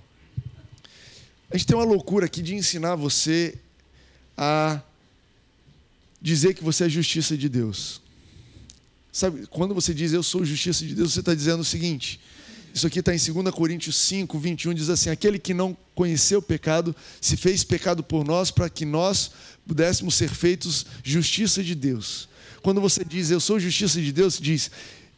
A 1.50 1.56
gente 1.56 1.66
tem 1.66 1.76
uma 1.76 1.84
loucura 1.84 2.26
aqui 2.26 2.42
de 2.42 2.54
ensinar 2.54 2.94
você 2.94 3.58
a 4.38 4.81
dizer 6.22 6.55
que 6.55 6.62
você 6.62 6.85
é 6.85 6.88
justiça 6.88 7.37
de 7.37 7.48
Deus. 7.48 8.01
Sabe, 9.12 9.46
quando 9.48 9.74
você 9.74 9.92
diz 9.92 10.12
eu 10.12 10.22
sou 10.22 10.44
justiça 10.44 10.87
de 10.87 10.94
Deus, 10.94 11.12
você 11.12 11.20
está 11.20 11.35
dizendo 11.35 11.61
o 11.61 11.64
seguinte: 11.64 12.20
isso 12.72 12.87
aqui 12.87 13.01
está 13.01 13.12
em 13.12 13.18
2 13.18 13.53
Coríntios 13.53 13.96
5, 13.96 14.38
21, 14.38 14.74
diz 14.74 14.88
assim: 14.88 15.11
Aquele 15.11 15.38
que 15.38 15.53
não 15.53 15.77
conheceu 15.94 16.38
o 16.38 16.42
pecado 16.42 16.94
se 17.20 17.37
fez 17.37 17.64
pecado 17.64 18.05
por 18.05 18.24
nós 18.24 18.53
para 18.53 18.70
que 18.70 18.85
nós 18.85 19.33
pudéssemos 19.66 20.14
ser 20.14 20.29
feitos 20.29 20.87
justiça 21.03 21.64
de 21.64 21.74
Deus. 21.74 22.29
Quando 22.62 22.81
você 22.81 23.05
diz 23.05 23.31
eu 23.31 23.40
sou 23.40 23.59
justiça 23.59 24.01
de 24.01 24.12
Deus, 24.12 24.38
diz 24.38 24.70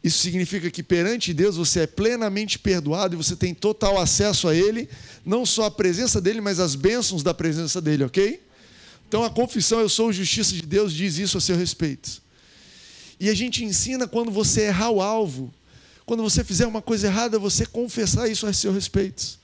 isso 0.03 0.17
significa 0.17 0.71
que 0.71 0.81
perante 0.81 1.31
Deus 1.31 1.57
você 1.57 1.81
é 1.81 1.87
plenamente 1.87 2.57
perdoado 2.57 3.13
e 3.13 3.17
você 3.17 3.35
tem 3.35 3.53
total 3.53 3.99
acesso 3.99 4.47
a 4.47 4.55
Ele, 4.55 4.89
não 5.23 5.45
só 5.45 5.65
a 5.65 5.71
presença 5.71 6.19
dEle, 6.19 6.41
mas 6.41 6.59
as 6.59 6.73
bênçãos 6.73 7.21
da 7.21 7.35
presença 7.35 7.79
dEle, 7.79 8.05
ok? 8.05 8.41
Então 9.11 9.25
a 9.25 9.29
confissão 9.29 9.81
Eu 9.81 9.89
sou 9.89 10.13
justiça 10.13 10.53
de 10.53 10.61
Deus 10.61 10.93
diz 10.93 11.17
isso 11.17 11.37
a 11.37 11.41
seu 11.41 11.57
respeito. 11.57 12.21
E 13.19 13.29
a 13.29 13.33
gente 13.33 13.61
ensina 13.61 14.07
quando 14.07 14.31
você 14.31 14.67
errar 14.67 14.89
o 14.89 15.01
alvo, 15.01 15.53
quando 16.05 16.23
você 16.23 16.45
fizer 16.45 16.65
uma 16.65 16.81
coisa 16.81 17.07
errada, 17.07 17.37
você 17.37 17.65
confessar 17.65 18.29
isso 18.29 18.47
a 18.47 18.53
seu 18.53 18.71
respeito. 18.71 19.37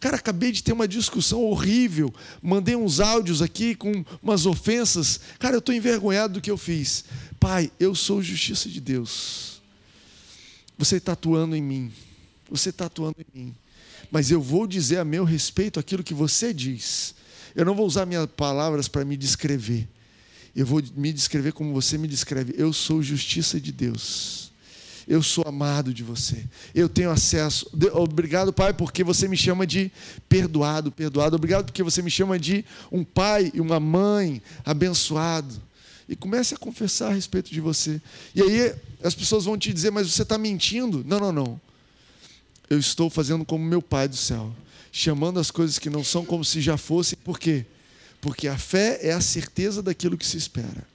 Cara, 0.00 0.16
acabei 0.16 0.50
de 0.50 0.64
ter 0.64 0.72
uma 0.72 0.88
discussão 0.88 1.44
horrível, 1.44 2.12
mandei 2.42 2.74
uns 2.74 2.98
áudios 2.98 3.40
aqui 3.40 3.76
com 3.76 4.04
umas 4.20 4.46
ofensas. 4.46 5.20
Cara, 5.38 5.54
eu 5.54 5.60
estou 5.60 5.72
envergonhado 5.72 6.34
do 6.34 6.40
que 6.40 6.50
eu 6.50 6.58
fiz. 6.58 7.04
Pai, 7.38 7.70
eu 7.78 7.94
sou 7.94 8.20
justiça 8.20 8.68
de 8.68 8.80
Deus. 8.80 9.62
Você 10.76 10.96
está 10.96 11.12
atuando 11.12 11.54
em 11.54 11.62
mim. 11.62 11.92
Você 12.50 12.70
está 12.70 12.86
atuando 12.86 13.18
em 13.20 13.38
mim. 13.38 13.54
Mas 14.10 14.32
eu 14.32 14.42
vou 14.42 14.66
dizer 14.66 14.98
a 14.98 15.04
meu 15.04 15.22
respeito 15.22 15.78
aquilo 15.78 16.02
que 16.02 16.12
você 16.12 16.52
diz. 16.52 17.14
Eu 17.54 17.64
não 17.64 17.74
vou 17.74 17.86
usar 17.86 18.06
minhas 18.06 18.26
palavras 18.26 18.88
para 18.88 19.04
me 19.04 19.16
descrever. 19.16 19.88
Eu 20.54 20.66
vou 20.66 20.82
me 20.96 21.12
descrever 21.12 21.52
como 21.52 21.72
você 21.72 21.98
me 21.98 22.08
descreve. 22.08 22.54
Eu 22.56 22.72
sou 22.72 23.02
justiça 23.02 23.60
de 23.60 23.72
Deus. 23.72 24.52
Eu 25.06 25.22
sou 25.22 25.44
amado 25.46 25.92
de 25.92 26.02
você. 26.02 26.44
Eu 26.74 26.88
tenho 26.88 27.10
acesso. 27.10 27.70
Obrigado, 27.92 28.52
Pai, 28.52 28.72
porque 28.72 29.04
você 29.04 29.28
me 29.28 29.36
chama 29.36 29.66
de 29.66 29.90
perdoado, 30.28 30.90
perdoado. 30.90 31.36
Obrigado 31.36 31.66
porque 31.66 31.82
você 31.82 32.00
me 32.00 32.10
chama 32.10 32.38
de 32.38 32.64
um 32.90 33.04
pai 33.04 33.50
e 33.54 33.60
uma 33.60 33.78
mãe 33.78 34.40
abençoado 34.64 35.54
e 36.08 36.14
comece 36.14 36.54
a 36.54 36.58
confessar 36.58 37.10
a 37.10 37.14
respeito 37.14 37.50
de 37.50 37.60
você. 37.60 38.00
E 38.34 38.42
aí 38.42 38.74
as 39.02 39.14
pessoas 39.14 39.44
vão 39.44 39.58
te 39.58 39.72
dizer, 39.72 39.90
mas 39.90 40.10
você 40.10 40.22
está 40.22 40.38
mentindo. 40.38 41.04
Não, 41.06 41.18
não, 41.18 41.32
não. 41.32 41.60
Eu 42.68 42.78
estou 42.78 43.10
fazendo 43.10 43.44
como 43.44 43.64
meu 43.64 43.82
Pai 43.82 44.08
do 44.08 44.16
céu, 44.16 44.54
chamando 44.96 45.40
as 45.40 45.50
coisas 45.50 45.76
que 45.76 45.90
não 45.90 46.04
são 46.04 46.24
como 46.24 46.44
se 46.44 46.60
já 46.60 46.76
fossem. 46.76 47.18
Por 47.24 47.36
quê? 47.36 47.66
Porque 48.20 48.46
a 48.46 48.56
fé 48.56 49.00
é 49.02 49.12
a 49.12 49.20
certeza 49.20 49.82
daquilo 49.82 50.16
que 50.16 50.24
se 50.24 50.36
espera. 50.36 50.86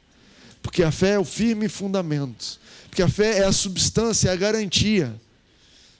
Porque 0.63 0.81
a 0.83 0.89
fé 0.89 1.15
é 1.15 1.19
o 1.19 1.25
firme 1.25 1.67
fundamento. 1.67 2.57
Porque 2.87 3.01
a 3.01 3.09
fé 3.09 3.39
é 3.39 3.43
a 3.43 3.51
substância, 3.51 4.29
é 4.29 4.31
a 4.31 4.37
garantia. 4.37 5.13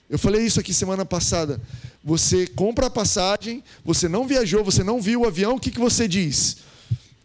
Eu 0.08 0.18
falei 0.18 0.46
isso 0.46 0.58
aqui 0.58 0.72
semana 0.72 1.04
passada. 1.04 1.60
Você 2.02 2.46
compra 2.46 2.86
a 2.86 2.90
passagem, 2.90 3.62
você 3.84 4.08
não 4.08 4.26
viajou, 4.26 4.64
você 4.64 4.82
não 4.82 4.98
viu 4.98 5.20
o 5.20 5.26
avião, 5.26 5.56
o 5.56 5.60
que, 5.60 5.70
que 5.70 5.78
você 5.78 6.08
diz? 6.08 6.56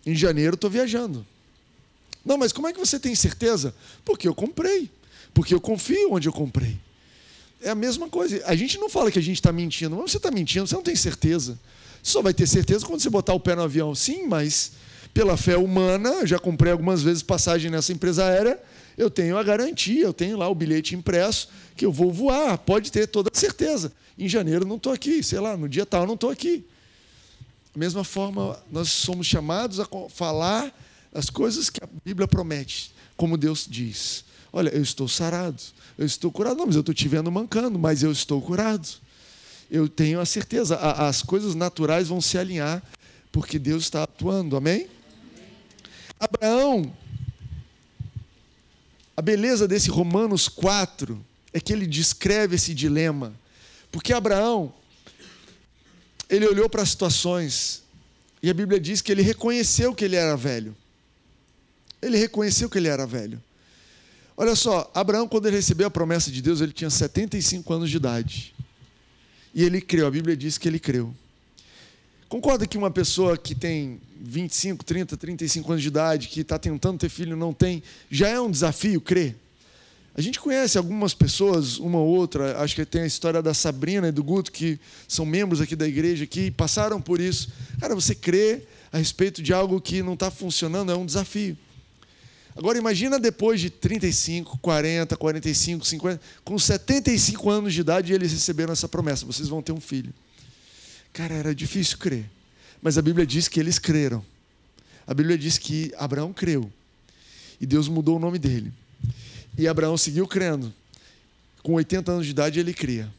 Em 0.06 0.14
janeiro 0.14 0.56
estou 0.56 0.70
viajando. 0.70 1.26
Não, 2.26 2.38
mas 2.38 2.52
como 2.52 2.68
é 2.68 2.74
que 2.74 2.80
você 2.80 3.00
tem 3.00 3.16
certeza? 3.16 3.74
Porque 4.04 4.28
eu 4.28 4.36
comprei. 4.36 4.92
Porque 5.34 5.54
eu 5.54 5.62
confio 5.62 6.12
onde 6.12 6.28
eu 6.28 6.34
comprei. 6.34 6.78
É 7.62 7.70
a 7.70 7.76
mesma 7.76 8.10
coisa. 8.10 8.42
A 8.46 8.56
gente 8.56 8.78
não 8.78 8.90
fala 8.90 9.12
que 9.12 9.20
a 9.20 9.22
gente 9.22 9.38
está 9.38 9.52
mentindo, 9.52 9.96
mas 9.96 10.12
você 10.12 10.18
está 10.18 10.32
mentindo, 10.32 10.68
você 10.68 10.76
não 10.76 10.84
tem 10.84 10.96
certeza. 10.96 11.60
Você 12.02 12.12
só 12.12 12.22
vai 12.22 12.34
ter 12.34 12.48
certeza 12.48 12.86
quando 12.86 13.02
você 13.02 13.10
botar 13.10 13.34
o 13.34 13.40
pé 13.40 13.56
no 13.56 13.64
avião. 13.64 13.96
Sim, 13.96 14.28
mas 14.28 14.74
pela 15.14 15.38
fé 15.38 15.58
humana, 15.58 16.26
já 16.26 16.38
comprei 16.38 16.72
algumas 16.72 17.02
vezes 17.02 17.24
passagem 17.24 17.72
nessa 17.72 17.94
empresa 17.94 18.26
aérea, 18.26 18.60
eu 18.98 19.10
tenho 19.10 19.38
a 19.38 19.44
garantia, 19.44 20.04
eu 20.04 20.14
tenho 20.14 20.38
lá 20.38 20.48
o 20.50 20.54
bilhete 20.54 20.94
impresso 20.94 21.48
que 21.76 21.86
eu 21.86 21.92
vou 21.92 22.12
voar, 22.12 22.58
pode 22.58 22.92
ter 22.92 23.08
toda 23.08 23.30
certeza. 23.34 23.94
Em 24.18 24.28
janeiro 24.28 24.66
não 24.66 24.76
estou 24.76 24.92
aqui, 24.92 25.24
sei 25.24 25.40
lá, 25.40 25.56
no 25.56 25.70
dia 25.70 25.86
tal 25.86 26.06
não 26.06 26.16
estou 26.16 26.30
aqui. 26.30 26.66
Da 27.74 27.80
mesma 27.80 28.04
forma, 28.04 28.62
nós 28.72 28.90
somos 28.90 29.26
chamados 29.26 29.80
a 29.80 29.88
falar 30.10 30.74
as 31.14 31.30
coisas 31.30 31.70
que 31.70 31.82
a 31.82 31.88
Bíblia 32.04 32.28
promete, 32.28 32.94
como 33.16 33.38
Deus 33.38 33.66
diz. 33.70 34.26
Olha, 34.52 34.70
eu 34.70 34.82
estou 34.82 35.08
sarado, 35.08 35.62
eu 35.98 36.06
estou 36.06 36.32
curado. 36.32 36.58
Não, 36.58 36.66
mas 36.66 36.76
eu 36.76 36.82
estou 36.82 36.94
te 36.94 37.08
vendo 37.08 37.32
mancando, 37.32 37.78
mas 37.80 38.04
eu 38.04 38.12
estou 38.12 38.42
curado. 38.42 38.88
Eu 39.70 39.90
tenho 39.90 40.20
a 40.20 40.26
certeza, 40.26 40.78
as 40.78 41.22
coisas 41.22 41.56
naturais 41.56 42.08
vão 42.08 42.22
se 42.22 42.38
alinhar, 42.38 42.84
porque 43.32 43.58
Deus 43.58 43.84
está 43.84 44.04
atuando, 44.04 44.56
amém? 44.56 44.88
Abraão, 46.20 46.94
a 49.18 49.22
beleza 49.22 49.68
desse 49.68 49.90
Romanos 49.90 50.48
4 50.48 51.24
é 51.54 51.60
que 51.60 51.72
ele 51.72 51.88
descreve 51.88 52.56
esse 52.56 52.74
dilema. 52.74 53.34
Porque 53.92 54.12
Abraão, 54.12 54.74
ele 56.30 56.46
olhou 56.46 56.70
para 56.70 56.82
as 56.82 56.90
situações 56.90 57.84
e 58.44 58.50
a 58.50 58.54
Bíblia 58.54 58.80
diz 58.80 59.02
que 59.02 59.12
ele 59.12 59.22
reconheceu 59.22 59.96
que 59.96 60.04
ele 60.04 60.16
era 60.16 60.36
velho. 60.36 60.76
Ele 62.02 62.18
reconheceu 62.18 62.70
que 62.70 62.78
ele 62.78 62.90
era 62.90 63.08
velho. 63.08 63.42
Olha 64.38 64.56
só, 64.56 64.92
Abraão, 64.94 65.28
quando 65.28 65.48
ele 65.48 65.56
recebeu 65.56 65.88
a 65.88 65.92
promessa 65.92 66.30
de 66.30 66.42
Deus, 66.42 66.60
ele 66.60 66.74
tinha 66.74 66.90
75 66.90 67.74
anos 67.74 67.90
de 67.90 67.96
idade. 67.96 68.54
E 69.54 69.64
ele 69.64 69.80
creu, 69.80 70.06
a 70.06 70.12
Bíblia 70.12 70.36
diz 70.36 70.58
que 70.58 70.68
ele 70.68 70.80
creu. 70.80 71.14
Concorda 72.28 72.68
que 72.68 72.78
uma 72.78 72.92
pessoa 72.92 73.38
que 73.38 73.56
tem 73.56 74.02
25, 74.20 74.84
30, 74.84 75.16
35 75.16 75.72
anos 75.72 75.82
de 75.82 75.88
idade, 75.88 76.28
que 76.28 76.42
está 76.42 76.60
tentando 76.60 77.00
ter 77.00 77.08
filho 77.08 77.38
não 77.38 77.54
tem, 77.54 77.82
já 78.12 78.28
é 78.28 78.40
um 78.40 78.52
desafio 78.52 79.00
crer? 79.00 79.38
A 80.18 80.22
gente 80.22 80.40
conhece 80.40 80.78
algumas 80.78 81.14
pessoas, 81.14 81.78
uma 81.78 82.00
ou 82.00 82.08
outra, 82.08 82.60
acho 82.62 82.76
que 82.76 82.86
tem 82.86 83.04
a 83.04 83.06
história 83.06 83.42
da 83.42 83.54
Sabrina 83.54 84.08
e 84.10 84.12
do 84.12 84.24
Guto, 84.24 84.52
que 84.52 84.80
são 85.08 85.26
membros 85.26 85.62
aqui 85.62 85.76
da 85.76 85.88
igreja, 85.88 86.26
que 86.26 86.52
passaram 86.52 87.00
por 87.00 87.22
isso. 87.22 87.50
Cara, 87.80 87.96
você 87.96 88.16
crê 88.16 88.64
a 88.92 88.98
respeito 88.98 89.42
de 89.42 89.54
algo 89.54 89.80
que 89.80 90.02
não 90.02 90.14
está 90.14 90.32
funcionando 90.32 90.92
é 90.92 90.96
um 90.96 91.06
desafio. 91.06 91.58
Agora 92.56 92.78
imagina 92.78 93.20
depois 93.20 93.60
de 93.60 93.70
35, 93.70 94.58
40, 94.60 95.18
45, 95.18 95.86
50, 95.86 96.22
com 96.44 96.58
75 96.58 97.50
anos 97.50 97.74
de 97.74 97.82
idade 97.82 98.14
eles 98.14 98.32
receberam 98.32 98.72
essa 98.72 98.88
promessa: 98.88 99.26
vocês 99.26 99.50
vão 99.50 99.62
ter 99.62 99.74
um 99.74 99.82
filho. 99.82 100.14
Cara, 101.12 101.34
era 101.34 101.54
difícil 101.54 101.98
crer. 101.98 102.30
Mas 102.82 102.98
a 102.98 103.02
Bíblia 103.02 103.26
diz 103.26 103.48
que 103.48 103.60
eles 103.60 103.78
creram. 103.78 104.24
A 105.08 105.14
Bíblia 105.14 105.38
diz 105.38 105.58
que 105.58 105.92
Abraão 105.98 106.32
creu. 106.32 106.72
E 107.60 107.66
Deus 107.66 107.88
mudou 107.88 108.18
o 108.18 108.20
nome 108.20 108.40
dele. 108.40 108.72
E 109.58 109.68
Abraão 109.68 109.98
seguiu 109.98 110.28
crendo. 110.28 110.74
Com 111.64 111.74
80 111.74 112.12
anos 112.12 112.26
de 112.26 112.32
idade 112.32 112.60
ele 112.60 112.74
cria. 112.74 113.12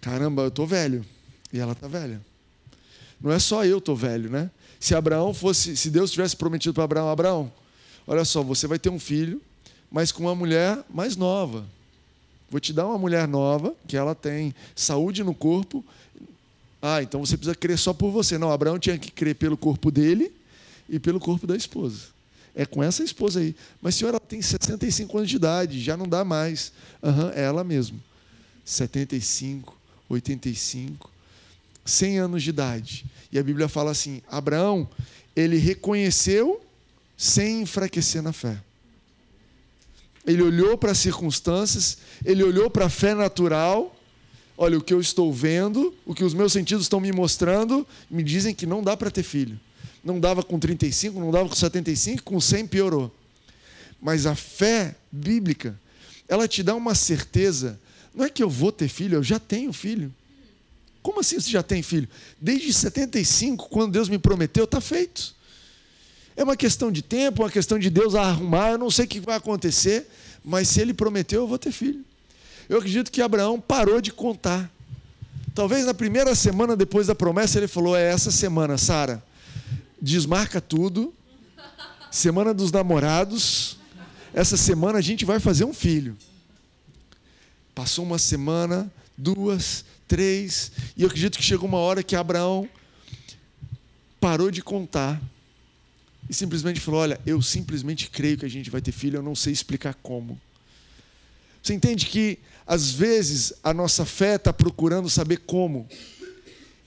Caramba, 0.00 0.42
eu 0.42 0.48
estou 0.48 0.66
velho. 0.66 1.04
E 1.52 1.58
ela 1.58 1.72
está 1.72 1.86
velha. 1.88 2.20
Não 3.20 3.32
é 3.32 3.38
só 3.38 3.64
eu 3.64 3.78
estou 3.78 3.96
velho, 3.96 4.30
né? 4.30 4.50
Se 4.78 4.94
Abraão 4.94 5.32
fosse, 5.32 5.76
se 5.76 5.90
Deus 5.90 6.10
tivesse 6.10 6.36
prometido 6.36 6.74
para 6.74 6.84
Abraão, 6.84 7.08
Abraão, 7.08 7.52
olha 8.06 8.24
só, 8.24 8.42
você 8.42 8.66
vai 8.66 8.78
ter 8.78 8.90
um 8.90 8.98
filho, 8.98 9.40
mas 9.90 10.12
com 10.12 10.24
uma 10.24 10.34
mulher 10.34 10.82
mais 10.88 11.16
nova. 11.16 11.64
Vou 12.50 12.60
te 12.60 12.72
dar 12.72 12.86
uma 12.86 12.98
mulher 12.98 13.26
nova, 13.26 13.74
que 13.88 13.96
ela 13.96 14.14
tem 14.14 14.54
saúde 14.74 15.24
no 15.24 15.34
corpo. 15.34 15.84
Ah, 16.80 17.02
então 17.02 17.24
você 17.24 17.36
precisa 17.36 17.56
crer 17.56 17.78
só 17.78 17.92
por 17.92 18.10
você. 18.10 18.38
Não, 18.38 18.52
Abraão 18.52 18.78
tinha 18.78 18.98
que 18.98 19.10
crer 19.10 19.34
pelo 19.34 19.56
corpo 19.56 19.90
dele 19.90 20.32
e 20.88 20.98
pelo 20.98 21.18
corpo 21.18 21.46
da 21.46 21.56
esposa. 21.56 22.14
É 22.54 22.64
com 22.64 22.82
essa 22.82 23.02
esposa 23.02 23.40
aí. 23.40 23.54
Mas 23.82 23.96
senhora 23.96 24.20
tem 24.20 24.40
65 24.40 25.18
anos 25.18 25.28
de 25.28 25.36
idade, 25.36 25.80
já 25.80 25.96
não 25.96 26.06
dá 26.06 26.24
mais. 26.24 26.72
Uhum, 27.02 27.30
é 27.34 27.42
ela 27.42 27.64
mesmo. 27.64 28.00
75, 28.64 29.76
85, 30.08 31.10
100 31.84 32.18
anos 32.18 32.42
de 32.42 32.50
idade. 32.50 33.06
E 33.30 33.38
a 33.38 33.42
Bíblia 33.42 33.68
fala 33.68 33.90
assim: 33.90 34.22
Abraão, 34.28 34.88
ele 35.34 35.58
reconheceu 35.58 36.62
sem 37.16 37.62
enfraquecer 37.62 38.22
na 38.22 38.32
fé. 38.32 38.58
Ele 40.26 40.42
olhou 40.42 40.76
para 40.76 40.90
as 40.90 40.98
circunstâncias, 40.98 41.98
ele 42.24 42.42
olhou 42.42 42.68
para 42.68 42.86
a 42.86 42.90
fé 42.90 43.14
natural. 43.14 43.94
Olha, 44.58 44.76
o 44.78 44.82
que 44.82 44.92
eu 44.92 45.00
estou 45.00 45.32
vendo, 45.32 45.94
o 46.04 46.14
que 46.14 46.24
os 46.24 46.34
meus 46.34 46.52
sentidos 46.52 46.84
estão 46.84 46.98
me 46.98 47.12
mostrando, 47.12 47.86
me 48.10 48.22
dizem 48.22 48.54
que 48.54 48.66
não 48.66 48.82
dá 48.82 48.96
para 48.96 49.10
ter 49.10 49.22
filho 49.22 49.60
não 50.06 50.20
dava 50.20 50.42
com 50.42 50.56
35, 50.56 51.18
não 51.18 51.32
dava 51.32 51.48
com 51.48 51.54
75, 51.54 52.22
com 52.22 52.40
100 52.40 52.68
piorou. 52.68 53.12
Mas 54.00 54.24
a 54.24 54.36
fé 54.36 54.94
bíblica, 55.10 55.78
ela 56.28 56.46
te 56.46 56.62
dá 56.62 56.76
uma 56.76 56.94
certeza. 56.94 57.78
Não 58.14 58.24
é 58.24 58.30
que 58.30 58.42
eu 58.42 58.48
vou 58.48 58.70
ter 58.70 58.88
filho, 58.88 59.16
eu 59.16 59.22
já 59.22 59.40
tenho 59.40 59.72
filho. 59.72 60.14
Como 61.02 61.20
assim 61.20 61.40
você 61.40 61.50
já 61.50 61.62
tem 61.62 61.82
filho? 61.82 62.08
Desde 62.40 62.72
75, 62.72 63.68
quando 63.68 63.92
Deus 63.92 64.08
me 64.08 64.18
prometeu, 64.18 64.64
está 64.64 64.80
feito. 64.80 65.34
É 66.36 66.44
uma 66.44 66.56
questão 66.56 66.92
de 66.92 67.02
tempo, 67.02 67.42
uma 67.42 67.50
questão 67.50 67.78
de 67.78 67.88
Deus 67.88 68.14
arrumar. 68.14 68.72
Eu 68.72 68.78
não 68.78 68.90
sei 68.90 69.06
o 69.06 69.08
que 69.08 69.20
vai 69.20 69.36
acontecer, 69.36 70.06
mas 70.44 70.68
se 70.68 70.80
Ele 70.80 70.92
prometeu, 70.92 71.42
eu 71.42 71.48
vou 71.48 71.58
ter 71.58 71.72
filho. 71.72 72.04
Eu 72.68 72.78
acredito 72.78 73.10
que 73.10 73.22
Abraão 73.22 73.60
parou 73.60 74.00
de 74.00 74.12
contar. 74.12 74.70
Talvez 75.54 75.86
na 75.86 75.94
primeira 75.94 76.34
semana 76.34 76.76
depois 76.76 77.06
da 77.06 77.14
promessa, 77.14 77.58
ele 77.58 77.68
falou: 77.68 77.96
É 77.96 78.10
essa 78.12 78.30
semana, 78.30 78.76
Sara 78.76 79.22
desmarca 80.00 80.60
tudo. 80.60 81.12
Semana 82.10 82.54
dos 82.54 82.70
namorados. 82.70 83.78
Essa 84.32 84.56
semana 84.56 84.98
a 84.98 85.02
gente 85.02 85.24
vai 85.24 85.40
fazer 85.40 85.64
um 85.64 85.72
filho. 85.72 86.16
Passou 87.74 88.04
uma 88.04 88.18
semana, 88.18 88.90
duas, 89.16 89.84
três, 90.06 90.72
e 90.96 91.02
eu 91.02 91.08
acredito 91.08 91.36
que 91.36 91.44
chegou 91.44 91.68
uma 91.68 91.78
hora 91.78 92.02
que 92.02 92.16
Abraão 92.16 92.68
parou 94.20 94.50
de 94.50 94.62
contar 94.62 95.20
e 96.28 96.34
simplesmente 96.34 96.80
falou: 96.80 97.00
Olha, 97.00 97.20
eu 97.24 97.40
simplesmente 97.40 98.10
creio 98.10 98.38
que 98.38 98.44
a 98.46 98.50
gente 98.50 98.70
vai 98.70 98.80
ter 98.80 98.92
filho, 98.92 99.18
eu 99.18 99.22
não 99.22 99.34
sei 99.34 99.52
explicar 99.52 99.94
como. 99.94 100.40
Você 101.62 101.74
entende 101.74 102.06
que 102.06 102.38
às 102.66 102.90
vezes 102.90 103.54
a 103.62 103.74
nossa 103.74 104.04
fé 104.04 104.36
está 104.36 104.52
procurando 104.52 105.10
saber 105.10 105.38
como, 105.38 105.88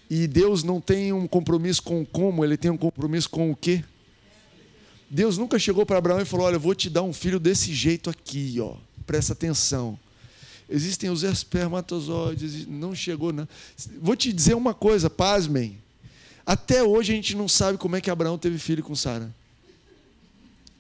e 0.09 0.27
Deus 0.27 0.63
não 0.63 0.81
tem 0.81 1.13
um 1.13 1.27
compromisso 1.27 1.83
com 1.83 2.01
o 2.01 2.05
como, 2.05 2.43
ele 2.43 2.57
tem 2.57 2.71
um 2.71 2.77
compromisso 2.77 3.29
com 3.29 3.51
o 3.51 3.55
quê? 3.55 3.83
Deus 5.09 5.37
nunca 5.37 5.57
chegou 5.57 5.85
para 5.85 5.97
Abraão 5.97 6.21
e 6.21 6.25
falou: 6.25 6.45
Olha, 6.45 6.55
eu 6.55 6.59
vou 6.59 6.75
te 6.75 6.89
dar 6.89 7.03
um 7.03 7.13
filho 7.13 7.39
desse 7.39 7.73
jeito 7.73 8.09
aqui, 8.09 8.57
ó. 8.59 8.75
Presta 9.05 9.33
atenção. 9.33 9.99
Existem 10.69 11.09
os 11.09 11.23
espermatozoides, 11.23 12.67
não 12.67 12.93
chegou, 12.93 13.33
não. 13.33 13.47
Vou 13.99 14.15
te 14.15 14.31
dizer 14.31 14.53
uma 14.53 14.73
coisa, 14.73 15.09
pasmem. 15.09 15.81
Até 16.49 16.81
hoje 16.81 17.13
a 17.13 17.15
gente 17.15 17.35
não 17.35 17.47
sabe 17.47 17.77
como 17.77 17.95
é 17.95 18.01
que 18.01 18.09
Abraão 18.09 18.35
teve 18.35 18.57
filho 18.57 18.81
com 18.81 18.95
Sara. 18.95 19.31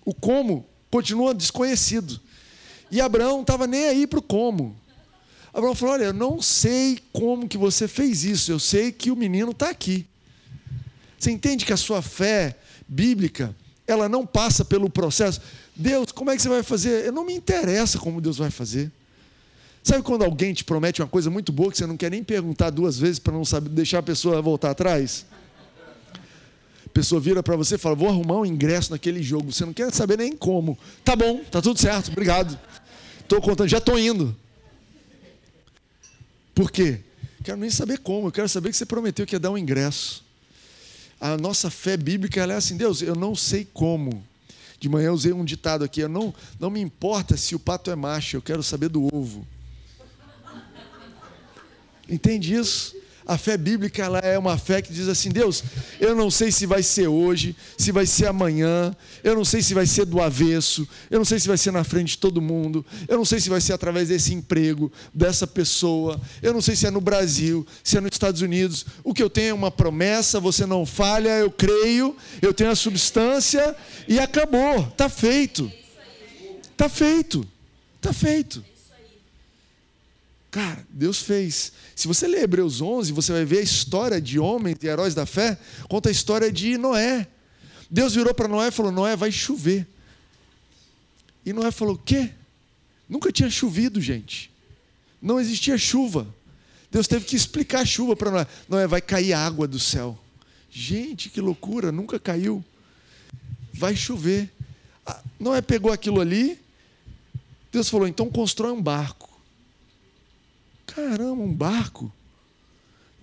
O 0.03 0.15
como 0.15 0.65
continua 0.89 1.31
desconhecido. 1.31 2.19
E 2.89 2.99
Abraão 2.99 3.33
não 3.33 3.41
estava 3.41 3.67
nem 3.67 3.85
aí 3.85 4.07
para 4.07 4.17
o 4.17 4.21
como. 4.23 4.75
Abraão 5.53 5.75
falou: 5.75 5.93
Olha, 5.93 6.05
eu 6.05 6.13
não 6.13 6.41
sei 6.41 6.97
como 7.13 7.47
que 7.47 7.55
você 7.55 7.87
fez 7.87 8.23
isso, 8.23 8.51
eu 8.51 8.57
sei 8.57 8.91
que 8.91 9.11
o 9.11 9.15
menino 9.15 9.51
está 9.51 9.69
aqui. 9.69 10.07
Você 11.19 11.29
entende 11.29 11.63
que 11.67 11.73
a 11.73 11.77
sua 11.77 12.01
fé 12.01 12.57
bíblica, 12.87 13.55
ela 13.85 14.09
não 14.09 14.25
passa 14.25 14.65
pelo 14.65 14.89
processo. 14.89 15.39
Deus, 15.75 16.11
como 16.11 16.31
é 16.31 16.35
que 16.35 16.41
você 16.41 16.49
vai 16.49 16.63
fazer? 16.63 17.05
Eu 17.05 17.11
não 17.11 17.23
me 17.23 17.33
interessa 17.33 17.99
como 17.99 18.19
Deus 18.19 18.39
vai 18.39 18.49
fazer. 18.49 18.91
Sabe 19.83 20.01
quando 20.01 20.23
alguém 20.23 20.51
te 20.51 20.63
promete 20.63 20.99
uma 20.99 21.07
coisa 21.07 21.29
muito 21.29 21.51
boa 21.51 21.69
que 21.69 21.77
você 21.77 21.85
não 21.85 21.95
quer 21.95 22.09
nem 22.09 22.23
perguntar 22.23 22.71
duas 22.71 22.97
vezes 22.97 23.19
para 23.19 23.33
não 23.33 23.45
saber, 23.45 23.69
deixar 23.69 23.99
a 23.99 24.03
pessoa 24.03 24.41
voltar 24.41 24.71
atrás? 24.71 25.27
Pessoa 26.99 27.21
vira 27.21 27.41
para 27.41 27.55
você 27.55 27.75
e 27.75 27.77
fala: 27.77 27.95
Vou 27.95 28.09
arrumar 28.09 28.39
um 28.39 28.45
ingresso 28.45 28.91
naquele 28.91 29.23
jogo. 29.23 29.53
Você 29.53 29.63
não 29.63 29.71
quer 29.71 29.89
saber 29.93 30.17
nem 30.17 30.35
como. 30.35 30.77
Tá 31.01 31.15
bom, 31.15 31.41
tá 31.45 31.61
tudo 31.61 31.79
certo, 31.79 32.11
obrigado. 32.11 32.59
Estou 33.21 33.39
contando, 33.39 33.69
já 33.69 33.77
estou 33.77 33.97
indo. 33.97 34.35
Por 36.53 36.69
quê? 36.69 36.99
Quero 37.41 37.55
nem 37.55 37.69
saber 37.69 37.99
como, 37.99 38.27
eu 38.27 38.31
quero 38.33 38.49
saber 38.49 38.69
que 38.69 38.75
você 38.75 38.85
prometeu 38.85 39.25
que 39.25 39.33
ia 39.33 39.39
dar 39.39 39.49
um 39.49 39.57
ingresso. 39.57 40.25
A 41.21 41.37
nossa 41.37 41.69
fé 41.71 41.95
bíblica 41.95 42.41
é 42.41 42.53
assim, 42.53 42.75
Deus, 42.75 43.01
eu 43.01 43.15
não 43.15 43.33
sei 43.33 43.65
como. 43.73 44.21
De 44.77 44.89
manhã 44.89 45.07
eu 45.07 45.13
usei 45.13 45.31
um 45.31 45.45
ditado 45.45 45.85
aqui, 45.85 46.01
eu 46.01 46.09
não, 46.09 46.35
não 46.59 46.69
me 46.69 46.81
importa 46.81 47.37
se 47.37 47.55
o 47.55 47.59
pato 47.59 47.89
é 47.89 47.95
macho, 47.95 48.35
eu 48.35 48.41
quero 48.41 48.61
saber 48.61 48.89
do 48.89 49.07
ovo. 49.15 49.47
Entende 52.09 52.55
isso? 52.55 52.93
A 53.29 53.37
fé 53.37 53.57
bíblica 53.57 54.03
ela 54.03 54.17
é 54.17 54.39
uma 54.39 54.57
fé 54.57 54.81
que 54.81 54.91
diz 54.91 55.07
assim: 55.07 55.29
Deus, 55.29 55.63
eu 55.99 56.15
não 56.15 56.31
sei 56.31 56.51
se 56.51 56.65
vai 56.65 56.81
ser 56.81 57.07
hoje, 57.07 57.55
se 57.77 57.91
vai 57.91 58.07
ser 58.07 58.25
amanhã, 58.25 58.91
eu 59.23 59.35
não 59.35 59.45
sei 59.45 59.61
se 59.61 59.75
vai 59.75 59.85
ser 59.85 60.05
do 60.05 60.19
avesso, 60.19 60.87
eu 61.11 61.19
não 61.19 61.25
sei 61.25 61.39
se 61.39 61.47
vai 61.47 61.55
ser 61.55 61.69
na 61.69 61.83
frente 61.83 62.09
de 62.09 62.17
todo 62.17 62.41
mundo, 62.41 62.83
eu 63.07 63.17
não 63.17 63.23
sei 63.23 63.39
se 63.39 63.47
vai 63.47 63.61
ser 63.61 63.73
através 63.73 64.07
desse 64.07 64.33
emprego, 64.33 64.91
dessa 65.13 65.45
pessoa, 65.45 66.19
eu 66.41 66.51
não 66.51 66.59
sei 66.59 66.75
se 66.75 66.87
é 66.87 66.89
no 66.89 66.99
Brasil, 66.99 67.67
se 67.83 67.97
é 67.97 68.01
nos 68.01 68.09
Estados 68.13 68.41
Unidos. 68.41 68.83
O 69.03 69.13
que 69.13 69.21
eu 69.21 69.29
tenho 69.29 69.49
é 69.51 69.53
uma 69.53 69.69
promessa, 69.69 70.39
você 70.39 70.65
não 70.65 70.83
falha, 70.83 71.29
eu 71.37 71.51
creio, 71.51 72.17
eu 72.41 72.51
tenho 72.51 72.71
a 72.71 72.75
substância 72.75 73.75
e 74.07 74.19
acabou, 74.19 74.79
está 74.87 75.07
feito. 75.07 75.71
Está 76.71 76.89
feito, 76.89 77.47
está 78.01 78.11
feito. 78.11 78.65
Cara, 80.51 80.83
Deus 80.89 81.21
fez. 81.21 81.71
Se 81.95 82.07
você 82.07 82.27
ler 82.27 82.43
Hebreus 82.43 82.81
11, 82.81 83.11
você 83.11 83.31
vai 83.31 83.45
ver 83.45 83.59
a 83.59 83.63
história 83.63 84.19
de 84.19 84.39
homens 84.39 84.77
e 84.81 84.87
heróis 84.87 85.13
da 85.13 85.25
fé. 85.25 85.59
Conta 85.87 86.09
a 86.09 86.11
história 86.11 86.51
de 86.51 86.77
Noé. 86.77 87.27
Deus 87.89 88.15
virou 88.15 88.33
para 88.33 88.47
Noé 88.47 88.69
e 88.69 88.71
falou: 88.71 88.91
Noé, 88.91 89.15
vai 89.15 89.31
chover. 89.31 89.87
E 91.45 91.53
Noé 91.53 91.69
falou: 91.69 91.95
O 91.95 91.99
quê? 91.99 92.31
Nunca 93.07 93.31
tinha 93.31 93.49
chovido, 93.49 94.01
gente. 94.01 94.51
Não 95.21 95.39
existia 95.39 95.77
chuva. 95.77 96.27
Deus 96.91 97.07
teve 97.07 97.25
que 97.25 97.35
explicar 97.35 97.81
a 97.81 97.85
chuva 97.85 98.15
para 98.15 98.31
Noé. 98.31 98.47
Noé, 98.67 98.87
vai 98.87 99.01
cair 99.01 99.33
água 99.33 99.67
do 99.67 99.79
céu. 99.79 100.17
Gente, 100.71 101.29
que 101.29 101.39
loucura, 101.39 101.91
nunca 101.91 102.19
caiu. 102.19 102.63
Vai 103.71 103.95
chover. 103.95 104.51
Ah, 105.05 105.21
Noé 105.39 105.61
pegou 105.61 105.91
aquilo 105.91 106.19
ali. 106.19 106.59
Deus 107.71 107.87
falou: 107.87 108.07
então 108.07 108.31
constrói 108.31 108.71
um 108.71 108.81
barco. 108.81 109.28
Caramba, 110.95 111.41
um 111.41 111.53
barco? 111.53 112.11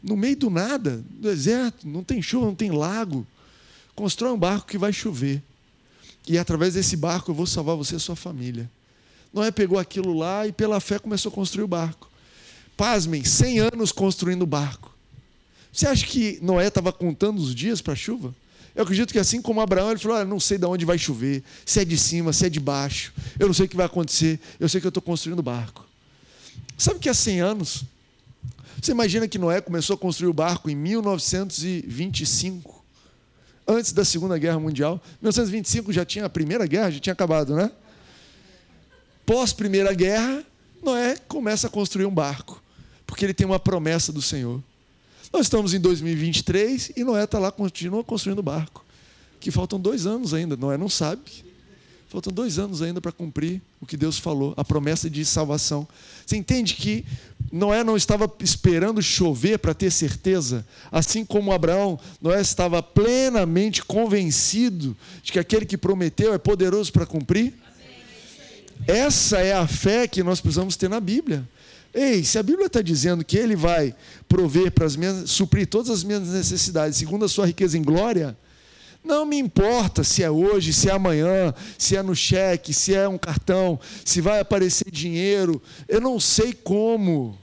No 0.02 0.16
meio 0.16 0.36
do 0.36 0.50
nada, 0.50 1.04
do 1.10 1.28
deserto, 1.28 1.86
não 1.88 2.04
tem 2.04 2.22
chuva, 2.22 2.46
não 2.46 2.54
tem 2.54 2.70
lago. 2.70 3.26
Constrói 3.94 4.32
um 4.32 4.38
barco 4.38 4.66
que 4.66 4.78
vai 4.78 4.92
chover. 4.92 5.42
E 6.28 6.38
através 6.38 6.74
desse 6.74 6.96
barco 6.96 7.30
eu 7.30 7.34
vou 7.34 7.46
salvar 7.46 7.76
você 7.76 7.96
e 7.96 8.00
sua 8.00 8.16
família. 8.16 8.70
Noé 9.32 9.50
pegou 9.50 9.78
aquilo 9.78 10.16
lá 10.16 10.46
e 10.46 10.52
pela 10.52 10.80
fé 10.80 10.98
começou 10.98 11.30
a 11.30 11.34
construir 11.34 11.64
o 11.64 11.68
barco. 11.68 12.10
Pasmem, 12.76 13.24
100 13.24 13.58
anos 13.60 13.92
construindo 13.92 14.42
o 14.42 14.46
barco. 14.46 14.94
Você 15.72 15.86
acha 15.86 16.06
que 16.06 16.38
Noé 16.42 16.68
estava 16.68 16.92
contando 16.92 17.38
os 17.38 17.54
dias 17.54 17.80
para 17.80 17.92
a 17.94 17.96
chuva? 17.96 18.34
Eu 18.74 18.82
acredito 18.82 19.12
que 19.12 19.18
assim 19.18 19.40
como 19.40 19.60
Abraão, 19.60 19.90
ele 19.90 19.98
falou: 19.98 20.18
ah, 20.18 20.24
não 20.24 20.38
sei 20.38 20.58
de 20.58 20.66
onde 20.66 20.84
vai 20.84 20.98
chover, 20.98 21.42
se 21.64 21.80
é 21.80 21.84
de 21.84 21.96
cima, 21.96 22.32
se 22.32 22.44
é 22.46 22.48
de 22.48 22.60
baixo, 22.60 23.12
eu 23.38 23.46
não 23.46 23.54
sei 23.54 23.66
o 23.66 23.68
que 23.68 23.76
vai 23.76 23.86
acontecer, 23.86 24.38
eu 24.60 24.68
sei 24.68 24.80
que 24.80 24.86
eu 24.86 24.90
estou 24.90 25.02
construindo 25.02 25.38
o 25.38 25.42
barco. 25.42 25.85
Sabe 26.76 26.98
que 26.98 27.08
há 27.08 27.14
100 27.14 27.40
anos, 27.40 27.84
você 28.80 28.92
imagina 28.92 29.26
que 29.26 29.38
Noé 29.38 29.62
começou 29.62 29.94
a 29.94 29.98
construir 29.98 30.28
o 30.28 30.32
barco 30.32 30.68
em 30.68 30.74
1925, 30.74 32.84
antes 33.66 33.92
da 33.92 34.04
Segunda 34.04 34.36
Guerra 34.36 34.60
Mundial. 34.60 35.00
1925 35.22 35.90
já 35.92 36.04
tinha 36.04 36.26
a 36.26 36.28
Primeira 36.28 36.66
Guerra, 36.66 36.90
já 36.90 37.00
tinha 37.00 37.14
acabado, 37.14 37.56
né? 37.56 37.72
Pós 39.24 39.54
Primeira 39.54 39.94
Guerra, 39.94 40.44
Noé 40.82 41.16
começa 41.26 41.66
a 41.66 41.70
construir 41.70 42.04
um 42.04 42.14
barco, 42.14 42.62
porque 43.06 43.24
ele 43.24 43.34
tem 43.34 43.46
uma 43.46 43.58
promessa 43.58 44.12
do 44.12 44.20
Senhor. 44.20 44.62
Nós 45.32 45.46
estamos 45.46 45.74
em 45.74 45.80
2023 45.80 46.92
e 46.96 47.02
Noé 47.02 47.24
está 47.24 47.38
lá, 47.38 47.50
continua 47.50 48.04
construindo 48.04 48.40
o 48.40 48.42
barco. 48.42 48.84
Que 49.40 49.50
faltam 49.50 49.80
dois 49.80 50.06
anos 50.06 50.34
ainda, 50.34 50.56
Noé 50.56 50.76
não 50.76 50.88
sabe. 50.88 51.22
Faltam 52.16 52.32
dois 52.32 52.58
anos 52.58 52.80
ainda 52.80 52.98
para 52.98 53.12
cumprir 53.12 53.60
o 53.78 53.84
que 53.84 53.94
Deus 53.94 54.18
falou, 54.18 54.54
a 54.56 54.64
promessa 54.64 55.10
de 55.10 55.22
salvação. 55.22 55.86
Você 56.24 56.34
entende 56.34 56.72
que 56.72 57.04
Noé 57.52 57.84
não 57.84 57.94
estava 57.94 58.26
esperando 58.40 59.02
chover 59.02 59.58
para 59.58 59.74
ter 59.74 59.92
certeza, 59.92 60.66
assim 60.90 61.26
como 61.26 61.52
Abraão, 61.52 62.00
Noé 62.18 62.40
estava 62.40 62.82
plenamente 62.82 63.84
convencido 63.84 64.96
de 65.22 65.30
que 65.30 65.38
aquele 65.38 65.66
que 65.66 65.76
prometeu 65.76 66.32
é 66.32 66.38
poderoso 66.38 66.90
para 66.90 67.04
cumprir? 67.04 67.52
Essa 68.86 69.40
é 69.40 69.52
a 69.52 69.66
fé 69.66 70.08
que 70.08 70.22
nós 70.22 70.40
precisamos 70.40 70.74
ter 70.74 70.88
na 70.88 71.00
Bíblia. 71.00 71.46
Ei, 71.92 72.24
se 72.24 72.38
a 72.38 72.42
Bíblia 72.42 72.68
está 72.68 72.80
dizendo 72.80 73.26
que 73.26 73.36
Ele 73.36 73.54
vai 73.54 73.94
prover 74.26 74.72
para 74.72 74.86
as 74.86 74.96
minhas, 74.96 75.30
suprir 75.30 75.66
todas 75.66 75.90
as 75.90 76.02
minhas 76.02 76.26
necessidades, 76.26 76.96
segundo 76.96 77.26
a 77.26 77.28
sua 77.28 77.46
riqueza 77.46 77.76
em 77.76 77.82
glória, 77.82 78.34
não 79.06 79.24
me 79.24 79.38
importa 79.38 80.04
se 80.04 80.22
é 80.22 80.30
hoje, 80.30 80.72
se 80.72 80.88
é 80.88 80.92
amanhã, 80.92 81.54
se 81.78 81.96
é 81.96 82.02
no 82.02 82.14
cheque, 82.14 82.74
se 82.74 82.94
é 82.94 83.08
um 83.08 83.16
cartão, 83.16 83.80
se 84.04 84.20
vai 84.20 84.40
aparecer 84.40 84.90
dinheiro, 84.90 85.62
eu 85.88 86.00
não 86.00 86.20
sei 86.20 86.52
como 86.52 87.38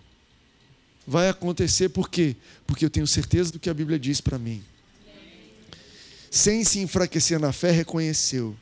vai 1.07 1.29
acontecer, 1.29 1.89
por 1.89 2.09
quê? 2.09 2.35
Porque 2.67 2.85
eu 2.85 2.89
tenho 2.89 3.07
certeza 3.07 3.51
do 3.51 3.59
que 3.59 3.69
a 3.69 3.73
Bíblia 3.73 3.97
diz 3.97 4.21
para 4.21 4.37
mim. 4.37 4.63
Sem 6.29 6.63
se 6.63 6.79
enfraquecer 6.79 7.39
na 7.39 7.51
fé, 7.51 7.71
reconheceu. 7.71 8.55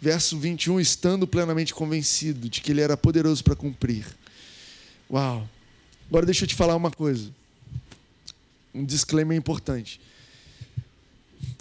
Verso 0.00 0.38
21, 0.38 0.80
estando 0.80 1.26
plenamente 1.26 1.72
convencido 1.72 2.48
de 2.48 2.60
que 2.60 2.70
ele 2.70 2.80
era 2.80 2.96
poderoso 2.96 3.42
para 3.42 3.56
cumprir. 3.56 4.04
Uau! 5.10 5.48
Agora 6.08 6.26
deixa 6.26 6.44
eu 6.44 6.48
te 6.48 6.54
falar 6.54 6.76
uma 6.76 6.90
coisa. 6.90 7.30
Um 8.74 8.84
disclaimer 8.84 9.36
importante. 9.36 10.00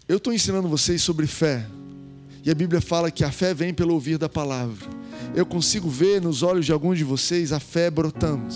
Eu 0.07 0.17
estou 0.17 0.31
ensinando 0.31 0.67
vocês 0.67 1.01
sobre 1.01 1.25
fé. 1.25 1.65
E 2.43 2.51
a 2.51 2.53
Bíblia 2.53 2.79
fala 2.79 3.09
que 3.09 3.23
a 3.23 3.31
fé 3.31 3.55
vem 3.55 3.73
pelo 3.73 3.95
ouvir 3.95 4.19
da 4.19 4.29
palavra. 4.29 4.87
Eu 5.33 5.47
consigo 5.47 5.89
ver 5.89 6.21
nos 6.21 6.43
olhos 6.43 6.63
de 6.63 6.71
alguns 6.71 6.99
de 6.99 7.03
vocês 7.03 7.51
a 7.51 7.59
fé 7.59 7.89
brotando. 7.89 8.53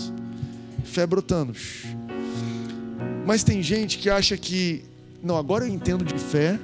Fé 0.84 1.04
brotando. 1.04 1.52
Mas 3.26 3.42
tem 3.42 3.60
gente 3.64 3.98
que 3.98 4.08
acha 4.08 4.36
que, 4.36 4.84
não, 5.20 5.36
agora 5.36 5.64
eu 5.64 5.74
entendo 5.74 6.04
de 6.04 6.16
fé, 6.16 6.56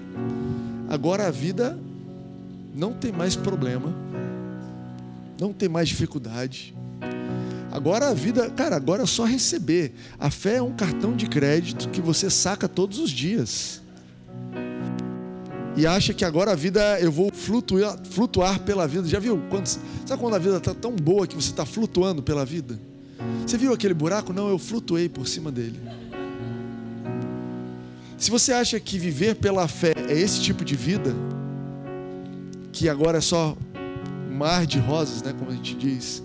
agora 0.88 1.26
a 1.26 1.32
vida 1.32 1.76
não 2.72 2.92
tem 2.92 3.10
mais 3.10 3.34
problema, 3.34 3.92
não 5.40 5.52
tem 5.52 5.68
mais 5.68 5.88
dificuldade. 5.88 6.72
Agora 7.72 8.08
a 8.08 8.14
vida, 8.14 8.48
cara, 8.50 8.76
agora 8.76 9.02
é 9.02 9.06
só 9.06 9.24
receber. 9.24 9.94
A 10.16 10.30
fé 10.30 10.56
é 10.56 10.62
um 10.62 10.76
cartão 10.76 11.16
de 11.16 11.26
crédito 11.26 11.88
que 11.88 12.00
você 12.00 12.30
saca 12.30 12.68
todos 12.68 13.00
os 13.00 13.10
dias. 13.10 13.84
E 15.76 15.86
acha 15.86 16.14
que 16.14 16.24
agora 16.24 16.52
a 16.52 16.54
vida 16.54 16.98
eu 17.00 17.12
vou 17.12 17.30
flutuar, 17.30 17.98
flutuar 18.10 18.60
pela 18.60 18.88
vida. 18.88 19.06
Já 19.06 19.18
viu? 19.18 19.42
Quando, 19.50 19.66
sabe 19.66 20.20
quando 20.20 20.34
a 20.34 20.38
vida 20.38 20.56
está 20.56 20.72
tão 20.72 20.92
boa 20.92 21.26
que 21.26 21.36
você 21.36 21.50
está 21.50 21.66
flutuando 21.66 22.22
pela 22.22 22.46
vida? 22.46 22.80
Você 23.46 23.58
viu 23.58 23.74
aquele 23.74 23.92
buraco? 23.92 24.32
Não, 24.32 24.48
eu 24.48 24.58
flutuei 24.58 25.08
por 25.08 25.28
cima 25.28 25.52
dele. 25.52 25.78
Se 28.16 28.30
você 28.30 28.52
acha 28.52 28.80
que 28.80 28.98
viver 28.98 29.34
pela 29.36 29.68
fé 29.68 29.92
é 30.08 30.18
esse 30.18 30.40
tipo 30.40 30.64
de 30.64 30.74
vida, 30.74 31.14
que 32.72 32.88
agora 32.88 33.18
é 33.18 33.20
só 33.20 33.54
mar 34.30 34.66
de 34.66 34.78
rosas, 34.78 35.22
né, 35.22 35.34
como 35.38 35.50
a 35.50 35.54
gente 35.54 35.74
diz. 35.74 36.22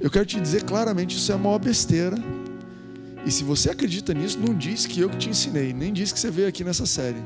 Eu 0.00 0.10
quero 0.10 0.26
te 0.26 0.40
dizer 0.40 0.62
claramente, 0.62 1.16
isso 1.16 1.32
é 1.32 1.34
uma 1.34 1.58
besteira. 1.58 2.16
E 3.26 3.30
se 3.32 3.42
você 3.42 3.70
acredita 3.70 4.14
nisso, 4.14 4.38
não 4.38 4.54
diz 4.54 4.86
que 4.86 5.00
eu 5.00 5.10
que 5.10 5.16
te 5.16 5.28
ensinei, 5.28 5.72
nem 5.72 5.92
diz 5.92 6.12
que 6.12 6.20
você 6.20 6.30
veio 6.30 6.46
aqui 6.46 6.62
nessa 6.62 6.86
série. 6.86 7.22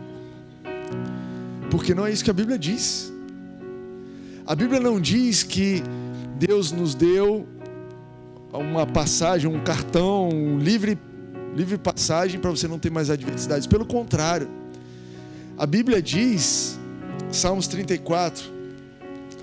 Porque 1.70 1.94
não 1.94 2.06
é 2.06 2.12
isso 2.12 2.24
que 2.24 2.30
a 2.30 2.34
Bíblia 2.34 2.58
diz. 2.58 3.12
A 4.46 4.54
Bíblia 4.54 4.80
não 4.80 4.98
diz 4.98 5.42
que 5.42 5.82
Deus 6.38 6.72
nos 6.72 6.94
deu 6.94 7.46
uma 8.52 8.86
passagem, 8.86 9.50
um 9.50 9.62
cartão, 9.62 10.30
um 10.30 10.58
livre, 10.58 10.98
livre 11.54 11.76
passagem 11.76 12.40
para 12.40 12.50
você 12.50 12.66
não 12.66 12.78
ter 12.78 12.90
mais 12.90 13.10
adversidades. 13.10 13.66
Pelo 13.66 13.84
contrário, 13.84 14.48
a 15.58 15.66
Bíblia 15.66 16.00
diz 16.00 16.78
Salmos 17.30 17.66
34, 17.66 18.44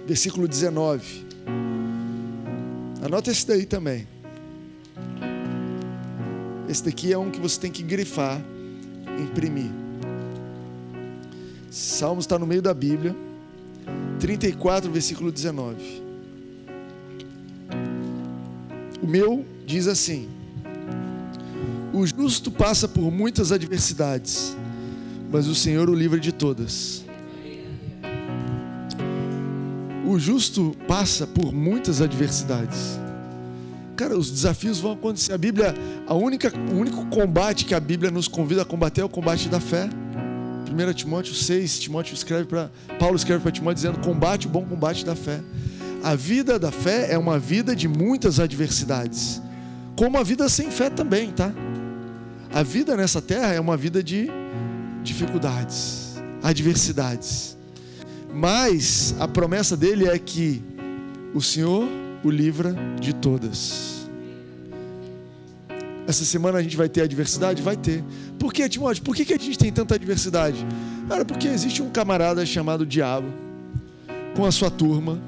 versículo 0.08 0.48
19. 0.48 1.26
Anota 3.04 3.30
esse 3.30 3.46
daí 3.46 3.66
também. 3.66 4.08
Esse 6.68 6.84
daqui 6.84 7.14
é 7.14 7.18
um 7.18 7.30
que 7.30 7.40
você 7.40 7.60
tem 7.60 7.72
que 7.72 7.84
grifar, 7.84 8.42
imprimir. 9.22 9.85
Salmos 11.76 12.24
está 12.24 12.40
no 12.40 12.48
meio 12.48 12.62
da 12.62 12.74
Bíblia. 12.74 13.14
34, 14.22 14.90
versículo 14.90 15.30
19. 15.30 15.76
O 19.04 19.06
meu 19.06 19.46
diz 19.66 19.86
assim: 19.86 20.30
O 21.92 22.08
justo 22.08 22.50
passa 22.50 22.88
por 22.88 23.12
muitas 23.12 23.52
adversidades, 23.52 24.56
mas 25.30 25.48
o 25.48 25.54
Senhor 25.54 25.90
o 25.90 25.94
livra 25.94 26.18
de 26.18 26.32
todas. 26.32 27.04
O 30.08 30.18
justo 30.18 30.74
passa 30.88 31.28
por 31.28 31.52
muitas 31.52 32.00
adversidades. 32.02 32.98
Cara, 33.98 34.18
os 34.18 34.32
desafios 34.32 34.80
vão 34.80 34.94
acontecer. 34.94 35.34
A 35.34 35.38
Bíblia, 35.38 35.76
a 36.08 36.14
única, 36.14 36.54
o 36.72 36.78
único 36.78 37.06
combate 37.08 37.66
que 37.66 37.76
a 37.76 37.82
Bíblia 37.82 38.10
nos 38.10 38.30
convida 38.30 38.62
a 38.62 38.66
combater 38.66 39.02
é 39.02 39.04
o 39.04 39.10
combate 39.10 39.50
da 39.50 39.60
fé. 39.60 39.90
1 40.72 40.94
Timóteo 40.94 41.34
6, 41.34 41.80
Timóteo 41.80 42.14
escreve 42.14 42.46
para 42.46 42.70
Paulo 43.00 43.16
escreve 43.16 43.42
para 43.42 43.52
Timóteo 43.52 43.76
dizendo: 43.76 44.00
"Combate 44.00 44.48
o 44.48 44.50
bom 44.50 44.66
combate 44.66 45.06
da 45.06 45.16
fé". 45.16 45.42
A 46.04 46.16
vida 46.16 46.60
da 46.60 46.72
fé 46.72 47.12
é 47.12 47.18
uma 47.18 47.40
vida 47.40 47.76
de 47.76 47.88
muitas 47.88 48.40
adversidades, 48.40 49.42
como 49.96 50.18
a 50.18 50.24
vida 50.24 50.48
sem 50.50 50.70
fé 50.70 50.90
também, 50.90 51.32
tá? 51.32 51.52
A 52.54 52.64
vida 52.64 52.96
nessa 52.96 53.22
terra 53.22 53.54
é 53.54 53.60
uma 53.60 53.76
vida 53.76 54.04
de 54.04 54.30
dificuldades, 55.04 56.16
adversidades. 56.44 57.58
Mas 58.34 59.16
a 59.20 59.28
promessa 59.28 59.76
dele 59.78 60.08
é 60.08 60.20
que 60.20 60.62
o 61.34 61.42
Senhor 61.42 61.88
o 62.24 62.30
livra 62.30 62.76
de 63.00 63.14
todas. 63.14 63.95
Essa 66.08 66.24
semana 66.24 66.60
a 66.60 66.62
gente 66.62 66.78
vai 66.78 66.88
ter 66.88 67.02
adversidade? 67.02 67.62
Vai 67.62 67.76
ter. 67.76 68.04
Por 68.38 68.54
que, 68.54 68.68
Timóteo? 68.70 69.04
Por 69.04 69.16
que, 69.16 69.26
que 69.26 69.34
a 69.34 69.38
gente 69.38 69.58
tem 69.58 69.72
tanta 69.72 69.96
adversidade? 69.96 70.66
Cara, 71.10 71.26
porque 71.26 71.48
existe 71.48 71.82
um 71.82 71.90
camarada 71.90 72.46
chamado 72.46 72.86
Diabo, 72.86 73.28
com 74.36 74.46
a 74.46 74.52
sua 74.52 74.70
turma, 74.70 75.20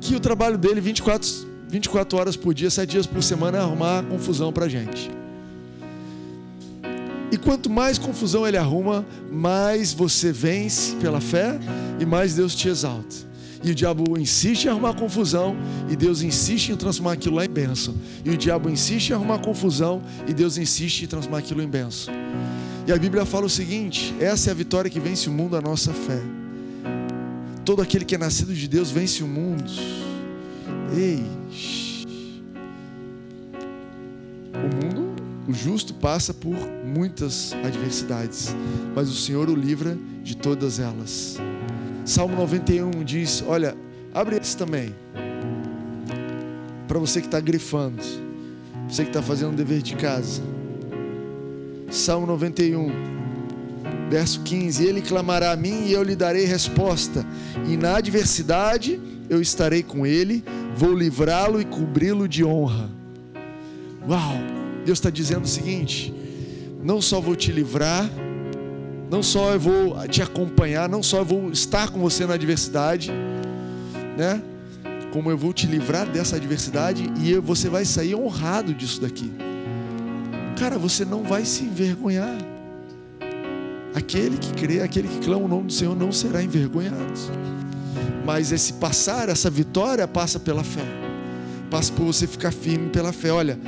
que 0.00 0.14
o 0.14 0.20
trabalho 0.20 0.56
dele 0.56 0.80
24, 0.80 1.28
24 1.68 2.18
horas 2.18 2.36
por 2.36 2.54
dia, 2.54 2.70
7 2.70 2.90
dias 2.90 3.06
por 3.06 3.22
semana 3.22 3.58
é 3.58 3.60
arrumar 3.60 4.02
confusão 4.04 4.52
pra 4.52 4.68
gente. 4.68 5.10
E 7.30 7.36
quanto 7.36 7.68
mais 7.68 7.98
confusão 7.98 8.46
ele 8.46 8.56
arruma, 8.56 9.04
mais 9.30 9.92
você 9.92 10.30
vence 10.30 10.94
pela 10.96 11.20
fé 11.20 11.58
e 11.98 12.06
mais 12.06 12.34
Deus 12.34 12.54
te 12.54 12.68
exalta. 12.68 13.16
E 13.64 13.70
o 13.70 13.74
diabo 13.74 14.18
insiste 14.18 14.66
em 14.66 14.68
arrumar 14.68 14.92
confusão 14.92 15.56
e 15.88 15.96
Deus 15.96 16.20
insiste 16.20 16.68
em 16.68 16.76
transformar 16.76 17.12
aquilo 17.12 17.36
lá 17.36 17.46
em 17.46 17.48
bênção. 17.48 17.94
E 18.22 18.28
o 18.28 18.36
diabo 18.36 18.68
insiste 18.68 19.08
em 19.08 19.14
arrumar 19.14 19.38
confusão 19.38 20.02
e 20.28 20.34
Deus 20.34 20.58
insiste 20.58 21.02
em 21.02 21.06
transformar 21.06 21.38
aquilo 21.38 21.62
em 21.62 21.66
bênção. 21.66 22.12
E 22.86 22.92
a 22.92 22.98
Bíblia 22.98 23.24
fala 23.24 23.46
o 23.46 23.50
seguinte: 23.50 24.14
essa 24.20 24.50
é 24.50 24.52
a 24.52 24.54
vitória 24.54 24.90
que 24.90 25.00
vence 25.00 25.30
o 25.30 25.32
mundo, 25.32 25.56
a 25.56 25.62
nossa 25.62 25.94
fé. 25.94 26.20
Todo 27.64 27.80
aquele 27.80 28.04
que 28.04 28.14
é 28.14 28.18
nascido 28.18 28.52
de 28.52 28.68
Deus 28.68 28.90
vence 28.90 29.22
o 29.22 29.26
mundo. 29.26 29.72
Ei, 30.94 31.24
o 34.52 34.84
mundo, 34.84 35.16
o 35.48 35.54
justo 35.54 35.94
passa 35.94 36.34
por 36.34 36.54
muitas 36.84 37.54
adversidades, 37.64 38.54
mas 38.94 39.08
o 39.08 39.14
Senhor 39.14 39.48
o 39.48 39.54
livra 39.54 39.96
de 40.22 40.36
todas 40.36 40.78
elas. 40.78 41.38
Salmo 42.04 42.36
91 42.36 43.02
diz: 43.02 43.42
Olha, 43.46 43.74
abre 44.12 44.36
esse 44.36 44.56
também. 44.56 44.94
Para 46.86 46.98
você 46.98 47.20
que 47.20 47.26
está 47.26 47.40
grifando, 47.40 48.02
você 48.88 49.04
que 49.04 49.10
está 49.10 49.22
fazendo 49.22 49.54
o 49.54 49.56
dever 49.56 49.80
de 49.80 49.96
casa. 49.96 50.42
Salmo 51.90 52.26
91, 52.26 52.90
verso 54.10 54.42
15: 54.42 54.84
Ele 54.84 55.00
clamará 55.00 55.52
a 55.52 55.56
mim 55.56 55.86
e 55.86 55.92
eu 55.92 56.02
lhe 56.02 56.14
darei 56.14 56.44
resposta, 56.44 57.24
e 57.66 57.76
na 57.76 57.96
adversidade 57.96 59.00
eu 59.30 59.40
estarei 59.40 59.82
com 59.82 60.06
ele, 60.06 60.44
vou 60.76 60.92
livrá-lo 60.92 61.58
e 61.60 61.64
cobri-lo 61.64 62.28
de 62.28 62.44
honra. 62.44 62.90
Uau! 64.06 64.34
Deus 64.84 64.98
está 64.98 65.08
dizendo 65.08 65.44
o 65.44 65.48
seguinte: 65.48 66.12
não 66.82 67.00
só 67.00 67.18
vou 67.18 67.34
te 67.34 67.50
livrar, 67.50 68.10
não 69.14 69.22
só 69.22 69.52
eu 69.52 69.60
vou 69.60 70.08
te 70.08 70.20
acompanhar, 70.22 70.88
não 70.88 71.00
só 71.00 71.18
eu 71.18 71.24
vou 71.24 71.52
estar 71.52 71.88
com 71.88 72.00
você 72.00 72.26
na 72.26 72.34
adversidade, 72.34 73.12
né? 74.18 74.42
Como 75.12 75.30
eu 75.30 75.38
vou 75.38 75.52
te 75.52 75.68
livrar 75.68 76.04
dessa 76.04 76.34
adversidade 76.34 77.08
e 77.22 77.38
você 77.38 77.68
vai 77.68 77.84
sair 77.84 78.16
honrado 78.16 78.74
disso 78.74 79.00
daqui. 79.00 79.30
Cara, 80.58 80.76
você 80.78 81.04
não 81.04 81.22
vai 81.22 81.44
se 81.44 81.62
envergonhar. 81.62 82.36
Aquele 83.94 84.36
que 84.36 84.52
crê, 84.52 84.80
aquele 84.80 85.06
que 85.06 85.20
clama 85.20 85.44
o 85.44 85.48
nome 85.48 85.68
do 85.68 85.72
Senhor 85.72 85.94
não 85.94 86.10
será 86.10 86.42
envergonhado. 86.42 87.12
Mas 88.24 88.50
esse 88.50 88.72
passar, 88.72 89.28
essa 89.28 89.48
vitória 89.48 90.08
passa 90.08 90.40
pela 90.40 90.64
fé. 90.64 90.84
Passa 91.70 91.92
por 91.92 92.04
você 92.04 92.26
ficar 92.26 92.50
firme 92.50 92.90
pela 92.90 93.12
fé. 93.12 93.30
Olha, 93.30 93.60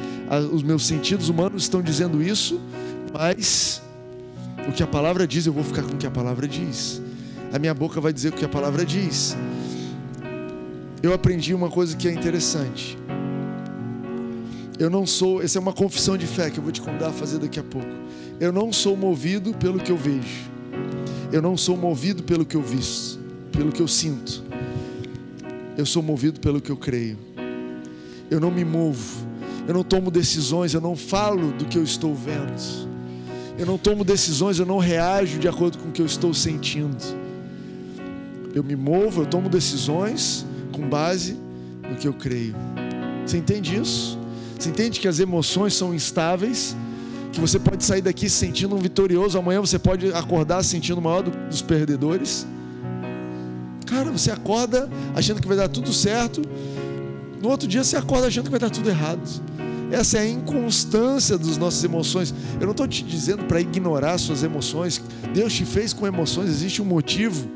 os 0.53 0.65
meus 0.65 0.85
sentidos 0.85 1.29
humanos 1.29 1.63
estão 1.63 1.81
dizendo 1.81 2.21
isso, 2.21 2.61
mas 3.15 3.86
o 4.69 4.73
que 4.73 4.83
a 4.83 4.87
palavra 4.87 5.27
diz, 5.27 5.47
eu 5.47 5.53
vou 5.53 5.65
ficar 5.65 5.83
com 5.83 5.95
o 5.95 5.97
que 5.97 6.07
a 6.07 6.11
palavra 6.11 6.49
diz. 6.49 7.01
A 7.53 7.59
minha 7.59 7.73
boca 7.73 8.01
vai 8.01 8.13
dizer 8.13 8.31
o 8.31 8.33
que 8.33 8.45
a 8.45 8.49
palavra 8.49 8.85
diz. 8.85 9.37
Eu 11.03 11.13
aprendi 11.13 11.55
uma 11.55 11.71
coisa 11.71 11.97
que 11.97 12.09
é 12.09 12.13
interessante. 12.13 12.99
Eu 14.79 14.91
não 14.91 15.07
sou, 15.07 15.43
essa 15.43 15.59
é 15.59 15.61
uma 15.61 15.73
confissão 15.73 16.17
de 16.17 16.27
fé 16.27 16.51
que 16.51 16.59
eu 16.59 16.63
vou 16.63 16.73
te 16.73 16.81
convidar 16.83 17.09
a 17.09 17.13
fazer 17.13 17.39
daqui 17.39 17.61
a 17.61 17.63
pouco. 17.63 17.89
Eu 18.39 18.53
não 18.53 18.73
sou 18.73 18.97
movido 18.97 19.55
pelo 19.55 19.79
que 19.79 19.91
eu 19.91 19.97
vejo. 19.97 20.51
Eu 21.33 21.41
não 21.41 21.57
sou 21.57 21.77
movido 21.77 22.23
pelo 22.23 22.45
que 22.45 22.57
eu 22.57 22.63
visto, 22.63 23.19
pelo 23.53 23.73
que 23.73 23.81
eu 23.81 23.89
sinto. 23.89 24.45
Eu 25.77 25.87
sou 25.87 26.03
movido 26.03 26.41
pelo 26.41 26.61
que 26.61 26.71
eu 26.71 26.77
creio. 26.77 27.19
Eu 28.31 28.41
não 28.41 28.51
me 28.51 28.65
movo. 28.65 29.27
Eu 29.67 29.75
não 29.75 29.83
tomo 29.83 30.11
decisões, 30.11 30.75
eu 30.75 30.81
não 30.81 30.95
falo 30.95 31.53
do 31.53 31.65
que 31.65 31.79
eu 31.79 31.83
estou 31.83 32.15
vendo. 32.15 32.96
Eu 33.59 33.65
não 33.65 33.79
tomo 33.79 34.05
decisões, 34.05 34.59
eu 34.59 34.67
não 34.67 34.79
reajo 34.79 35.39
de 35.39 35.49
acordo 35.49 35.79
com 35.79 35.89
o 35.89 35.93
que 35.93 36.03
eu 36.03 36.07
estou 36.07 36.35
sentindo. 36.35 36.97
Eu 38.55 38.63
me 38.63 38.77
movo, 38.77 39.23
eu 39.23 39.27
tomo 39.27 39.49
decisões 39.49 40.45
com 40.73 40.89
base 40.89 41.37
no 41.89 41.97
que 41.97 42.07
eu 42.07 42.13
creio. 42.13 42.55
Você 43.25 43.39
entende 43.39 43.77
isso? 43.77 44.19
Você 44.59 44.69
entende 44.69 45.01
que 45.01 45.09
as 45.09 45.19
emoções 45.19 45.75
são 45.75 45.95
instáveis? 45.95 46.77
Que 47.33 47.41
você 47.41 47.59
pode 47.59 47.85
sair 47.85 48.03
daqui 48.03 48.29
se 48.29 48.37
sentindo 48.37 48.75
um 48.75 48.79
vitorioso, 48.79 49.39
amanhã 49.39 49.61
você 49.61 49.79
pode 49.79 50.13
acordar 50.13 50.63
se 50.63 50.71
sentindo 50.71 50.99
o 50.99 51.03
maior 51.03 51.23
dos 51.23 51.61
perdedores? 51.61 52.47
Cara, 53.87 54.11
você 54.11 54.31
acorda 54.31 54.89
achando 55.15 55.41
que 55.41 55.49
vai 55.49 55.57
dar 55.57 55.69
tudo 55.69 55.93
certo, 55.93 56.43
no 57.43 57.49
outro 57.49 57.69
dia 57.69 57.85
você 57.85 57.97
acorda 57.97 58.27
achando 58.27 58.45
que 58.45 58.51
vai 58.51 58.61
dar 58.61 58.71
tudo 58.71 58.89
errado. 58.89 59.21
Essa 59.91 60.19
é 60.19 60.21
a 60.23 60.29
inconstância 60.29 61.39
das 61.39 61.57
nossas 61.57 61.83
emoções. 61.85 62.35
Eu 62.61 62.67
não 62.67 62.73
estou 62.73 62.89
te 62.89 63.05
dizendo 63.05 63.45
para 63.45 63.61
ignorar 63.61 64.19
suas 64.19 64.43
emoções. 64.43 65.01
Deus 65.33 65.53
te 65.53 65.65
fez 65.65 65.93
com 65.93 66.07
emoções, 66.07 66.49
existe 66.49 66.83
um 66.83 66.85
motivo. 66.85 67.49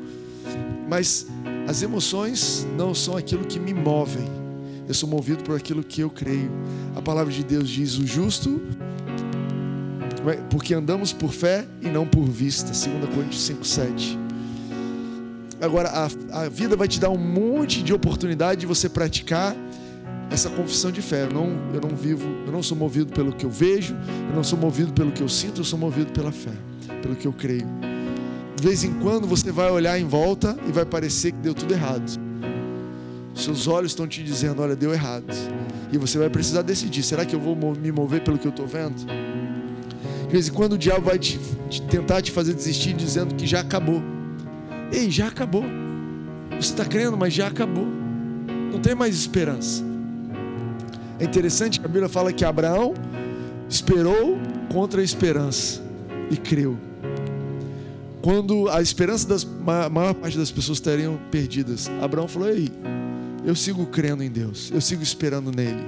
Mas 0.87 1.27
as 1.67 1.81
emoções 1.81 2.65
não 2.77 2.93
são 2.93 3.17
aquilo 3.17 3.45
que 3.45 3.59
me 3.59 3.73
movem. 3.73 4.25
Eu 4.87 4.93
sou 4.93 5.07
movido 5.07 5.43
por 5.43 5.55
aquilo 5.55 5.83
que 5.83 6.01
eu 6.01 6.09
creio. 6.09 6.51
A 6.95 7.01
palavra 7.01 7.31
de 7.31 7.43
Deus 7.43 7.69
diz: 7.69 7.97
o 7.97 8.05
justo, 8.05 8.61
porque 10.49 10.73
andamos 10.73 11.13
por 11.13 11.31
fé 11.31 11.65
e 11.81 11.87
não 11.87 12.05
por 12.05 12.25
vista. 12.25 12.67
2 12.71 13.13
Coríntios 13.13 13.41
5, 13.43 13.65
7. 13.65 14.19
Agora, 15.61 15.89
a, 15.89 16.41
a 16.43 16.49
vida 16.49 16.75
vai 16.75 16.87
te 16.87 16.99
dar 16.99 17.09
um 17.09 17.17
monte 17.17 17.83
de 17.83 17.93
oportunidade 17.93 18.61
de 18.61 18.65
você 18.65 18.89
praticar 18.89 19.55
essa 20.31 20.49
confissão 20.49 20.89
de 20.91 21.01
fé. 21.01 21.23
Eu 21.23 21.33
não, 21.33 21.57
eu 21.73 21.81
não 21.81 21.95
vivo, 21.95 22.27
eu 22.45 22.51
não 22.51 22.63
sou 22.63 22.77
movido 22.77 23.11
pelo 23.11 23.33
que 23.33 23.45
eu 23.45 23.49
vejo, 23.49 23.95
eu 24.29 24.35
não 24.35 24.43
sou 24.43 24.57
movido 24.57 24.93
pelo 24.93 25.11
que 25.11 25.21
eu 25.21 25.29
sinto, 25.29 25.61
eu 25.61 25.65
sou 25.65 25.77
movido 25.77 26.11
pela 26.13 26.31
fé, 26.31 26.53
pelo 27.01 27.15
que 27.15 27.27
eu 27.27 27.33
creio. 27.33 27.67
De 28.55 28.63
vez 28.63 28.83
em 28.83 28.93
quando 28.99 29.27
você 29.27 29.51
vai 29.51 29.69
olhar 29.69 29.99
em 29.99 30.05
volta 30.05 30.57
e 30.67 30.71
vai 30.71 30.85
parecer 30.85 31.31
que 31.31 31.39
deu 31.39 31.53
tudo 31.53 31.73
errado. 31.73 32.19
Seus 33.33 33.67
olhos 33.67 33.91
estão 33.91 34.07
te 34.07 34.23
dizendo, 34.23 34.61
olha, 34.61 34.75
deu 34.75 34.93
errado. 34.93 35.25
E 35.91 35.97
você 35.97 36.17
vai 36.17 36.29
precisar 36.29 36.61
decidir, 36.61 37.03
será 37.03 37.25
que 37.25 37.35
eu 37.35 37.39
vou 37.39 37.55
me 37.75 37.91
mover 37.91 38.23
pelo 38.23 38.37
que 38.37 38.45
eu 38.45 38.51
estou 38.51 38.67
vendo? 38.67 39.05
De 39.05 40.31
vez 40.31 40.47
em 40.47 40.53
quando 40.53 40.73
o 40.73 40.77
diabo 40.77 41.07
vai 41.07 41.19
te, 41.19 41.39
te 41.69 41.81
tentar 41.81 42.21
te 42.21 42.31
fazer 42.31 42.53
desistir 42.53 42.93
dizendo 42.93 43.35
que 43.35 43.45
já 43.45 43.59
acabou. 43.59 44.01
Ei, 44.91 45.09
já 45.09 45.27
acabou. 45.27 45.63
Você 46.51 46.71
está 46.71 46.85
crendo, 46.85 47.17
mas 47.17 47.33
já 47.33 47.47
acabou. 47.47 47.87
Não 48.71 48.79
tem 48.79 48.95
mais 48.95 49.15
esperança. 49.15 49.90
É 51.21 51.23
interessante 51.23 51.79
que 51.79 51.85
a 51.85 51.87
Bíblia 51.87 52.09
fala 52.09 52.33
que 52.33 52.43
Abraão 52.43 52.95
esperou 53.69 54.39
contra 54.71 55.01
a 55.01 55.03
esperança 55.03 55.79
e 56.31 56.35
creu. 56.35 56.75
Quando 58.23 58.67
a 58.69 58.81
esperança 58.81 59.27
das 59.27 59.43
a 59.67 59.87
maior 59.87 60.15
parte 60.15 60.35
das 60.35 60.49
pessoas 60.49 60.79
estariam 60.79 61.19
perdidas, 61.29 61.87
Abraão 62.01 62.27
falou: 62.27 62.49
"Ei, 62.49 62.71
eu 63.45 63.55
sigo 63.55 63.85
crendo 63.85 64.23
em 64.23 64.31
Deus, 64.31 64.71
eu 64.73 64.81
sigo 64.81 65.03
esperando 65.03 65.51
nele. 65.51 65.85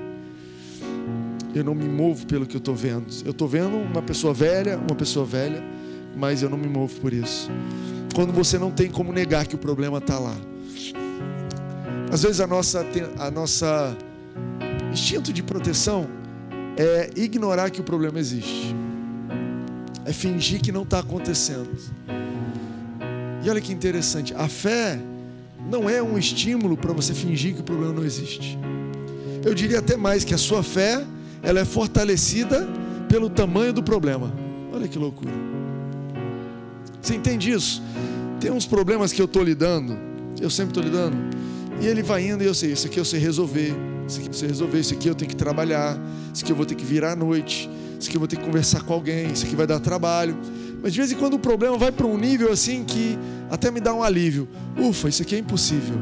Eu 1.55 1.63
não 1.63 1.73
me 1.73 1.89
movo 1.89 2.27
pelo 2.27 2.45
que 2.45 2.55
eu 2.55 2.59
estou 2.59 2.75
vendo. 2.75 3.07
Eu 3.25 3.31
estou 3.31 3.47
vendo 3.47 3.75
uma 3.75 4.03
pessoa 4.03 4.35
velha, 4.35 4.77
uma 4.77 4.95
pessoa 4.95 5.25
velha, 5.25 5.63
mas 6.15 6.43
eu 6.43 6.49
não 6.49 6.59
me 6.59 6.67
movo 6.67 6.93
por 7.01 7.11
isso. 7.11 7.49
Quando 8.13 8.31
você 8.31 8.59
não 8.59 8.69
tem 8.69 8.87
como 8.87 9.11
negar 9.11 9.47
que 9.47 9.55
o 9.55 9.57
problema 9.57 9.97
está 9.97 10.19
lá. 10.19 10.35
Às 12.11 12.21
vezes 12.21 12.39
a 12.39 12.45
nossa, 12.45 12.85
a 13.17 13.31
nossa 13.31 13.97
Instinto 14.93 15.33
de 15.33 15.41
proteção 15.41 16.07
é 16.77 17.09
ignorar 17.15 17.71
que 17.71 17.81
o 17.81 17.83
problema 17.83 18.19
existe, 18.19 18.75
é 20.05 20.13
fingir 20.13 20.61
que 20.61 20.71
não 20.71 20.83
está 20.83 20.99
acontecendo. 20.99 21.67
E 23.43 23.49
olha 23.49 23.59
que 23.59 23.73
interessante, 23.73 24.35
a 24.35 24.47
fé 24.47 24.99
não 25.67 25.89
é 25.89 26.01
um 26.01 26.15
estímulo 26.15 26.77
para 26.77 26.93
você 26.93 27.11
fingir 27.11 27.55
que 27.55 27.61
o 27.61 27.63
problema 27.63 27.91
não 27.91 28.05
existe. 28.05 28.57
Eu 29.43 29.55
diria 29.55 29.79
até 29.79 29.97
mais 29.97 30.23
que 30.23 30.35
a 30.35 30.37
sua 30.37 30.61
fé 30.61 31.03
ela 31.41 31.59
é 31.59 31.65
fortalecida 31.65 32.67
pelo 33.09 33.31
tamanho 33.31 33.73
do 33.73 33.81
problema. 33.81 34.31
Olha 34.71 34.87
que 34.87 34.99
loucura. 34.99 35.31
Você 37.01 37.15
entende 37.15 37.51
isso? 37.51 37.81
Tem 38.39 38.51
uns 38.51 38.67
problemas 38.67 39.11
que 39.11 39.19
eu 39.19 39.25
estou 39.25 39.43
lidando, 39.43 39.97
eu 40.39 40.51
sempre 40.51 40.69
estou 40.69 40.83
lidando, 40.83 41.17
e 41.81 41.87
ele 41.87 42.03
vai 42.03 42.27
indo 42.27 42.43
e 42.43 42.47
eu 42.47 42.53
sei, 42.53 42.73
isso 42.73 42.85
aqui 42.85 42.99
eu 42.99 43.05
sei 43.05 43.19
resolver 43.19 43.75
isso 44.07 44.19
aqui 44.19 44.27
você 44.27 44.47
resolver, 44.47 44.79
isso 44.79 44.93
aqui 44.93 45.07
eu 45.07 45.15
tenho 45.15 45.29
que 45.29 45.35
trabalhar, 45.35 45.97
isso 46.33 46.43
aqui 46.43 46.51
eu 46.51 46.55
vou 46.55 46.65
ter 46.65 46.75
que 46.75 46.85
virar 46.85 47.13
à 47.13 47.15
noite, 47.15 47.69
isso 47.99 48.09
aqui 48.09 48.17
eu 48.17 48.19
vou 48.19 48.27
ter 48.27 48.35
que 48.35 48.43
conversar 48.43 48.81
com 48.83 48.93
alguém, 48.93 49.31
isso 49.31 49.45
aqui 49.45 49.55
vai 49.55 49.67
dar 49.67 49.79
trabalho. 49.79 50.37
Mas 50.81 50.93
de 50.93 50.99
vez 50.99 51.11
em 51.11 51.15
quando 51.15 51.35
o 51.35 51.39
problema 51.39 51.77
vai 51.77 51.91
para 51.91 52.05
um 52.05 52.17
nível 52.17 52.51
assim 52.51 52.83
que 52.83 53.17
até 53.49 53.71
me 53.71 53.79
dá 53.79 53.93
um 53.93 54.03
alívio. 54.03 54.47
Ufa, 54.77 55.07
isso 55.07 55.21
aqui 55.21 55.35
é 55.35 55.39
impossível. 55.39 55.95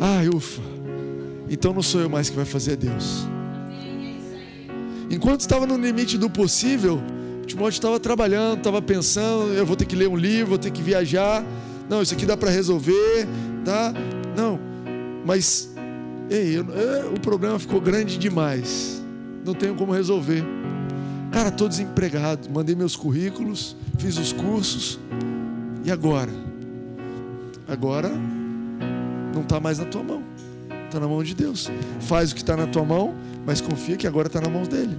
Ai, 0.00 0.28
ufa. 0.28 0.60
Então 1.48 1.72
não 1.72 1.82
sou 1.82 2.00
eu 2.00 2.10
mais 2.10 2.28
que 2.28 2.34
vai 2.34 2.44
fazer, 2.44 2.72
é 2.72 2.76
Deus. 2.76 3.26
Enquanto 5.08 5.40
estava 5.40 5.66
no 5.66 5.76
limite 5.76 6.18
do 6.18 6.28
possível, 6.28 7.00
Timóteo 7.46 7.76
estava 7.76 8.00
trabalhando, 8.00 8.58
estava 8.58 8.82
pensando, 8.82 9.52
eu 9.54 9.64
vou 9.64 9.76
ter 9.76 9.84
que 9.84 9.94
ler 9.94 10.08
um 10.08 10.16
livro, 10.16 10.48
vou 10.48 10.58
ter 10.58 10.72
que 10.72 10.82
viajar. 10.82 11.44
Não, 11.88 12.02
isso 12.02 12.12
aqui 12.12 12.26
dá 12.26 12.36
para 12.36 12.50
resolver, 12.50 13.28
tá? 13.64 13.94
Não. 14.36 14.58
Mas 15.24 15.75
Ei, 16.28 16.58
eu, 16.58 16.64
eu, 16.70 17.14
o 17.14 17.20
problema 17.20 17.58
ficou 17.58 17.80
grande 17.80 18.18
demais. 18.18 19.02
Não 19.44 19.54
tenho 19.54 19.74
como 19.74 19.92
resolver. 19.92 20.44
Cara, 21.30 21.48
estou 21.48 21.68
desempregado. 21.68 22.48
Mandei 22.50 22.74
meus 22.74 22.96
currículos, 22.96 23.76
fiz 23.98 24.18
os 24.18 24.32
cursos. 24.32 24.98
E 25.84 25.90
agora? 25.90 26.32
Agora 27.68 28.10
não 29.34 29.42
está 29.42 29.60
mais 29.60 29.78
na 29.78 29.84
tua 29.84 30.02
mão, 30.02 30.22
está 30.86 30.98
na 30.98 31.06
mão 31.06 31.22
de 31.22 31.34
Deus. 31.34 31.70
Faz 32.00 32.32
o 32.32 32.34
que 32.34 32.40
está 32.40 32.56
na 32.56 32.66
tua 32.66 32.84
mão, 32.84 33.14
mas 33.44 33.60
confia 33.60 33.96
que 33.96 34.06
agora 34.06 34.28
está 34.28 34.40
na 34.40 34.48
mão 34.48 34.62
dele. 34.62 34.98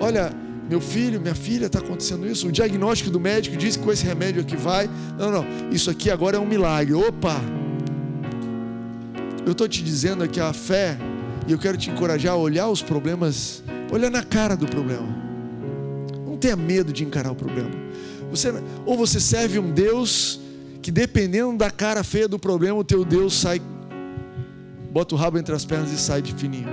Olha, 0.00 0.32
meu 0.68 0.80
filho, 0.80 1.20
minha 1.20 1.34
filha, 1.34 1.66
está 1.66 1.78
acontecendo 1.78 2.26
isso. 2.26 2.48
O 2.48 2.52
diagnóstico 2.52 3.10
do 3.10 3.20
médico 3.20 3.56
diz 3.56 3.76
que 3.76 3.82
com 3.82 3.92
esse 3.92 4.04
remédio 4.04 4.40
aqui 4.40 4.56
vai. 4.56 4.88
Não, 5.18 5.30
não, 5.30 5.44
isso 5.70 5.90
aqui 5.90 6.10
agora 6.10 6.36
é 6.36 6.40
um 6.40 6.46
milagre. 6.46 6.94
Opa! 6.94 7.40
Eu 9.44 9.52
estou 9.52 9.68
te 9.68 9.82
dizendo 9.82 10.26
que 10.26 10.40
a 10.40 10.52
fé, 10.52 10.96
e 11.46 11.52
eu 11.52 11.58
quero 11.58 11.76
te 11.76 11.90
encorajar 11.90 12.32
a 12.32 12.36
olhar 12.36 12.68
os 12.68 12.80
problemas, 12.80 13.62
olhar 13.92 14.10
na 14.10 14.22
cara 14.22 14.56
do 14.56 14.66
problema. 14.66 15.06
Não 16.26 16.38
tenha 16.38 16.56
medo 16.56 16.92
de 16.92 17.04
encarar 17.04 17.30
o 17.30 17.34
problema. 17.34 17.70
Você, 18.30 18.52
ou 18.86 18.96
você 18.96 19.20
serve 19.20 19.58
um 19.58 19.70
Deus 19.70 20.40
que, 20.80 20.90
dependendo 20.90 21.58
da 21.58 21.70
cara 21.70 22.02
feia 22.02 22.26
do 22.26 22.38
problema, 22.38 22.78
o 22.78 22.84
teu 22.84 23.04
Deus 23.04 23.38
sai, 23.38 23.60
bota 24.90 25.14
o 25.14 25.18
rabo 25.18 25.38
entre 25.38 25.54
as 25.54 25.64
pernas 25.64 25.92
e 25.92 25.98
sai 25.98 26.22
de 26.22 26.32
fininho. 26.34 26.68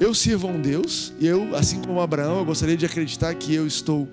Eu 0.00 0.14
sirvo 0.14 0.48
a 0.48 0.50
um 0.50 0.60
Deus, 0.60 1.12
e 1.20 1.26
eu, 1.26 1.56
assim 1.56 1.80
como 1.80 2.00
Abraão, 2.00 2.38
eu 2.38 2.44
gostaria 2.44 2.76
de 2.76 2.84
acreditar 2.84 3.32
que 3.34 3.54
eu 3.54 3.66
estou 3.66 4.08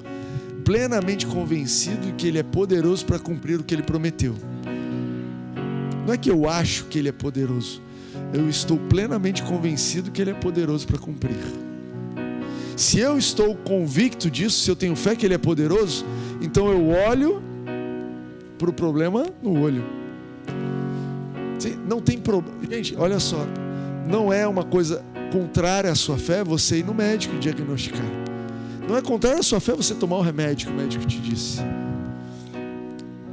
plenamente 0.64 1.26
convencido 1.28 2.14
que 2.14 2.28
Ele 2.28 2.40
é 2.40 2.44
poderoso 2.44 3.06
para 3.06 3.20
cumprir 3.20 3.60
o 3.60 3.64
que 3.64 3.74
Ele 3.74 3.84
prometeu. 3.84 4.36
Não 6.06 6.14
é 6.14 6.18
que 6.18 6.30
eu 6.30 6.48
acho 6.48 6.86
que 6.86 7.00
Ele 7.00 7.10
é 7.10 7.12
poderoso, 7.12 7.82
eu 8.34 8.50
estou 8.50 8.78
plenamente 8.78 9.42
convencido 9.44 10.12
que 10.12 10.22
Ele 10.22 10.32
é 10.32 10.34
poderoso 10.34 10.86
para 10.86 10.98
cumprir. 10.98 11.36
Se 12.76 13.00
eu 13.00 13.18
estou 13.18 13.56
convicto 13.56 14.30
disso, 14.30 14.60
se 14.60 14.70
eu 14.70 14.76
tenho 14.76 14.96
fé 14.96 15.16
que 15.16 15.26
Ele 15.26 15.34
é 15.34 15.38
poderoso, 15.38 16.06
então 16.42 16.70
eu 16.70 16.90
olho 16.90 17.42
para 18.58 18.70
o 18.70 18.74
problema 18.74 19.26
no 19.42 19.60
olho. 19.62 19.84
Não 21.88 22.02
tem 22.02 22.18
problema. 22.18 22.58
Gente, 22.70 22.96
olha 22.98 23.20
só. 23.20 23.46
Não 24.08 24.32
é 24.32 24.46
uma 24.48 24.64
coisa 24.64 25.04
contrária 25.32 25.92
à 25.92 25.96
sua 25.96 26.18
fé 26.18 26.44
você 26.44 26.80
ir 26.80 26.86
no 26.86 26.94
médico 26.94 27.38
diagnosticar. 27.38 28.06
Não 28.88 28.96
é 28.96 29.02
contrária 29.02 29.40
à 29.40 29.44
sua 29.44 29.60
fé 29.60 29.74
você 29.74 29.96
tomar 29.96 30.18
o 30.18 30.22
remédio 30.22 30.68
que 30.68 30.74
o 30.74 30.76
médico 30.76 31.06
te 31.06 31.20
disse. 31.20 31.62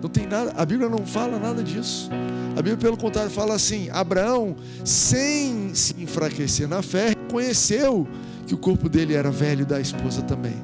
Não 0.01 0.09
tem 0.09 0.27
nada, 0.27 0.53
a 0.57 0.64
Bíblia 0.64 0.89
não 0.89 1.07
fala 1.07 1.39
nada 1.39 1.62
disso. 1.62 2.11
A 2.53 2.57
Bíblia, 2.57 2.76
pelo 2.76 2.96
contrário, 2.96 3.30
fala 3.30 3.55
assim: 3.55 3.88
Abraão, 3.90 4.57
sem 4.84 5.74
se 5.74 5.94
enfraquecer 5.98 6.68
na 6.68 6.82
fé, 6.82 7.11
reconheceu 7.11 8.07
que 8.46 8.55
o 8.55 8.59
corpo 8.59 8.88
dele 8.88 9.14
era 9.14 9.30
velho 9.30 9.64
da 9.64 9.80
esposa 9.80 10.22
também. 10.22 10.57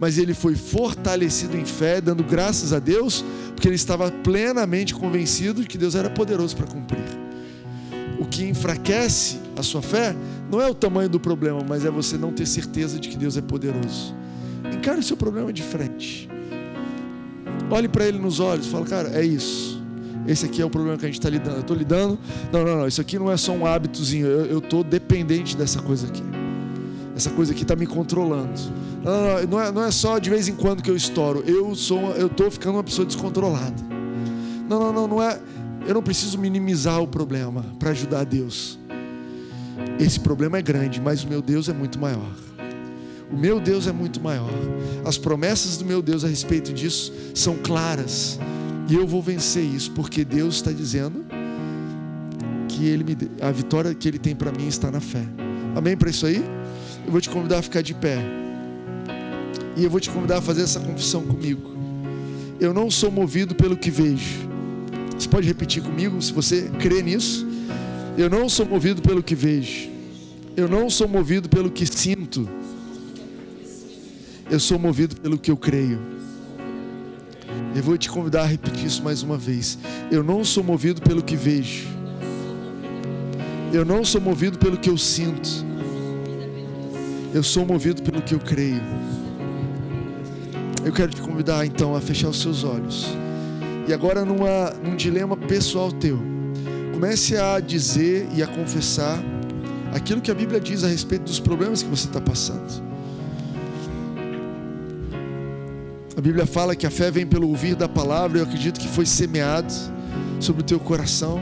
Mas 0.00 0.18
ele 0.18 0.34
foi 0.34 0.54
fortalecido 0.54 1.56
em 1.56 1.64
fé, 1.64 2.00
dando 2.00 2.22
graças 2.22 2.72
a 2.72 2.78
Deus, 2.78 3.24
porque 3.54 3.68
ele 3.68 3.76
estava 3.76 4.10
plenamente 4.10 4.94
convencido 4.94 5.62
de 5.62 5.68
que 5.68 5.78
Deus 5.78 5.94
era 5.94 6.08
poderoso 6.10 6.56
para 6.56 6.66
cumprir. 6.66 7.04
O 8.18 8.26
que 8.26 8.44
enfraquece 8.44 9.38
a 9.56 9.62
sua 9.62 9.82
fé 9.82 10.14
não 10.50 10.60
é 10.60 10.68
o 10.68 10.74
tamanho 10.74 11.08
do 11.08 11.20
problema, 11.20 11.60
mas 11.66 11.84
é 11.84 11.90
você 11.90 12.16
não 12.16 12.32
ter 12.32 12.46
certeza 12.46 12.98
de 12.98 13.08
que 13.08 13.16
Deus 13.16 13.36
é 13.36 13.40
poderoso. 13.40 14.14
Encare 14.72 15.00
o 15.00 15.02
seu 15.02 15.16
problema 15.16 15.52
de 15.52 15.62
frente. 15.62 16.28
Olhe 17.70 17.88
para 17.88 18.06
ele 18.06 18.18
nos 18.18 18.40
olhos 18.40 18.66
fala, 18.66 18.86
cara, 18.86 19.08
é 19.10 19.24
isso. 19.24 19.77
Esse 20.28 20.44
aqui 20.44 20.60
é 20.60 20.64
o 20.64 20.68
problema 20.68 20.98
que 20.98 21.06
a 21.06 21.08
gente 21.08 21.18
está 21.18 21.30
lidando. 21.30 21.56
Eu 21.56 21.60
estou 21.62 21.76
lidando. 21.76 22.18
Não, 22.52 22.64
não, 22.64 22.76
não. 22.80 22.86
Isso 22.86 23.00
aqui 23.00 23.18
não 23.18 23.32
é 23.32 23.36
só 23.38 23.52
um 23.52 23.64
hábitozinho. 23.64 24.26
Eu 24.26 24.58
estou 24.58 24.84
dependente 24.84 25.56
dessa 25.56 25.80
coisa 25.80 26.06
aqui. 26.06 26.22
Essa 27.16 27.30
coisa 27.30 27.52
aqui 27.52 27.62
está 27.62 27.74
me 27.74 27.86
controlando. 27.86 28.52
Não, 29.02 29.12
não, 29.12 29.46
não, 29.46 29.60
é, 29.60 29.72
não 29.72 29.84
é 29.84 29.90
só 29.90 30.18
de 30.18 30.28
vez 30.28 30.46
em 30.46 30.54
quando 30.54 30.82
que 30.82 30.90
eu 30.90 30.96
estouro. 30.96 31.42
Eu 31.46 31.74
sou, 31.74 32.10
eu 32.12 32.26
estou 32.26 32.50
ficando 32.50 32.76
uma 32.76 32.84
pessoa 32.84 33.06
descontrolada. 33.06 33.82
Não, 34.68 34.78
não, 34.78 34.92
não, 34.92 35.08
não 35.08 35.22
é. 35.22 35.40
Eu 35.86 35.94
não 35.94 36.02
preciso 36.02 36.38
minimizar 36.38 37.00
o 37.00 37.08
problema 37.08 37.64
para 37.78 37.90
ajudar 37.90 38.24
Deus. 38.24 38.78
Esse 39.98 40.20
problema 40.20 40.58
é 40.58 40.62
grande, 40.62 41.00
mas 41.00 41.24
o 41.24 41.28
meu 41.28 41.40
Deus 41.40 41.70
é 41.70 41.72
muito 41.72 41.98
maior. 41.98 42.30
O 43.32 43.36
meu 43.36 43.58
Deus 43.58 43.86
é 43.86 43.92
muito 43.92 44.20
maior. 44.20 44.50
As 45.04 45.16
promessas 45.16 45.78
do 45.78 45.86
meu 45.86 46.02
Deus 46.02 46.24
a 46.24 46.28
respeito 46.28 46.72
disso 46.72 47.12
são 47.34 47.56
claras. 47.56 48.38
E 48.88 48.94
eu 48.94 49.06
vou 49.06 49.22
vencer 49.22 49.62
isso, 49.62 49.90
porque 49.92 50.24
Deus 50.24 50.56
está 50.56 50.72
dizendo 50.72 51.24
que 52.68 52.86
ele 52.86 53.04
me, 53.04 53.16
a 53.40 53.50
vitória 53.50 53.94
que 53.94 54.08
Ele 54.08 54.18
tem 54.18 54.34
para 54.34 54.50
mim 54.52 54.66
está 54.68 54.90
na 54.90 55.00
fé. 55.00 55.22
Amém 55.74 55.96
para 55.96 56.08
isso 56.08 56.24
aí? 56.24 56.42
Eu 57.04 57.12
vou 57.12 57.20
te 57.20 57.28
convidar 57.28 57.58
a 57.58 57.62
ficar 57.62 57.82
de 57.82 57.92
pé. 57.92 58.18
E 59.76 59.84
eu 59.84 59.90
vou 59.90 60.00
te 60.00 60.10
convidar 60.10 60.38
a 60.38 60.42
fazer 60.42 60.62
essa 60.62 60.80
confissão 60.80 61.22
comigo. 61.22 61.70
Eu 62.58 62.72
não 62.72 62.90
sou 62.90 63.10
movido 63.10 63.54
pelo 63.54 63.76
que 63.76 63.90
vejo. 63.90 64.48
Você 65.16 65.28
pode 65.28 65.46
repetir 65.46 65.82
comigo 65.82 66.20
se 66.22 66.32
você 66.32 66.70
crê 66.78 67.02
nisso? 67.02 67.46
Eu 68.16 68.30
não 68.30 68.48
sou 68.48 68.66
movido 68.66 69.02
pelo 69.02 69.22
que 69.22 69.34
vejo. 69.34 69.90
Eu 70.56 70.68
não 70.68 70.88
sou 70.88 71.06
movido 71.06 71.48
pelo 71.48 71.70
que 71.70 71.86
sinto. 71.86 72.48
Eu 74.50 74.58
sou 74.58 74.78
movido 74.78 75.16
pelo 75.16 75.38
que 75.38 75.50
eu 75.50 75.56
creio. 75.56 76.17
Eu 77.74 77.82
vou 77.82 77.96
te 77.96 78.08
convidar 78.10 78.42
a 78.42 78.46
repetir 78.46 78.86
isso 78.86 79.02
mais 79.02 79.22
uma 79.22 79.36
vez. 79.36 79.78
Eu 80.10 80.22
não 80.22 80.44
sou 80.44 80.64
movido 80.64 81.00
pelo 81.02 81.22
que 81.22 81.36
vejo. 81.36 81.86
Eu 83.72 83.84
não 83.84 84.04
sou 84.04 84.20
movido 84.20 84.58
pelo 84.58 84.76
que 84.78 84.88
eu 84.88 84.96
sinto. 84.96 85.48
Eu 87.34 87.42
sou 87.42 87.66
movido 87.66 88.02
pelo 88.02 88.22
que 88.22 88.34
eu 88.34 88.40
creio. 88.40 88.80
Eu 90.84 90.92
quero 90.92 91.12
te 91.12 91.20
convidar 91.20 91.66
então 91.66 91.94
a 91.94 92.00
fechar 92.00 92.30
os 92.30 92.40
seus 92.40 92.64
olhos. 92.64 93.06
E 93.86 93.92
agora 93.92 94.24
numa, 94.24 94.70
num 94.82 94.96
dilema 94.96 95.36
pessoal 95.36 95.92
teu. 95.92 96.18
Comece 96.92 97.36
a 97.36 97.60
dizer 97.60 98.26
e 98.34 98.42
a 98.42 98.46
confessar 98.46 99.22
aquilo 99.92 100.20
que 100.20 100.30
a 100.30 100.34
Bíblia 100.34 100.60
diz 100.60 100.82
a 100.82 100.88
respeito 100.88 101.24
dos 101.24 101.38
problemas 101.38 101.82
que 101.82 101.88
você 101.88 102.06
está 102.06 102.20
passando. 102.20 102.87
A 106.18 106.20
Bíblia 106.20 106.46
fala 106.46 106.74
que 106.74 106.84
a 106.84 106.90
fé 106.90 107.12
vem 107.12 107.24
pelo 107.24 107.46
ouvir 107.46 107.76
da 107.76 107.88
palavra, 107.88 108.40
eu 108.40 108.42
acredito 108.42 108.80
que 108.80 108.88
foi 108.88 109.06
semeado 109.06 109.72
sobre 110.40 110.62
o 110.62 110.64
teu 110.64 110.80
coração. 110.80 111.40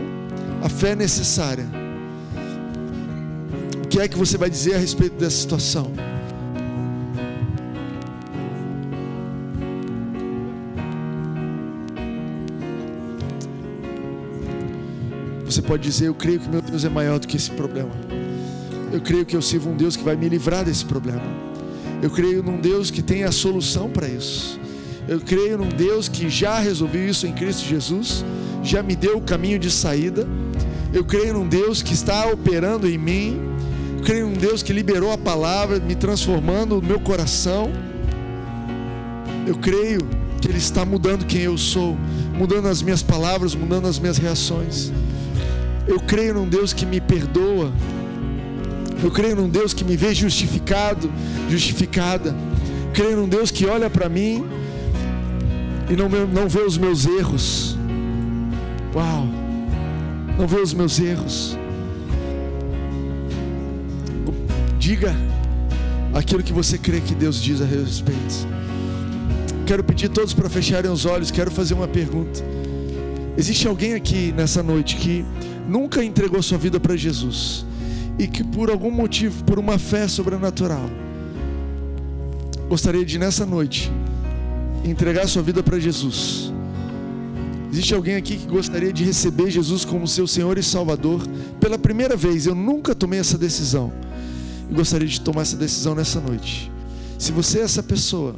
A 0.63 0.69
fé 0.69 0.91
é 0.91 0.95
necessária. 0.95 1.65
O 3.83 3.89
que 3.89 3.99
é 3.99 4.07
que 4.07 4.19
você 4.19 4.37
vai 4.37 4.51
dizer 4.51 4.75
a 4.75 4.79
respeito 4.79 5.17
dessa 5.17 5.39
situação? 5.39 5.91
Você 15.47 15.63
pode 15.63 15.85
dizer: 15.85 16.09
Eu 16.09 16.15
creio 16.15 16.39
que 16.39 16.51
meu 16.51 16.61
Deus 16.61 16.85
é 16.85 16.91
maior 16.91 17.19
do 17.19 17.27
que 17.27 17.39
esse 17.39 17.51
problema. 17.51 17.93
Eu 18.93 19.01
creio 19.01 19.25
que 19.25 19.35
eu 19.35 19.41
sirvo 19.41 19.71
um 19.71 19.77
Deus 19.79 19.97
que 19.97 20.05
vai 20.05 20.17
me 20.17 20.29
livrar 20.29 20.67
desse 20.67 20.85
problema. 20.85 21.25
Eu 22.03 22.11
creio 22.11 22.43
num 22.43 22.61
Deus 22.61 22.91
que 22.91 23.01
tem 23.01 23.25
a 23.25 23.33
solução 23.33 23.89
para 23.89 24.07
isso. 24.07 24.66
Eu 25.09 25.21
creio 25.21 25.59
num 25.59 25.69
Deus 25.69 26.09
que 26.09 26.29
já 26.29 26.59
resolveu 26.59 27.09
isso 27.09 27.27
em 27.27 27.33
Cristo 27.33 27.65
Jesus, 27.65 28.25
já 28.63 28.83
me 28.83 28.97
deu 28.97 29.19
o 29.19 29.21
caminho 29.21 29.59
de 29.59 29.71
saída. 29.71 30.27
Eu 30.93 31.05
creio 31.05 31.35
num 31.35 31.49
Deus 31.49 31.81
que 31.81 31.95
está 31.95 32.27
operando 32.27 32.89
em 32.89 32.99
mim. 32.99 33.41
Eu 33.99 34.03
creio 34.03 34.27
num 34.27 34.35
Deus 34.35 34.65
que 34.65 34.73
liberou 34.73 35.13
a 35.13 35.19
palavra, 35.19 35.79
me 35.79 35.95
transformando 35.95 36.81
no 36.81 36.83
meu 36.83 36.99
coração. 36.99 37.71
Eu 39.47 39.55
creio 39.57 40.01
que 40.41 40.49
Ele 40.49 40.59
está 40.59 40.85
mudando 40.85 41.25
quem 41.25 41.43
eu 41.43 41.57
sou, 41.57 41.97
mudando 42.37 42.67
as 42.67 42.83
minhas 42.83 43.03
palavras, 43.03 43.55
mudando 43.55 43.87
as 43.87 44.01
minhas 44.01 44.19
reações. 44.19 44.91
Eu 45.87 46.01
creio 46.01 46.35
num 46.35 46.49
Deus 46.49 46.73
que 46.73 46.85
me 46.85 47.01
perdoa. 47.01 47.73
Eu 49.05 49.11
creio 49.13 49.37
num 49.37 49.49
Deus 49.49 49.73
que 49.73 49.85
me 49.85 49.97
vê 49.97 50.13
justificado, 50.13 51.09
justificada. 51.49 52.35
Creio 52.93 53.19
num 53.19 53.29
Deus 53.29 53.53
que 53.53 53.67
olha 53.67 53.89
para 53.89 54.09
mim 54.09 54.45
e 55.89 55.97
não, 55.97 56.09
não 56.09 56.49
vê 56.49 56.63
os 56.63 56.77
meus 56.77 57.07
erros. 57.07 57.79
Uau! 58.95 59.27
Não 60.39 60.47
vê 60.47 60.61
os 60.61 60.75
meus 60.75 60.99
erros. 60.99 61.59
Diga 64.79 65.15
aquilo 66.13 66.43
que 66.43 66.53
você 66.53 66.77
crê 66.77 67.01
que 67.01 67.15
Deus 67.15 67.43
diz 67.43 67.61
a 67.61 67.65
respeito. 67.65 68.47
Quero 69.67 69.83
pedir 69.83 70.09
todos 70.09 70.33
para 70.35 70.49
fecharem 70.49 70.91
os 70.91 71.05
olhos. 71.05 71.31
Quero 71.31 71.51
fazer 71.51 71.75
uma 71.75 71.89
pergunta. 71.89 72.41
Existe 73.37 73.69
alguém 73.69 73.95
aqui 73.95 74.33
nessa 74.33 74.63
noite 74.63 74.97
que 74.97 75.25
nunca 75.69 76.03
entregou 76.03 76.43
sua 76.43 76.59
vida 76.59 76.81
para 76.81 76.97
Jesus 76.97 77.67
e 78.19 78.27
que 78.27 78.43
por 78.43 78.71
algum 78.71 78.91
motivo, 78.91 79.45
por 79.45 79.59
uma 79.59 79.79
fé 79.79 80.09
sobrenatural, 80.09 80.89
gostaria 82.69 83.05
de 83.05 83.19
nessa 83.19 83.45
noite 83.45 83.93
entregar 84.85 85.27
sua 85.27 85.43
vida 85.43 85.63
para 85.63 85.79
Jesus. 85.79 86.53
Existe 87.73 87.95
alguém 87.95 88.17
aqui 88.17 88.37
que 88.37 88.47
gostaria 88.47 88.93
de 88.93 89.05
receber 89.05 89.51
Jesus 89.51 89.85
como 89.85 90.07
seu 90.07 90.27
Senhor 90.27 90.57
e 90.57 90.63
Salvador 90.63 91.21
pela 91.61 91.79
primeira 91.79 92.17
vez? 92.17 92.47
Eu 92.47 92.55
nunca 92.55 92.95
tomei 92.95 93.19
essa 93.21 93.37
decisão. 93.37 93.93
E 94.71 94.75
gostaria 94.75 95.07
de 95.07 95.21
tomar 95.21 95.43
essa 95.43 95.57
decisão 95.57 95.95
nessa 95.95 96.21
noite. 96.21 96.73
Se 97.19 97.33
você 97.33 97.61
é 97.61 97.63
essa 97.63 97.83
pessoa, 97.83 98.35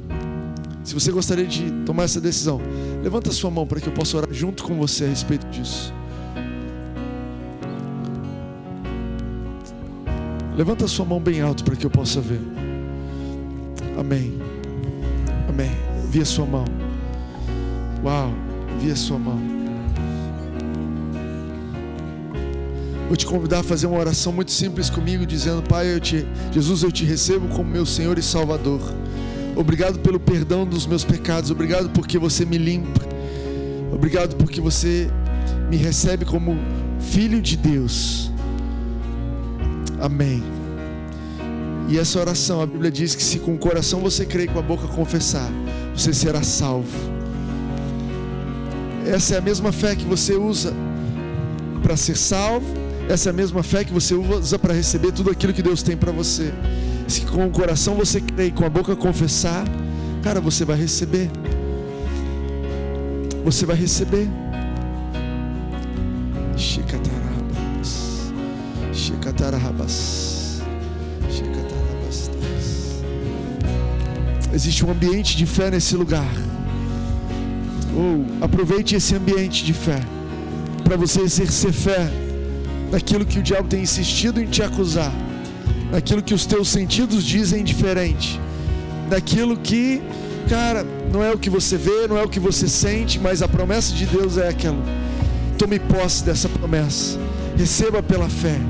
se 0.82 0.94
você 0.94 1.12
gostaria 1.12 1.46
de 1.46 1.70
tomar 1.84 2.04
essa 2.04 2.20
decisão, 2.20 2.60
levanta 3.02 3.30
sua 3.30 3.50
mão 3.50 3.66
para 3.66 3.80
que 3.80 3.88
eu 3.88 3.92
possa 3.92 4.16
orar 4.16 4.32
junto 4.32 4.64
com 4.64 4.76
você 4.78 5.04
a 5.04 5.08
respeito 5.08 5.46
disso. 5.48 5.92
Levanta 10.56 10.88
sua 10.88 11.04
mão 11.04 11.20
bem 11.20 11.40
alto 11.40 11.62
para 11.62 11.76
que 11.76 11.86
eu 11.86 11.90
possa 11.90 12.20
ver. 12.20 12.40
Amém. 13.96 14.34
Amém. 15.48 15.87
Vi 16.10 16.22
a 16.22 16.24
sua 16.24 16.46
mão. 16.46 16.64
Uau, 18.02 18.32
vi 18.80 18.90
a 18.90 18.96
sua 18.96 19.18
mão. 19.18 19.38
Vou 23.08 23.16
te 23.16 23.24
convidar 23.24 23.60
a 23.60 23.62
fazer 23.62 23.86
uma 23.86 23.98
oração 23.98 24.32
muito 24.32 24.50
simples 24.50 24.90
comigo, 24.90 25.24
dizendo: 25.24 25.62
Pai, 25.62 25.92
eu 25.94 26.00
te, 26.00 26.26
Jesus, 26.52 26.82
eu 26.82 26.92
te 26.92 27.04
recebo 27.04 27.48
como 27.48 27.70
meu 27.70 27.86
Senhor 27.86 28.18
e 28.18 28.22
Salvador. 28.22 28.80
Obrigado 29.56 29.98
pelo 29.98 30.20
perdão 30.20 30.66
dos 30.66 30.86
meus 30.86 31.04
pecados. 31.04 31.50
Obrigado 31.50 31.90
porque 31.90 32.18
você 32.18 32.44
me 32.44 32.58
limpa. 32.58 33.00
Obrigado 33.92 34.36
porque 34.36 34.60
você 34.60 35.10
me 35.70 35.76
recebe 35.76 36.24
como 36.24 36.56
filho 37.00 37.40
de 37.42 37.56
Deus. 37.56 38.30
Amém. 40.00 40.42
E 41.88 41.98
essa 41.98 42.20
oração, 42.20 42.60
a 42.60 42.66
Bíblia 42.66 42.90
diz 42.90 43.14
que 43.14 43.22
se 43.22 43.38
com 43.38 43.54
o 43.54 43.58
coração 43.58 44.00
você 44.00 44.26
crê 44.26 44.44
e 44.44 44.48
com 44.48 44.58
a 44.58 44.62
boca 44.62 44.86
confessar, 44.86 45.50
você 45.98 46.14
será 46.14 46.42
salvo. 46.44 46.88
Essa 49.04 49.34
é 49.34 49.38
a 49.38 49.40
mesma 49.40 49.72
fé 49.72 49.96
que 49.96 50.04
você 50.04 50.34
usa 50.34 50.72
para 51.82 51.96
ser 51.96 52.16
salvo, 52.16 52.66
essa 53.08 53.30
é 53.30 53.30
a 53.30 53.32
mesma 53.32 53.62
fé 53.64 53.84
que 53.84 53.92
você 53.92 54.14
usa 54.14 54.58
para 54.58 54.72
receber 54.72 55.10
tudo 55.10 55.30
aquilo 55.30 55.52
que 55.52 55.62
Deus 55.62 55.82
tem 55.82 55.96
para 55.96 56.12
você. 56.12 56.52
Se 57.08 57.22
com 57.22 57.46
o 57.46 57.50
coração 57.50 57.96
você 57.96 58.20
crê 58.20 58.46
e 58.46 58.50
com 58.52 58.64
a 58.64 58.68
boca 58.68 58.94
confessar, 58.94 59.64
cara, 60.22 60.40
você 60.40 60.64
vai 60.64 60.76
receber. 60.76 61.28
Você 63.44 63.66
vai 63.66 63.76
receber. 63.76 64.28
Existe 74.68 74.84
um 74.84 74.90
ambiente 74.90 75.34
de 75.34 75.46
fé 75.46 75.70
nesse 75.70 75.96
lugar. 75.96 76.30
Ou 77.96 78.26
oh, 78.38 78.44
aproveite 78.44 78.94
esse 78.94 79.14
ambiente 79.14 79.64
de 79.64 79.72
fé 79.72 79.98
para 80.84 80.94
você 80.94 81.22
exercer 81.22 81.72
fé 81.72 82.06
naquilo 82.92 83.24
que 83.24 83.38
o 83.38 83.42
diabo 83.42 83.66
tem 83.66 83.80
insistido 83.80 84.42
em 84.42 84.44
te 84.44 84.62
acusar, 84.62 85.10
naquilo 85.90 86.22
que 86.22 86.34
os 86.34 86.44
teus 86.44 86.68
sentidos 86.68 87.24
dizem 87.24 87.64
diferente, 87.64 88.38
naquilo 89.10 89.56
que, 89.56 90.02
cara, 90.50 90.84
não 91.10 91.24
é 91.24 91.32
o 91.32 91.38
que 91.38 91.48
você 91.48 91.78
vê, 91.78 92.06
não 92.06 92.18
é 92.18 92.22
o 92.22 92.28
que 92.28 92.38
você 92.38 92.68
sente, 92.68 93.18
mas 93.18 93.40
a 93.40 93.48
promessa 93.48 93.94
de 93.94 94.04
Deus 94.04 94.36
é 94.36 94.48
aquela. 94.48 94.84
Tome 95.56 95.78
posse 95.78 96.22
dessa 96.22 96.46
promessa, 96.46 97.18
receba 97.56 98.02
pela 98.02 98.28
fé. 98.28 98.60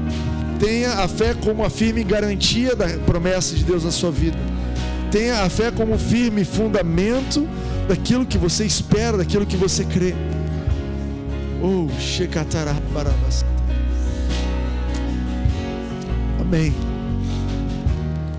Tenha 0.60 0.92
a 0.92 1.08
fé 1.08 1.34
como 1.34 1.64
a 1.64 1.68
firme 1.68 2.04
garantia 2.04 2.76
da 2.76 2.86
promessa 3.00 3.56
de 3.56 3.64
Deus 3.64 3.82
na 3.82 3.90
sua 3.90 4.12
vida. 4.12 4.57
Tenha 5.10 5.42
a 5.42 5.48
fé 5.48 5.70
como 5.70 5.98
firme 5.98 6.44
fundamento 6.44 7.48
daquilo 7.88 8.26
que 8.26 8.36
você 8.36 8.64
espera, 8.64 9.16
daquilo 9.16 9.46
que 9.46 9.56
você 9.56 9.84
crê. 9.84 10.14
Oh. 11.62 11.88
Amém. 16.40 16.74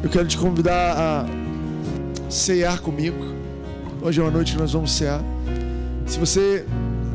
Eu 0.03 0.09
quero 0.09 0.27
te 0.27 0.37
convidar 0.37 0.95
a 0.97 1.25
cear 2.29 2.79
comigo. 2.79 3.17
Hoje 4.01 4.19
é 4.19 4.23
uma 4.23 4.31
noite 4.31 4.53
que 4.53 4.59
nós 4.59 4.71
vamos 4.71 4.91
cear. 4.91 5.21
Se 6.05 6.17
você 6.17 6.65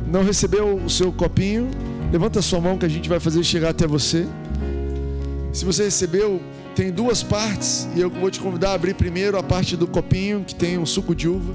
não 0.06 0.22
recebeu 0.22 0.76
o 0.76 0.90
seu 0.90 1.10
copinho, 1.12 1.70
levanta 2.12 2.40
a 2.40 2.42
sua 2.42 2.60
mão 2.60 2.76
que 2.76 2.84
a 2.84 2.88
gente 2.88 3.08
vai 3.08 3.18
fazer 3.18 3.42
chegar 3.42 3.70
até 3.70 3.86
você. 3.86 4.26
Se 5.52 5.64
você 5.64 5.84
recebeu, 5.84 6.40
tem 6.74 6.90
duas 6.90 7.22
partes 7.22 7.88
e 7.94 8.00
eu 8.00 8.10
vou 8.10 8.30
te 8.30 8.40
convidar 8.40 8.70
a 8.70 8.74
abrir 8.74 8.94
primeiro 8.94 9.38
a 9.38 9.42
parte 9.42 9.76
do 9.76 9.86
copinho 9.86 10.44
que 10.44 10.54
tem 10.54 10.76
um 10.76 10.84
suco 10.84 11.14
de 11.14 11.28
uva. 11.28 11.54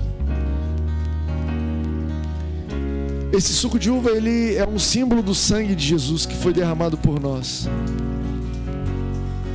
Esse 3.34 3.54
suco 3.54 3.78
de 3.78 3.92
uva 3.92 4.12
ele 4.12 4.56
é 4.56 4.68
um 4.68 4.80
símbolo 4.80 5.22
do 5.22 5.36
sangue 5.36 5.76
de 5.76 5.86
Jesus 5.86 6.26
que 6.26 6.36
foi 6.36 6.54
derramado 6.54 6.98
por 6.98 7.20
nós. 7.20 7.68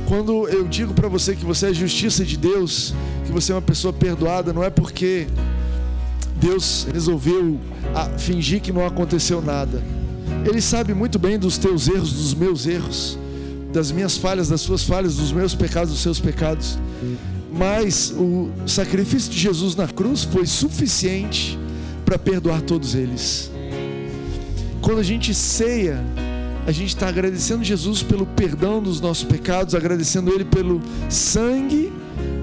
Quando 0.07 0.47
eu 0.47 0.67
digo 0.67 0.93
para 0.93 1.09
você 1.09 1.35
que 1.35 1.43
você 1.43 1.67
é 1.67 1.73
justiça 1.73 2.23
de 2.23 2.37
Deus, 2.37 2.93
que 3.25 3.31
você 3.31 3.51
é 3.51 3.55
uma 3.55 3.61
pessoa 3.61 3.91
perdoada, 3.91 4.53
não 4.53 4.63
é 4.63 4.69
porque 4.69 5.27
Deus 6.35 6.87
resolveu 6.93 7.59
fingir 8.19 8.61
que 8.61 8.71
não 8.71 8.85
aconteceu 8.85 9.41
nada. 9.41 9.81
Ele 10.47 10.61
sabe 10.61 10.93
muito 10.93 11.17
bem 11.17 11.39
dos 11.39 11.57
teus 11.57 11.87
erros, 11.87 12.13
dos 12.13 12.35
meus 12.35 12.67
erros 12.67 13.17
das 13.75 13.91
minhas 13.91 14.15
falhas, 14.15 14.47
das 14.47 14.61
suas 14.61 14.83
falhas, 14.83 15.17
dos 15.17 15.33
meus 15.33 15.53
pecados, 15.53 15.91
dos 15.91 16.01
seus 16.01 16.17
pecados. 16.17 16.79
Mas 17.51 18.13
o 18.17 18.49
sacrifício 18.65 19.29
de 19.29 19.37
Jesus 19.37 19.75
na 19.75 19.85
cruz 19.85 20.23
foi 20.23 20.45
suficiente 20.45 21.59
para 22.05 22.17
perdoar 22.17 22.61
todos 22.61 22.95
eles. 22.95 23.51
Quando 24.81 24.99
a 24.99 25.03
gente 25.03 25.33
ceia, 25.33 26.01
a 26.65 26.71
gente 26.71 26.89
está 26.89 27.09
agradecendo 27.09 27.65
Jesus 27.65 28.01
pelo 28.01 28.25
perdão 28.25 28.81
dos 28.81 29.01
nossos 29.01 29.25
pecados, 29.25 29.75
agradecendo 29.75 30.33
Ele 30.33 30.45
pelo 30.45 30.81
sangue 31.09 31.91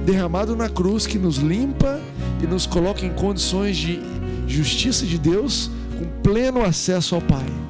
derramado 0.04 0.54
na 0.54 0.68
cruz 0.68 1.06
que 1.06 1.18
nos 1.18 1.36
limpa 1.36 1.98
e 2.42 2.46
nos 2.46 2.66
coloca 2.66 3.06
em 3.06 3.10
condições 3.14 3.78
de 3.78 4.00
justiça 4.46 5.06
de 5.06 5.16
Deus 5.16 5.70
com 5.98 6.04
pleno 6.22 6.62
acesso 6.62 7.14
ao 7.14 7.22
Pai. 7.22 7.61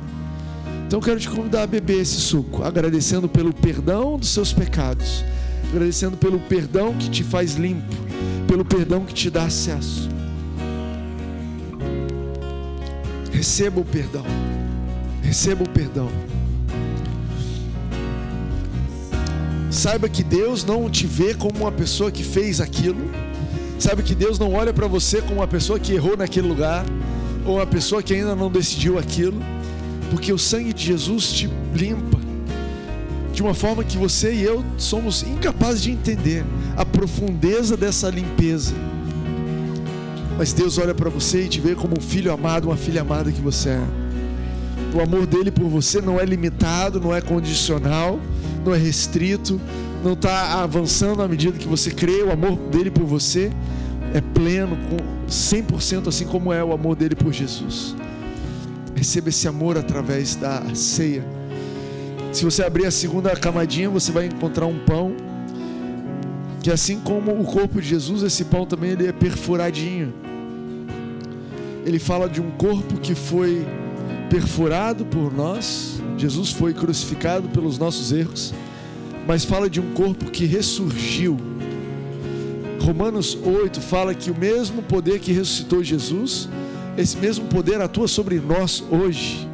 Então 0.93 1.01
quero 1.01 1.19
te 1.19 1.31
convidar 1.31 1.63
a 1.63 1.67
beber 1.67 2.03
esse 2.03 2.21
suco, 2.21 2.63
agradecendo 2.63 3.27
pelo 3.27 3.51
perdão 3.51 4.19
dos 4.19 4.29
seus 4.29 4.53
pecados, 4.53 5.25
agradecendo 5.71 6.19
pelo 6.19 6.39
perdão 6.39 6.93
que 6.93 7.09
te 7.09 7.25
faz 7.25 7.55
limpo, 7.55 7.97
pelo 8.47 8.63
perdão 8.63 9.03
que 9.07 9.15
te 9.15 9.31
dá 9.31 9.45
acesso. 9.45 10.11
Receba 13.33 13.81
o 13.81 13.85
perdão. 13.87 14.23
Receba 15.23 15.65
o 15.65 15.69
perdão. 15.71 16.11
Saiba 19.71 20.11
que 20.11 20.23
Deus 20.23 20.63
não 20.63 20.91
te 20.91 21.07
vê 21.07 21.33
como 21.33 21.61
uma 21.61 21.73
pessoa 21.73 22.13
que 22.13 22.23
fez 22.23 22.61
aquilo. 22.61 23.11
Saiba 23.79 24.03
que 24.03 24.15
Deus 24.15 24.39
não 24.39 24.53
olha 24.53 24.75
para 24.75 24.87
você 24.87 25.23
como 25.23 25.37
uma 25.37 25.49
pessoa 25.49 25.81
que 25.81 25.95
errou 25.95 26.19
naquele 26.19 26.49
lugar 26.49 26.85
ou 27.47 27.57
uma 27.57 27.67
pessoa 27.67 28.03
que 28.03 28.13
ainda 28.13 28.37
não 28.37 28.51
decidiu 28.51 28.99
aquilo 28.99 29.41
porque 30.13 30.31
o 30.31 30.39
sangue 30.39 30.75
de 30.75 30.85
Jesus 30.85 31.33
te 31.33 31.49
limpa 31.75 32.19
de 33.33 33.41
uma 33.41 33.55
forma 33.55 33.83
que 33.83 33.97
você 33.97 34.35
e 34.35 34.43
eu 34.43 34.63
somos 34.77 35.23
incapazes 35.23 35.81
de 35.81 35.91
entender 35.91 36.45
a 36.77 36.85
profundeza 36.85 37.79
dessa 37.79 38.11
limpeza. 38.11 38.75
Mas 40.37 40.53
Deus 40.53 40.77
olha 40.77 40.95
para 40.95 41.09
você 41.09 41.45
e 41.45 41.49
te 41.49 41.63
vê 41.63 41.75
como 41.75 41.97
um 41.99 42.01
filho 42.03 42.31
amado, 42.31 42.67
uma 42.67 42.77
filha 42.77 43.01
amada 43.01 43.33
que 43.33 43.41
você 43.41 43.71
é. 43.71 43.83
O 44.95 45.01
amor 45.01 45.27
dele 45.27 45.51
por 45.51 45.67
você 45.67 46.03
não 46.03 46.21
é 46.21 46.27
limitado, 46.27 47.01
não 47.01 47.17
é 47.17 47.23
condicional, 47.23 48.21
não 48.67 48.75
é 48.75 48.79
restrito, 48.79 49.59
não 50.05 50.13
está 50.13 50.63
avançando 50.63 51.23
à 51.23 51.27
medida 51.27 51.57
que 51.57 51.67
você 51.67 51.91
crê. 51.91 52.23
O 52.23 52.31
amor 52.31 52.59
dele 52.71 52.91
por 52.91 53.07
você 53.07 53.51
é 54.13 54.21
pleno, 54.21 54.77
100% 55.27 56.09
assim 56.09 56.27
como 56.27 56.53
é 56.53 56.63
o 56.63 56.75
amor 56.75 56.97
dele 56.97 57.15
por 57.17 57.33
Jesus. 57.33 57.97
Receba 59.03 59.31
esse 59.31 59.49
amor 59.49 59.77
através 59.77 60.37
da 60.37 60.63
ceia. 60.77 61.25
Se 62.33 62.45
você 62.45 62.63
abrir 62.63 62.87
a 62.87 62.91
segunda 62.93 63.35
camadinha, 63.35 63.91
você 63.91 64.13
vai 64.13 64.27
encontrar 64.27 64.67
um 64.67 64.79
pão 64.79 65.17
que 66.63 66.71
assim 66.71 67.01
como 67.01 67.33
o 67.33 67.43
corpo 67.43 67.83
de 67.83 67.89
Jesus, 67.89 68.23
esse 68.23 68.45
pão 68.45 68.65
também 68.65 68.91
ele 68.91 69.09
é 69.09 69.13
perfuradinho. 69.13 70.15
Ele 71.85 71.99
fala 71.99 72.29
de 72.29 72.41
um 72.41 72.53
corpo 72.53 73.01
que 73.01 73.13
foi 73.13 73.67
perfurado 74.31 75.05
por 75.05 75.35
nós. 75.35 76.01
Jesus 76.17 76.53
foi 76.53 76.73
crucificado 76.73 77.49
pelos 77.49 77.79
nossos 77.79 78.13
erros, 78.13 78.55
mas 79.27 79.45
fala 79.45 79.69
de 79.69 79.81
um 79.81 79.95
corpo 79.95 80.31
que 80.31 80.45
ressurgiu. 80.45 81.37
Romanos 82.81 83.37
8 83.43 83.81
fala 83.81 84.15
que 84.15 84.31
o 84.31 84.39
mesmo 84.39 84.81
poder 84.81 85.19
que 85.19 85.33
ressuscitou 85.33 85.83
Jesus 85.83 86.49
esse 86.97 87.17
mesmo 87.17 87.47
poder 87.47 87.81
atua 87.81 88.07
sobre 88.07 88.39
nós 88.39 88.85
hoje. 88.91 89.49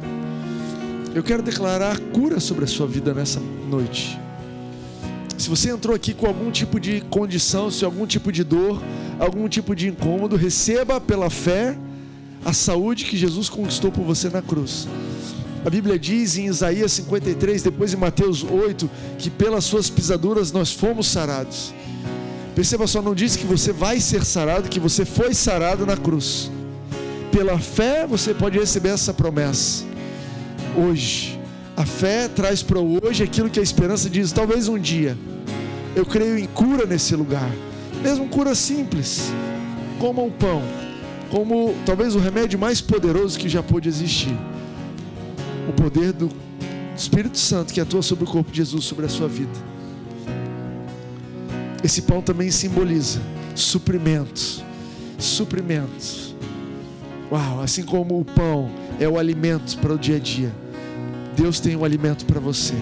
Eu 1.15 1.23
quero 1.23 1.41
declarar 1.41 1.99
cura 2.13 2.39
sobre 2.39 2.65
a 2.65 2.67
sua 2.67 2.85
vida 2.85 3.13
nessa 3.13 3.39
noite. 3.69 4.19
Se 5.37 5.49
você 5.49 5.71
entrou 5.71 5.95
aqui 5.95 6.13
com 6.13 6.27
algum 6.27 6.51
tipo 6.51 6.79
de 6.79 7.01
condição, 7.01 7.71
se 7.71 7.85
algum 7.85 8.05
tipo 8.05 8.31
de 8.31 8.43
dor, 8.43 8.81
algum 9.17 9.47
tipo 9.47 9.73
de 9.73 9.87
incômodo, 9.87 10.35
receba 10.35 10.99
pela 10.99 11.29
fé 11.29 11.77
a 12.43 12.51
saúde 12.51 13.05
que 13.05 13.17
Jesus 13.17 13.47
conquistou 13.49 13.91
por 13.91 14.03
você 14.03 14.29
na 14.29 14.41
cruz. 14.41 14.87
A 15.65 15.69
Bíblia 15.69 15.97
diz 15.97 16.37
em 16.37 16.45
Isaías 16.45 16.91
53, 16.91 17.63
depois 17.63 17.93
em 17.93 17.97
Mateus 17.97 18.43
8, 18.43 18.89
que 19.17 19.29
pelas 19.29 19.63
suas 19.63 19.89
pisaduras 19.89 20.51
nós 20.51 20.71
fomos 20.71 21.07
sarados. 21.07 21.73
Perceba 22.53 22.85
só, 22.85 23.01
não 23.01 23.15
diz 23.15 23.35
que 23.35 23.45
você 23.45 23.71
vai 23.71 23.99
ser 23.99 24.25
sarado, 24.25 24.69
que 24.69 24.79
você 24.79 25.05
foi 25.05 25.33
sarado 25.33 25.85
na 25.85 25.95
cruz 25.95 26.51
pela 27.31 27.57
fé 27.59 28.05
você 28.05 28.33
pode 28.33 28.57
receber 28.57 28.89
essa 28.89 29.13
promessa. 29.13 29.83
Hoje. 30.75 31.39
A 31.79 31.85
fé 31.85 32.27
traz 32.27 32.61
para 32.61 32.77
hoje 32.77 33.23
aquilo 33.23 33.49
que 33.49 33.57
a 33.57 33.63
esperança 33.63 34.09
diz, 34.09 34.33
talvez 34.33 34.67
um 34.67 34.77
dia. 34.77 35.17
Eu 35.95 36.05
creio 36.05 36.37
em 36.37 36.45
cura 36.45 36.85
nesse 36.85 37.15
lugar, 37.15 37.49
mesmo 38.03 38.27
cura 38.27 38.53
simples, 38.53 39.31
como 39.97 40.27
o 40.27 40.29
pão, 40.29 40.61
como 41.29 41.73
talvez 41.85 42.15
o 42.15 42.19
remédio 42.19 42.59
mais 42.59 42.81
poderoso 42.81 43.39
que 43.39 43.47
já 43.47 43.63
pôde 43.63 43.87
existir. 43.87 44.37
O 45.69 45.71
poder 45.71 46.11
do 46.11 46.29
Espírito 46.97 47.37
Santo 47.37 47.73
que 47.73 47.79
atua 47.79 48.01
sobre 48.01 48.25
o 48.25 48.27
corpo 48.27 48.51
de 48.51 48.57
Jesus, 48.57 48.83
sobre 48.83 49.05
a 49.05 49.09
sua 49.09 49.29
vida. 49.29 49.57
Esse 51.81 52.01
pão 52.01 52.21
também 52.21 52.51
simboliza 52.51 53.21
suprimentos, 53.55 54.61
suprimentos. 55.17 56.28
Uau, 57.31 57.61
assim 57.61 57.83
como 57.83 58.19
o 58.19 58.25
pão 58.25 58.71
é 58.99 59.07
o 59.07 59.19
alimento 59.19 59.77
para 59.77 59.93
o 59.93 59.97
dia 59.99 60.15
a 60.15 60.19
dia, 60.19 60.51
Deus 61.35 61.59
tem 61.59 61.75
um 61.75 61.85
alimento 61.85 62.25
para 62.25 62.39
você, 62.39 62.73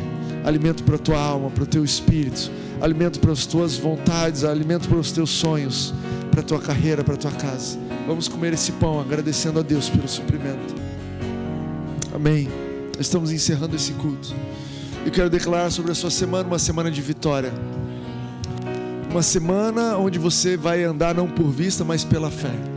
alimento 0.46 0.84
para 0.84 0.96
a 0.96 1.00
tua 1.00 1.20
alma, 1.20 1.50
para 1.50 1.64
o 1.64 1.68
teu 1.68 1.84
espírito, 1.84 2.50
alimento 2.82 3.20
para 3.20 3.32
as 3.32 3.46
tuas 3.46 3.78
vontades, 3.78 4.44
alimento 4.44 4.88
para 4.88 4.98
os 4.98 5.12
teus 5.12 5.30
sonhos, 5.30 5.94
para 6.32 6.40
a 6.40 6.44
tua 6.44 6.60
carreira, 6.60 7.04
para 7.04 7.16
a 7.16 7.18
tua 7.18 7.32
casa. 7.32 7.78
Vamos 8.08 8.30
comer 8.30 8.54
esse 8.54 8.72
pão 8.72 9.02
agradecendo 9.02 9.60
a 9.60 9.62
Deus 9.62 9.90
pelo 9.90 10.08
suprimento. 10.08 10.76
Amém. 12.16 12.48
Estamos 12.98 13.32
encerrando 13.32 13.76
esse 13.76 13.92
culto. 13.94 14.34
Eu 15.06 15.12
quero 15.12 15.30
declarar 15.30 15.70
sobre 15.72 15.92
a 15.92 15.96
sua 15.96 16.10
semana 16.10 16.48
uma 16.48 16.58
semana 16.58 16.90
de 16.90 17.02
vitória. 17.02 17.54
Uma 19.12 19.22
semana 19.22 19.98
onde 19.98 20.18
você 20.18 20.56
vai 20.56 20.84
andar 20.84 21.14
não 21.14 21.28
por 21.28 21.50
vista, 21.50 21.84
mas 21.84 22.04
pela 22.04 22.32
fé. 22.32 22.77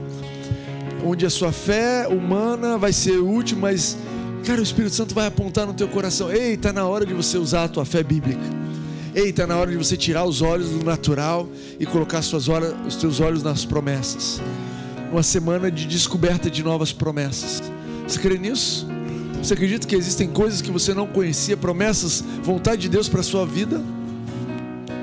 Onde 1.05 1.25
a 1.25 1.31
sua 1.31 1.53
fé 1.53 2.07
humana 2.07 2.77
vai 2.77 2.93
ser 2.93 3.19
útil, 3.19 3.59
mas, 3.59 3.97
cara, 4.45 4.61
o 4.61 4.63
Espírito 4.63 4.95
Santo 4.95 5.15
vai 5.15 5.27
apontar 5.27 5.67
no 5.67 5.73
teu 5.73 5.89
coração: 5.89 6.31
ei, 6.31 6.55
está 6.55 6.73
na 6.73 6.87
hora 6.87 7.07
de 7.07 7.15
você 7.15 7.39
usar 7.39 7.65
a 7.65 7.69
tua 7.69 7.85
fé 7.85 8.03
bíblica. 8.03 8.61
Ei, 9.15 9.31
está 9.31 9.47
na 9.47 9.57
hora 9.57 9.71
de 9.71 9.77
você 9.77 9.97
tirar 9.97 10.25
os 10.25 10.41
olhos 10.41 10.69
do 10.69 10.85
natural 10.85 11.49
e 11.81 11.87
colocar 11.87 12.23
suas 12.23 12.49
horas, 12.49 12.75
os 12.87 12.97
teus 12.97 13.19
olhos 13.19 13.43
nas 13.43 13.65
promessas. 13.65 14.41
Uma 15.11 15.23
semana 15.23 15.71
de 15.71 15.87
descoberta 15.87 16.49
de 16.49 16.63
novas 16.63 16.93
promessas. 16.93 17.61
Você 18.07 18.21
crê 18.21 18.39
nisso? 18.39 18.87
Você 19.43 19.55
acredita 19.55 19.87
que 19.87 19.97
existem 19.97 20.29
coisas 20.29 20.61
que 20.61 20.71
você 20.71 20.93
não 20.93 21.07
conhecia, 21.07 21.57
promessas, 21.57 22.23
vontade 22.43 22.83
de 22.83 22.89
Deus 22.89 23.09
para 23.09 23.21
a 23.21 23.25
sua 23.25 23.47
vida? 23.47 23.83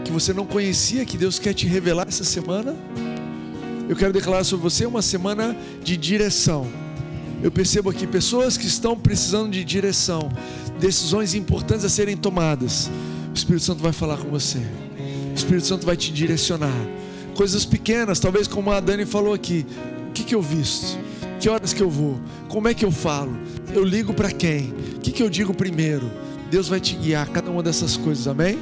Que 0.06 0.12
você 0.12 0.32
não 0.32 0.46
conhecia, 0.46 1.04
que 1.04 1.18
Deus 1.18 1.40
quer 1.40 1.54
te 1.54 1.68
revelar 1.68 2.08
essa 2.08 2.24
semana? 2.24 2.76
Eu 3.90 3.96
quero 3.96 4.12
declarar 4.12 4.44
sobre 4.44 4.64
você 4.64 4.86
uma 4.86 5.02
semana 5.02 5.56
de 5.82 5.96
direção. 5.96 6.68
Eu 7.42 7.50
percebo 7.52 7.90
aqui 7.90 8.06
pessoas 8.06 8.58
que 8.58 8.68
estão 8.68 8.98
precisando 8.98 9.52
de 9.52 9.64
direção, 9.64 10.30
decisões 10.80 11.34
importantes 11.34 11.86
a 11.86 11.90
serem 11.90 12.18
tomadas. 12.18 12.90
O 13.30 13.34
Espírito 13.34 13.64
Santo 13.64 13.82
vai 13.82 13.94
falar 13.94 14.18
com 14.18 14.30
você. 14.30 14.58
O 14.58 15.34
Espírito 15.34 15.68
Santo 15.68 15.86
vai 15.86 15.96
te 15.96 16.12
direcionar. 16.12 16.74
Coisas 17.36 17.64
pequenas, 17.64 18.20
talvez 18.20 18.48
como 18.48 18.72
a 18.72 18.80
Dani 18.80 19.06
falou 19.06 19.34
aqui. 19.34 19.66
O 20.10 20.12
que, 20.12 20.24
que 20.24 20.36
eu 20.36 20.42
visto? 20.42 20.98
Que 21.40 21.48
horas 21.48 21.72
que 21.72 21.82
eu 21.82 21.90
vou? 21.90 22.20
Como 22.50 22.68
é 22.68 22.74
que 22.74 22.84
eu 22.84 22.92
falo? 22.92 23.38
Eu 23.74 23.84
ligo 23.84 24.14
para 24.14 24.32
quem? 24.32 24.74
O 24.96 25.00
que, 25.00 25.12
que 25.12 25.22
eu 25.24 25.30
digo 25.30 25.54
primeiro? 25.54 26.12
Deus 26.50 26.68
vai 26.68 26.80
te 26.80 26.96
guiar 26.96 27.30
cada 27.30 27.52
uma 27.52 27.62
dessas 27.62 27.96
coisas, 27.96 28.28
amém? 28.28 28.58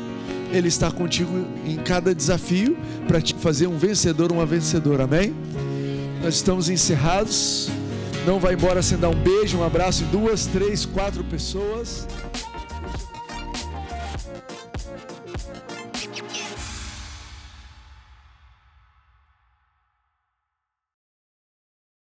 Ele 0.56 0.70
está 0.70 0.90
contigo 0.90 1.46
em 1.66 1.76
cada 1.76 2.16
desafio 2.16 2.78
para 3.10 3.20
te 3.20 3.36
fazer 3.36 3.68
um 3.68 3.78
vencedor, 3.78 4.32
uma 4.32 4.46
vencedora, 4.46 5.04
amém? 5.04 5.36
Nós 6.24 6.36
estamos 6.36 6.70
encerrados. 6.70 7.70
Não 8.26 8.40
vai 8.40 8.54
embora 8.54 8.82
sem 8.82 8.98
dar 8.98 9.10
um 9.10 9.22
beijo, 9.22 9.58
um 9.58 9.66
abraço 9.66 10.06
em 10.06 10.08
duas, 10.08 10.46
três, 10.46 10.86
quatro 10.86 11.26
pessoas. 11.26 12.08